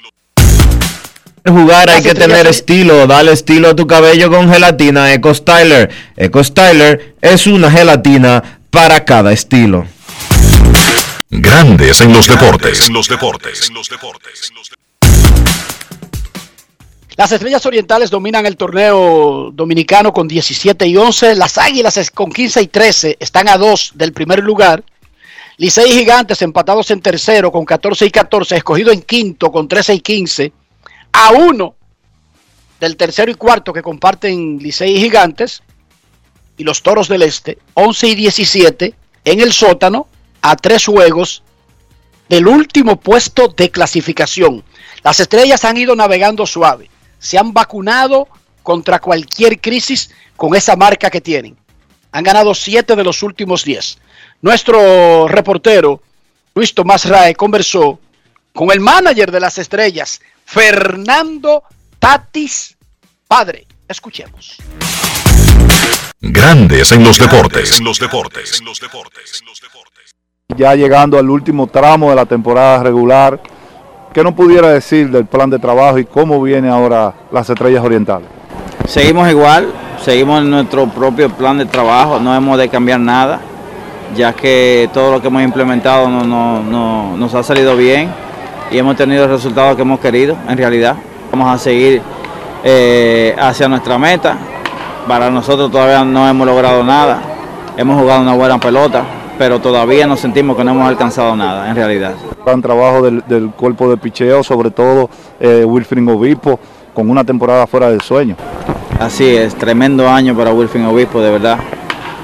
[1.46, 5.90] Jugar hay que tener estilo, dale estilo a tu cabello con gelatina Eco Styler.
[6.16, 9.86] Eco Styler es una gelatina para cada estilo.
[11.32, 12.88] Grandes en los deportes.
[12.88, 13.68] En los deportes.
[13.68, 14.52] En los deportes.
[17.16, 21.36] Las Estrellas Orientales dominan el torneo dominicano con 17 y 11.
[21.36, 24.82] Las Águilas con 15 y 13 están a 2 del primer lugar.
[25.56, 29.94] Licey y Gigantes empatados en tercero con 14 y 14, escogido en quinto con 13
[29.94, 30.52] y 15,
[31.12, 31.76] a uno
[32.80, 35.62] del tercero y cuarto que comparten Licey y Gigantes,
[36.56, 38.94] y los Toros del Este, 11 y 17
[39.26, 40.08] en el sótano,
[40.42, 41.42] a tres juegos
[42.28, 44.64] del último puesto de clasificación.
[45.02, 48.28] Las estrellas han ido navegando suave, se han vacunado
[48.62, 51.56] contra cualquier crisis con esa marca que tienen.
[52.12, 53.98] Han ganado siete de los últimos diez.
[54.42, 56.02] Nuestro reportero
[56.54, 58.00] Luis Tomás Rae conversó
[58.52, 61.62] con el manager de las estrellas, Fernando
[61.98, 62.76] Tatis
[63.28, 63.66] Padre.
[63.88, 64.56] Escuchemos.
[66.20, 67.78] Grandes en los deportes.
[67.78, 68.60] En los deportes.
[70.56, 73.40] Ya llegando al último tramo de la temporada regular,
[74.12, 78.28] ¿qué nos pudiera decir del plan de trabajo y cómo viene ahora las estrellas orientales?
[78.86, 79.72] Seguimos igual,
[80.02, 83.40] seguimos en nuestro propio plan de trabajo, no hemos de cambiar nada
[84.16, 88.10] ya que todo lo que hemos implementado no, nos ha salido bien
[88.70, 90.96] y hemos tenido el resultado que hemos querido en realidad.
[91.30, 92.02] Vamos a seguir
[92.64, 94.36] eh, hacia nuestra meta.
[95.06, 97.20] Para nosotros todavía no hemos logrado nada.
[97.76, 99.04] Hemos jugado una buena pelota,
[99.40, 102.12] pero todavía nos sentimos que no hemos alcanzado nada en realidad.
[102.44, 105.08] Gran trabajo del, cuerpo de picheo, sobre todo
[105.40, 106.60] eh, Wilfring Obispo,
[106.92, 108.36] con una temporada fuera del sueño.
[108.98, 111.58] Así es, tremendo año para Wilfring Obispo, de verdad.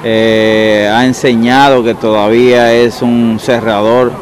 [0.05, 4.13] Eh, ha enseñado que todavía es un cerrador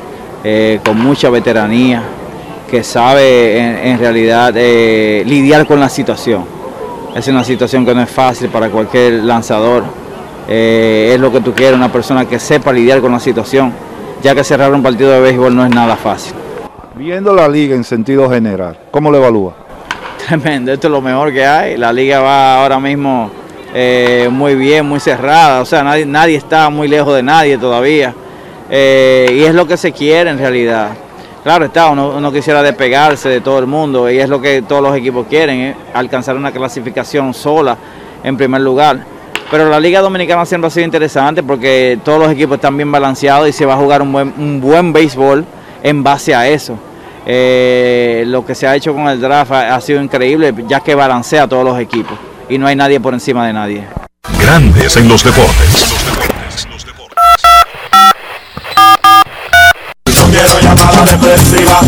[0.44, 2.00] eh, con mucha veteranía,
[2.70, 6.44] que sabe en, realidad eh, lidiar con la situación.
[7.16, 9.82] Es una situación que no es fácil para cualquier lanzador.
[10.48, 13.72] Es lo que tú quieres, una persona que sepa lidiar con la situación,
[14.22, 16.34] ya que cerrar un partido de béisbol no es nada fácil.
[16.96, 19.54] Viendo la liga en sentido general, ¿cómo le evalúa?
[20.26, 21.76] Tremendo, esto es lo mejor que hay.
[21.76, 23.30] La liga va ahora mismo
[23.74, 28.14] eh, muy bien, muy cerrada, o sea, nadie, nadie está muy lejos de nadie todavía.
[28.70, 30.90] Eh, y es lo que se quiere en realidad.
[31.42, 34.96] Claro está, uno, quisiera despegarse de todo el mundo y es lo que todos los
[34.96, 35.76] equipos quieren, ¿eh?
[35.92, 37.76] alcanzar una clasificación sola
[38.22, 38.98] en primer lugar.
[39.54, 43.48] Pero la Liga Dominicana siempre ha sido interesante porque todos los equipos están bien balanceados
[43.48, 45.44] y se va a jugar un buen, un buen béisbol
[45.80, 46.72] en base a eso.
[47.22, 51.46] lo que se ha hecho con el draft ha sido increíble ya que balancea a
[51.46, 52.18] todos los equipos
[52.48, 53.84] y no hay nadie por encima de nadie.
[54.40, 55.94] Grandes en los deportes.
[60.04, 61.80] No quiero llamada depresiva.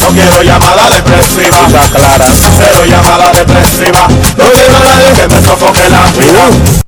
[0.00, 1.58] No quiero llamada depresiva.
[1.64, 2.26] Está clara.
[2.56, 4.08] Cero llamada depresiva.
[4.36, 6.87] No quiero a nadie que me sofoque la vida.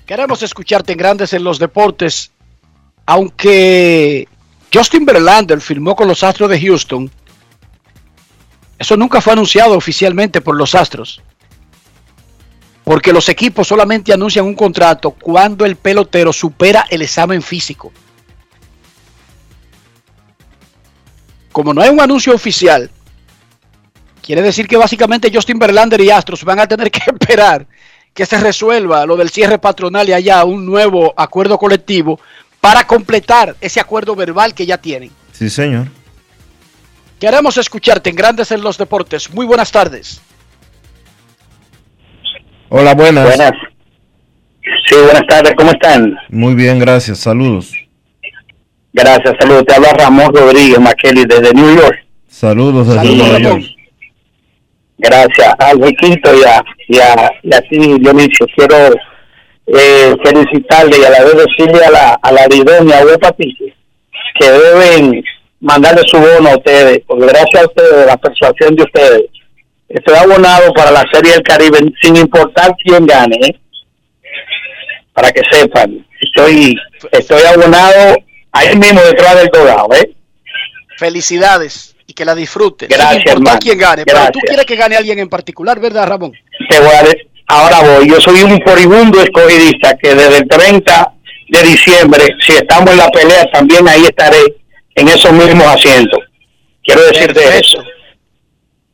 [0.04, 2.32] Queremos escucharte en Grandes en los Deportes,
[3.06, 4.28] aunque
[4.72, 7.10] Justin Verlander firmó con los Astros de Houston.
[8.78, 11.22] Eso nunca fue anunciado oficialmente por los Astros.
[12.84, 17.90] Porque los equipos solamente anuncian un contrato cuando el pelotero supera el examen físico.
[21.52, 22.90] Como no hay un anuncio oficial,
[24.22, 27.66] quiere decir que básicamente Justin Verlander y Astros van a tener que esperar
[28.14, 32.20] que se resuelva lo del cierre patronal y haya un nuevo acuerdo colectivo
[32.60, 35.10] para completar ese acuerdo verbal que ya tienen.
[35.32, 35.86] Sí, señor.
[37.20, 39.32] Queremos escucharte en Grandes en los Deportes.
[39.32, 40.20] Muy buenas tardes.
[42.68, 43.24] Hola, buenas.
[43.24, 43.52] Buenas.
[44.86, 45.54] Sí, buenas tardes.
[45.56, 46.16] ¿Cómo están?
[46.28, 47.18] Muy bien, gracias.
[47.18, 47.72] Saludos.
[48.98, 49.64] Gracias, saludos.
[49.64, 52.04] Te habla Ramón Rodríguez Maqueli desde New York.
[52.26, 53.60] Saludos Nueva Ramón.
[53.60, 53.62] York.
[54.98, 58.44] Gracias al Riquito y a, y a, y a ti, Dionisio.
[58.56, 58.76] Quiero
[59.68, 63.72] eh, felicitarle y a la vez decirle a la, a la Didonia Huepa Pique
[64.40, 65.22] que deben
[65.60, 69.22] mandarle su bono a ustedes, porque gracias a ustedes, la persuasión de ustedes,
[69.88, 73.60] estoy abonado para la Serie del Caribe sin importar quién gane, ¿eh?
[75.12, 76.04] para que sepan.
[76.20, 76.76] Estoy,
[77.12, 78.16] estoy abonado
[78.52, 80.12] ahí mismo detrás del dogado, ¿eh?
[80.96, 82.88] Felicidades y que la disfrutes.
[82.88, 83.58] Gracias, importar hermano.
[83.60, 84.04] quién gane.
[84.04, 86.32] Pero tú quieres que gane alguien en particular, ¿verdad, Ramón?
[86.68, 88.08] te voy a de- ahora voy.
[88.08, 91.12] Yo soy un furibundo escogidista que desde el 30
[91.48, 94.42] de diciembre, si estamos en la pelea, también ahí estaré
[94.94, 96.20] en esos mismos asientos.
[96.82, 97.82] Quiero decirte eso.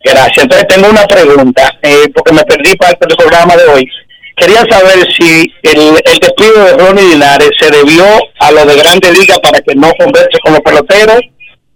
[0.05, 0.39] Gracias.
[0.44, 3.89] Entonces tengo una pregunta, eh, porque me perdí parte del programa de hoy.
[4.36, 8.05] Quería saber si el, el despido de Ronnie Linares se debió
[8.40, 11.20] a lo de Grande Liga para que no converse con los peloteros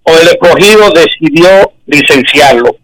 [0.02, 2.76] o el escogido decidió licenciarlo.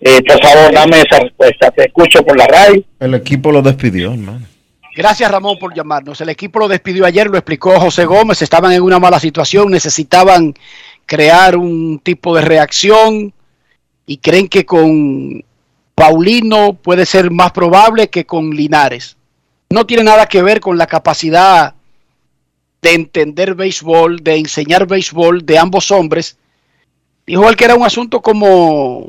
[0.00, 1.70] Eh, por favor, dame esa respuesta.
[1.70, 2.82] Te escucho por la radio.
[3.00, 4.46] El equipo lo despidió, hermano.
[4.94, 6.20] Gracias, Ramón, por llamarnos.
[6.20, 8.40] El equipo lo despidió ayer, lo explicó José Gómez.
[8.40, 10.54] Estaban en una mala situación, necesitaban
[11.04, 13.32] crear un tipo de reacción
[14.06, 15.44] y creen que con
[15.96, 19.16] Paulino puede ser más probable que con Linares.
[19.70, 21.74] No tiene nada que ver con la capacidad
[22.82, 26.36] de entender béisbol, de enseñar béisbol de ambos hombres.
[27.26, 29.08] Dijo él que era un asunto como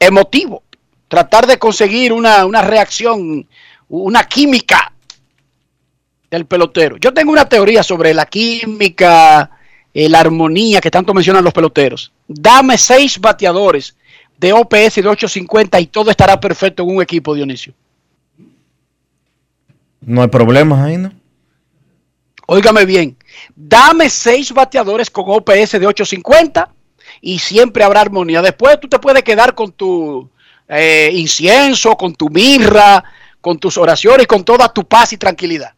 [0.00, 0.64] emotivo,
[1.06, 3.46] tratar de conseguir una, una reacción,
[3.88, 4.92] una química
[6.28, 6.96] del pelotero.
[6.96, 9.48] Yo tengo una teoría sobre la química,
[9.94, 12.10] eh, la armonía que tanto mencionan los peloteros.
[12.26, 13.94] Dame seis bateadores
[14.42, 17.72] de OPS de 850 y todo estará perfecto en un equipo, Dionisio.
[20.00, 21.12] No hay problemas ahí, ¿no?
[22.46, 23.16] Óigame bien,
[23.54, 26.68] dame seis bateadores con OPS de 850
[27.20, 28.42] y siempre habrá armonía.
[28.42, 30.28] Después tú te puedes quedar con tu
[30.66, 33.04] eh, incienso, con tu mirra,
[33.40, 35.72] con tus oraciones, con toda tu paz y tranquilidad.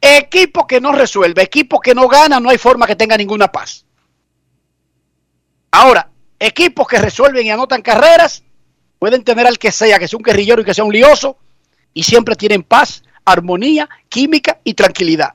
[0.00, 3.84] Equipo que no resuelve, equipo que no gana, no hay forma que tenga ninguna paz.
[5.70, 8.42] Ahora, equipos que resuelven y anotan carreras,
[8.98, 11.36] pueden tener al que sea, que sea un guerrillero y que sea un lioso,
[11.94, 15.34] y siempre tienen paz, armonía, química y tranquilidad.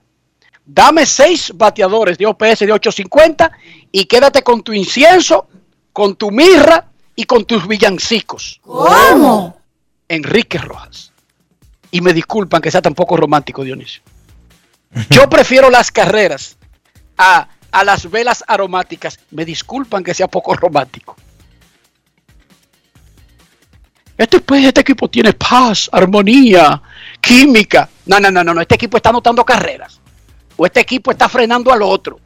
[0.66, 3.52] Dame seis bateadores de OPS de 850
[3.92, 5.48] y quédate con tu incienso,
[5.92, 8.62] con tu mirra y con tus villancicos.
[8.64, 9.58] ¿Cómo?
[10.08, 11.12] Enrique Rojas.
[11.92, 14.02] Y me disculpan que sea tan poco romántico, Dionisio.
[15.10, 16.58] Yo prefiero las carreras
[17.18, 19.20] a, a las velas aromáticas.
[19.32, 21.18] Me disculpan que sea poco romántico.
[24.16, 26.82] Este, pues, este equipo tiene paz, armonía,
[27.20, 27.90] química.
[28.06, 28.62] No, no, no, no, no.
[28.62, 30.00] Este equipo está anotando carreras.
[30.56, 32.20] O este equipo está frenando al otro.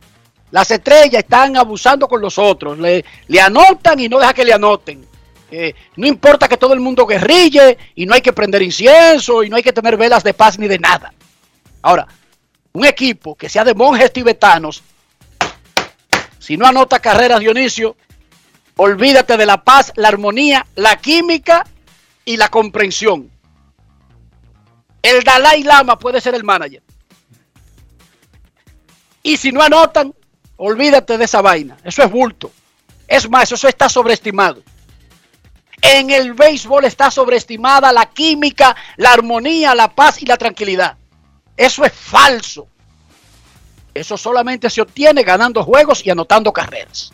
[0.51, 2.77] Las estrellas están abusando con los otros.
[2.77, 5.07] Le, le anotan y no deja que le anoten.
[5.49, 9.49] Eh, no importa que todo el mundo guerrille y no hay que prender incienso y
[9.49, 11.13] no hay que tener velas de paz ni de nada.
[11.81, 12.05] Ahora,
[12.73, 14.83] un equipo que sea de monjes tibetanos,
[16.47, 17.97] si no anota carreras, Dionisio,
[18.77, 21.65] olvídate de la paz, la armonía, la química
[22.23, 23.29] y la comprensión.
[25.01, 26.81] El Dalai Lama puede ser el manager.
[29.23, 30.15] Y si no anotan,
[30.55, 31.75] olvídate de esa vaina.
[31.83, 32.49] Eso es bulto.
[33.09, 34.63] Es más, eso está sobreestimado.
[35.81, 40.97] En el béisbol está sobreestimada la química, la armonía, la paz y la tranquilidad.
[41.57, 42.69] Eso es falso.
[43.97, 47.11] Eso solamente se obtiene ganando juegos y anotando carreras.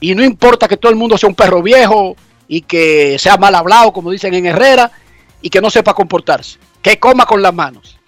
[0.00, 2.16] Y no importa que todo el mundo sea un perro viejo
[2.48, 4.90] y que sea mal hablado, como dicen en Herrera,
[5.40, 6.58] y que no sepa comportarse.
[6.82, 7.98] Que coma con las manos.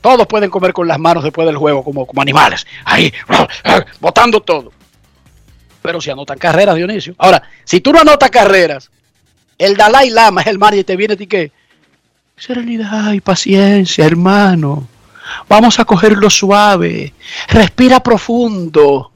[0.00, 2.66] Todos pueden comer con las manos después del juego, como, como animales.
[2.84, 3.12] Ahí,
[4.00, 4.72] botando todo.
[5.80, 7.14] Pero si anotan carreras, Dionisio.
[7.18, 8.90] Ahora, si tú no anotas carreras,
[9.58, 11.52] el Dalai Lama es el mar y te viene a ti que.
[12.36, 14.88] Serenidad y paciencia, hermano.
[15.48, 17.14] Vamos a cogerlo suave.
[17.48, 19.12] Respira profundo.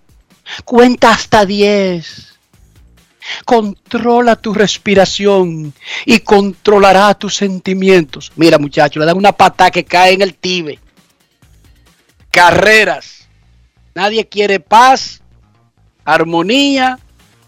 [0.65, 2.37] Cuenta hasta 10.
[3.45, 5.75] Controla tu respiración
[6.05, 8.33] y controlará tus sentimientos.
[8.37, 10.79] Mira, muchachos, le dan una pata que cae en el tibe.
[12.31, 13.27] Carreras.
[13.95, 15.23] Nadie quiere paz,
[16.05, 16.99] armonía,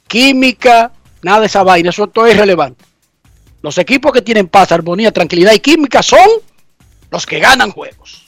[0.08, 1.90] química, nada de esa vaina.
[1.90, 2.84] Eso todo es irrelevante.
[3.62, 6.28] Los equipos que tienen paz, armonía, tranquilidad y química son
[7.10, 8.27] los que ganan juegos.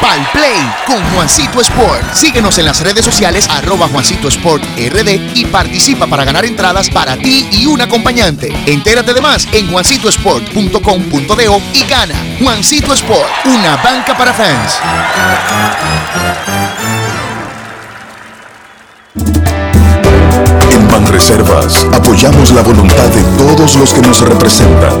[0.00, 2.14] Pal Play con Juancito Sport.
[2.14, 7.16] Síguenos en las redes sociales arroba Juancito Sport RD y participa para ganar entradas para
[7.16, 8.52] ti y un acompañante.
[8.66, 12.14] Entérate de más en juancitosport.com.de y gana.
[12.40, 14.78] Juancito Sport, una banca para fans.
[20.70, 25.00] En Banreservas apoyamos la voluntad de todos los que nos representan,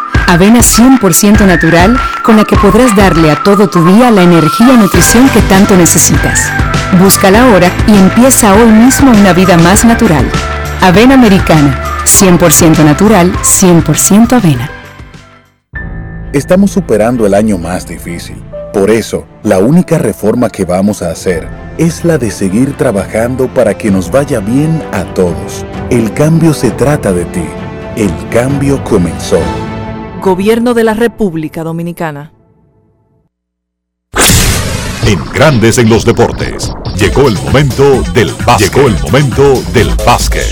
[0.31, 4.77] Avena 100% natural con la que podrás darle a todo tu día la energía y
[4.77, 6.49] nutrición que tanto necesitas.
[7.01, 10.25] Búscala ahora y empieza hoy mismo una vida más natural.
[10.79, 14.71] Avena americana, 100% natural, 100% avena.
[16.31, 18.41] Estamos superando el año más difícil.
[18.71, 23.77] Por eso, la única reforma que vamos a hacer es la de seguir trabajando para
[23.77, 25.65] que nos vaya bien a todos.
[25.89, 27.43] El cambio se trata de ti.
[27.97, 29.41] El cambio comenzó.
[30.21, 32.31] Gobierno de la República Dominicana.
[35.07, 36.71] En Grandes en los deportes.
[36.95, 38.71] Llegó el momento del básquet.
[38.71, 40.45] Llegó el momento del básquet.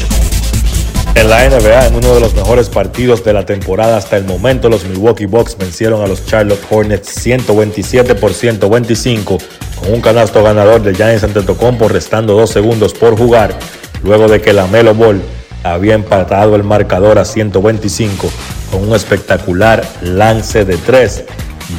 [1.14, 4.70] En la NBA, en uno de los mejores partidos de la temporada hasta el momento,
[4.70, 9.38] los Milwaukee Bucks vencieron a los Charlotte Hornets 127 por 125
[9.80, 13.56] con un canasto ganador de Giannis Antetokounmpo restando dos segundos por jugar,
[14.04, 15.22] luego de que la Melo Ball
[15.64, 18.30] había empatado el marcador a 125
[18.72, 21.24] con un espectacular lance de tres.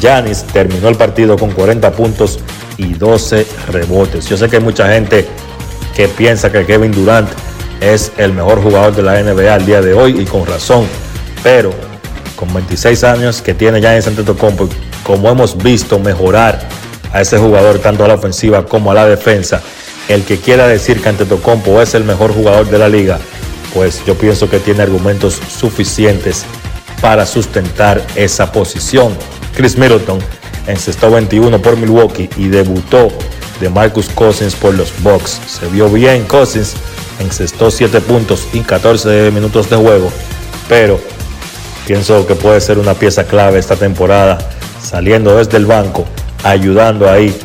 [0.00, 2.38] Giannis terminó el partido con 40 puntos
[2.76, 4.28] y 12 rebotes.
[4.28, 5.26] Yo sé que hay mucha gente
[5.94, 7.28] que piensa que Kevin Durant
[7.80, 10.86] es el mejor jugador de la NBA al día de hoy y con razón,
[11.42, 11.72] pero
[12.36, 14.68] con 26 años que tiene Giannis Antetokounmpo,
[15.02, 16.60] como hemos visto mejorar
[17.12, 19.60] a ese jugador tanto a la ofensiva como a la defensa,
[20.08, 23.18] el que quiera decir que Antetokounmpo es el mejor jugador de la liga,
[23.74, 26.44] pues yo pienso que tiene argumentos suficientes
[27.00, 29.14] para sustentar esa posición.
[29.54, 30.18] Chris Middleton
[30.66, 33.08] encestó 21 por Milwaukee y debutó
[33.60, 35.40] de Marcus Cousins por los Bucks.
[35.46, 36.74] Se vio bien Cousins,
[37.18, 40.10] encestó 7 puntos y 14 minutos de juego,
[40.68, 41.00] pero
[41.86, 44.38] pienso que puede ser una pieza clave esta temporada,
[44.82, 46.06] saliendo desde el banco,
[46.42, 47.36] ayudando ahí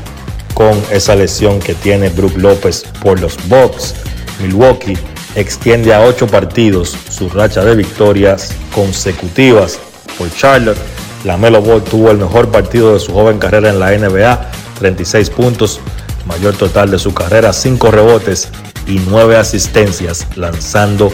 [0.54, 3.94] con esa lesión que tiene Brook López por los Bucks.
[4.42, 4.98] Milwaukee
[5.36, 9.80] extiende a 8 partidos su racha de victorias consecutivas
[10.18, 10.78] por Charlotte.
[11.24, 15.30] La Melo Ball tuvo el mejor partido de su joven carrera en la NBA, 36
[15.32, 15.80] puntos,
[16.26, 18.50] mayor total de su carrera, 5 rebotes
[18.88, 21.12] y 9 asistencias, lanzando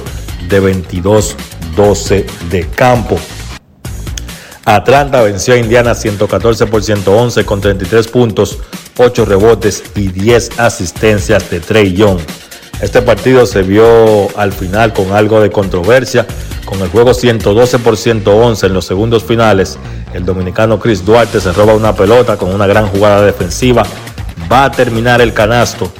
[0.50, 3.18] de 22-12 de campo.
[4.66, 8.60] Atlanta venció a Indiana 114 por 111 con 33 puntos,
[8.98, 12.20] 8 rebotes y 10 asistencias de Trey Young.
[12.82, 16.26] Este partido se vio al final con algo de controversia,
[16.66, 19.78] con el juego 112 por 111 en los segundos finales.
[20.16, 23.84] El dominicano Chris Duarte se roba una pelota con una gran jugada defensiva.
[24.52, 25.92] Va a terminar el canasto,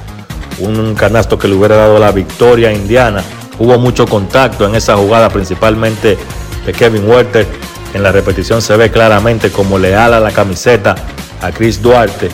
[0.58, 3.22] un canasto que le hubiera dado la victoria a Indiana.
[3.60, 6.18] Hubo mucho contacto en esa jugada, principalmente
[6.66, 7.46] de Kevin Werther.
[7.94, 10.96] En la repetición se ve claramente como le ala la camiseta
[11.42, 12.28] a Chris Duarte.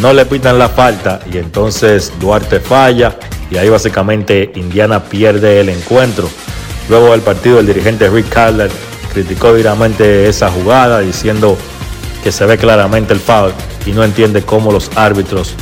[0.00, 3.14] No le pitan la falta y entonces Duarte falla
[3.50, 6.28] y ahí básicamente Indiana pierde el encuentro.
[6.88, 8.70] Luego del partido el dirigente Rick Carler
[9.12, 11.56] criticó duramente esa jugada diciendo
[12.22, 13.52] que se ve claramente el foul
[13.86, 15.54] y no entiende cómo los árbitros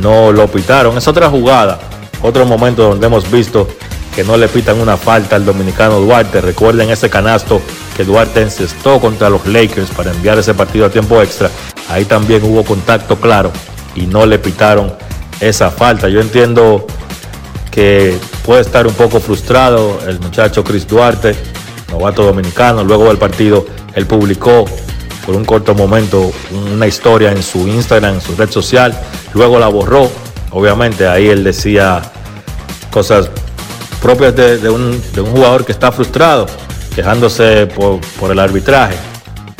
[0.00, 0.96] no lo pitaron.
[0.96, 1.78] Es otra jugada,
[2.22, 3.68] otro momento donde hemos visto
[4.14, 6.40] que no le pitan una falta al dominicano Duarte.
[6.40, 7.60] Recuerden ese canasto
[7.96, 11.50] que Duarte encestó contra los Lakers para enviar ese partido a tiempo extra.
[11.88, 13.50] Ahí también hubo contacto claro
[13.94, 14.92] y no le pitaron
[15.40, 16.08] esa falta.
[16.08, 16.86] Yo entiendo
[17.72, 21.34] que puede estar un poco frustrado el muchacho Chris Duarte,
[21.90, 22.84] novato dominicano.
[22.84, 24.66] Luego del partido, él publicó
[25.26, 26.30] por un corto momento
[26.72, 28.96] una historia en su Instagram, en su red social.
[29.34, 30.10] Luego la borró.
[30.50, 32.02] Obviamente ahí él decía
[32.90, 33.30] cosas
[34.02, 36.46] propias de, un, jugador que está frustrado,
[36.94, 38.96] quejándose por, por el arbitraje.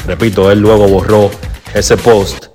[0.07, 1.31] Repito, él luego borró
[1.73, 2.47] ese post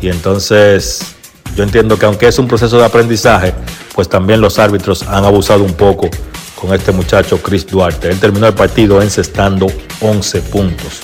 [0.00, 1.14] y entonces
[1.54, 3.54] yo entiendo que aunque es un proceso de aprendizaje,
[3.94, 6.08] pues también los árbitros han abusado un poco
[6.60, 8.10] con este muchacho Chris Duarte.
[8.10, 9.66] Él terminó el partido encestando
[10.00, 11.02] 11 puntos.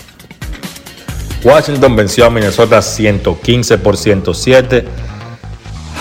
[1.43, 4.85] Washington venció a Minnesota 115 por 107.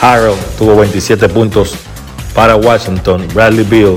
[0.01, 1.75] Harold tuvo 27 puntos
[2.33, 3.25] para Washington.
[3.33, 3.95] Bradley Bill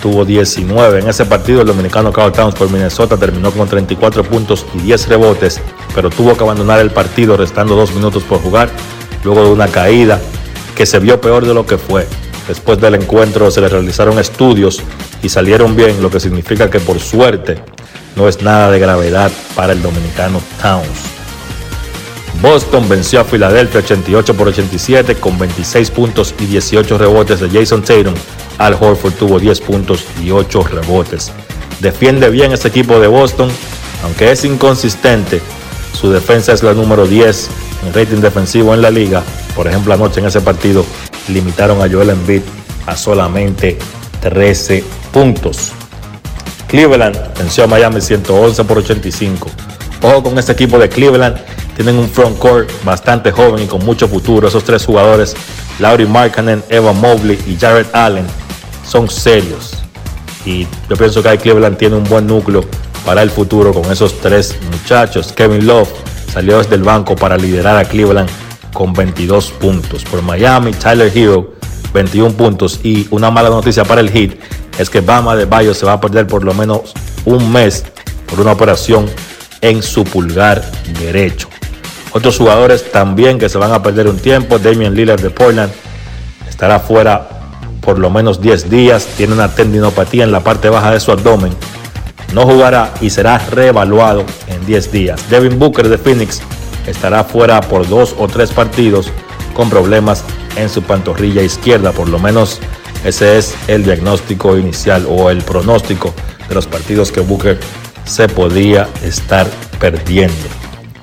[0.00, 1.00] tuvo 19.
[1.00, 5.08] En ese partido, el dominicano Carl Towns por Minnesota terminó con 34 puntos y 10
[5.08, 5.60] rebotes,
[5.94, 8.70] pero tuvo que abandonar el partido restando dos minutos por jugar,
[9.24, 10.20] luego de una caída
[10.74, 12.06] que se vio peor de lo que fue.
[12.48, 14.80] Después del encuentro se le realizaron estudios
[15.22, 17.58] y salieron bien, lo que significa que por suerte
[18.16, 21.18] no es nada de gravedad para el dominicano Towns.
[22.40, 27.82] Boston venció a Filadelfia 88 por 87 con 26 puntos y 18 rebotes de Jason
[27.82, 28.14] Tatum.
[28.58, 31.32] Al Horford tuvo 10 puntos y 8 rebotes.
[31.80, 33.50] Defiende bien este equipo de Boston,
[34.04, 35.42] aunque es inconsistente.
[35.92, 37.50] Su defensa es la número 10
[37.86, 39.22] en rating defensivo en la liga.
[39.54, 40.84] Por ejemplo, anoche en ese partido
[41.28, 42.42] limitaron a Joel Embiid
[42.86, 43.78] a solamente
[44.20, 45.72] 13 puntos.
[46.66, 49.48] Cleveland venció a Miami 111 por 85.
[50.02, 51.36] Ojo con este equipo de Cleveland
[51.74, 54.48] tienen un front court bastante joven y con mucho futuro.
[54.48, 55.34] Esos tres jugadores,
[55.78, 58.26] Laurie Markkanen, Evan Mobley y Jared Allen,
[58.86, 59.74] son serios.
[60.44, 62.64] Y yo pienso que Cleveland tiene un buen núcleo
[63.04, 65.32] para el futuro con esos tres muchachos.
[65.32, 65.88] Kevin Love
[66.32, 68.28] salió desde el banco para liderar a Cleveland
[68.78, 70.04] con 22 puntos.
[70.04, 71.54] Por Miami, Tyler Hero,
[71.92, 72.78] 21 puntos.
[72.84, 74.36] Y una mala noticia para el Heat
[74.78, 76.94] es que Bama de Bayo se va a perder por lo menos
[77.24, 77.84] un mes
[78.30, 79.06] por una operación
[79.62, 80.62] en su pulgar
[81.00, 81.48] derecho.
[82.12, 84.60] Otros jugadores también que se van a perder un tiempo.
[84.60, 85.72] Damian Lillard de Portland
[86.48, 87.28] estará fuera
[87.80, 89.08] por lo menos 10 días.
[89.16, 91.52] Tiene una tendinopatía en la parte baja de su abdomen.
[92.32, 95.28] No jugará y será reevaluado en 10 días.
[95.28, 96.40] Devin Booker de Phoenix
[96.88, 99.10] estará fuera por dos o tres partidos
[99.54, 100.24] con problemas
[100.56, 101.92] en su pantorrilla izquierda.
[101.92, 102.60] Por lo menos
[103.04, 106.14] ese es el diagnóstico inicial o el pronóstico
[106.48, 107.58] de los partidos que Booker
[108.04, 109.46] se podía estar
[109.78, 110.34] perdiendo.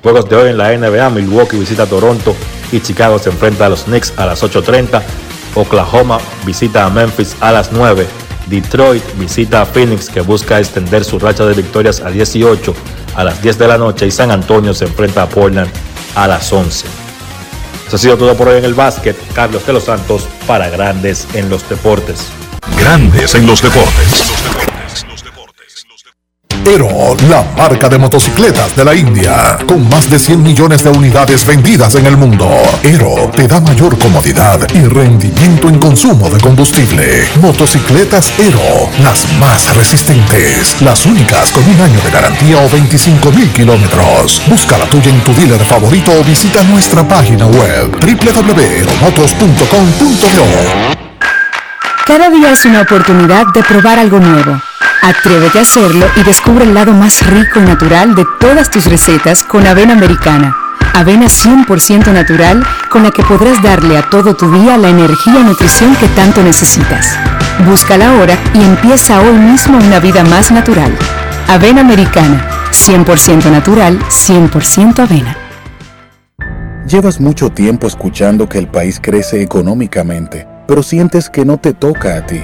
[0.03, 2.35] Juegos de hoy en la NBA, Milwaukee visita a Toronto
[2.71, 5.01] y Chicago se enfrenta a los Knicks a las 8.30.
[5.55, 8.05] Oklahoma visita a Memphis a las 9.
[8.47, 12.75] Detroit visita a Phoenix que busca extender su racha de victorias a 18
[13.15, 15.69] a las 10 de la noche y San Antonio se enfrenta a Portland
[16.15, 16.85] a las 11.
[17.87, 19.15] Eso ha sido todo por hoy en el básquet.
[19.33, 22.27] Carlos de los Santos para Grandes en los Deportes.
[22.77, 24.74] Grandes en los Deportes.
[26.67, 31.45] Ero, la marca de motocicletas de la India, con más de 100 millones de unidades
[31.45, 32.49] vendidas en el mundo.
[32.83, 37.27] Ero te da mayor comodidad y rendimiento en consumo de combustible.
[37.39, 43.49] Motocicletas Ero, las más resistentes, las únicas con un año de garantía o 25 mil
[43.49, 44.41] kilómetros.
[44.47, 50.95] Busca la tuya en tu dealer favorito o visita nuestra página web www.motos.com.do.
[52.07, 54.59] Cada día es una oportunidad de probar algo nuevo.
[55.05, 59.43] Atrévete a hacerlo y descubre el lado más rico y natural de todas tus recetas
[59.43, 60.57] con avena americana.
[60.95, 65.43] Avena 100% natural con la que podrás darle a todo tu día la energía y
[65.43, 67.15] nutrición que tanto necesitas.
[67.67, 70.91] Búscala ahora y empieza hoy mismo una vida más natural.
[71.49, 75.37] Avena americana, 100% natural, 100% avena.
[76.87, 82.17] Llevas mucho tiempo escuchando que el país crece económicamente pero sientes que no te toca
[82.17, 82.43] a ti.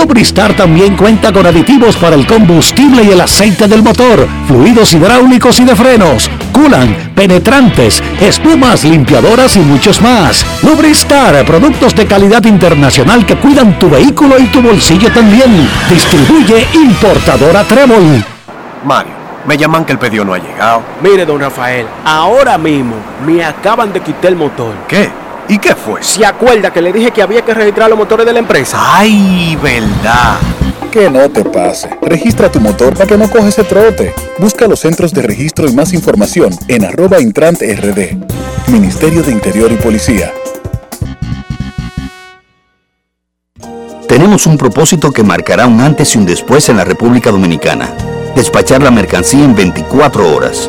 [0.00, 5.58] Lubristar también cuenta con aditivos para el combustible y el aceite del motor, fluidos hidráulicos
[5.58, 10.46] y de frenos, culan, penetrantes, espumas, limpiadoras y muchos más.
[10.62, 15.68] Lubristar, productos de calidad internacional que cuidan tu vehículo y tu bolsillo también.
[15.90, 18.24] Distribuye importadora Trébol.
[18.84, 19.12] Mario,
[19.48, 20.80] me llaman que el pedido no ha llegado.
[21.02, 22.94] Mire, don Rafael, ahora mismo
[23.26, 24.74] me acaban de quitar el motor.
[24.86, 25.10] ¿Qué?
[25.48, 26.02] ¿Y qué fue?
[26.02, 28.76] ¿Se acuerda que le dije que había que registrar los motores de la empresa?
[28.80, 30.38] ¡Ay, verdad!
[30.92, 31.88] Que no te pase.
[32.02, 34.14] Registra tu motor para que no coges ese trote.
[34.38, 38.18] Busca los centros de registro y más información en arroba intrant rd.
[38.68, 40.32] Ministerio de Interior y Policía.
[44.06, 47.94] Tenemos un propósito que marcará un antes y un después en la República Dominicana.
[48.34, 50.68] Despachar la mercancía en 24 horas.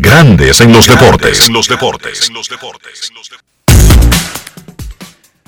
[0.00, 1.48] Grandes en los deportes.
[1.50, 2.30] los deportes.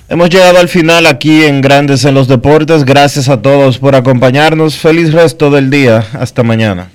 [0.08, 2.84] Hemos llegado al final aquí en Grandes en los Deportes.
[2.84, 4.76] Gracias a todos por acompañarnos.
[4.76, 6.06] Feliz resto del día.
[6.12, 6.90] Hasta mañana.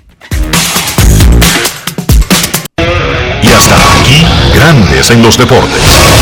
[2.78, 4.24] Y hasta aquí,
[4.54, 6.21] Grandes en los deportes.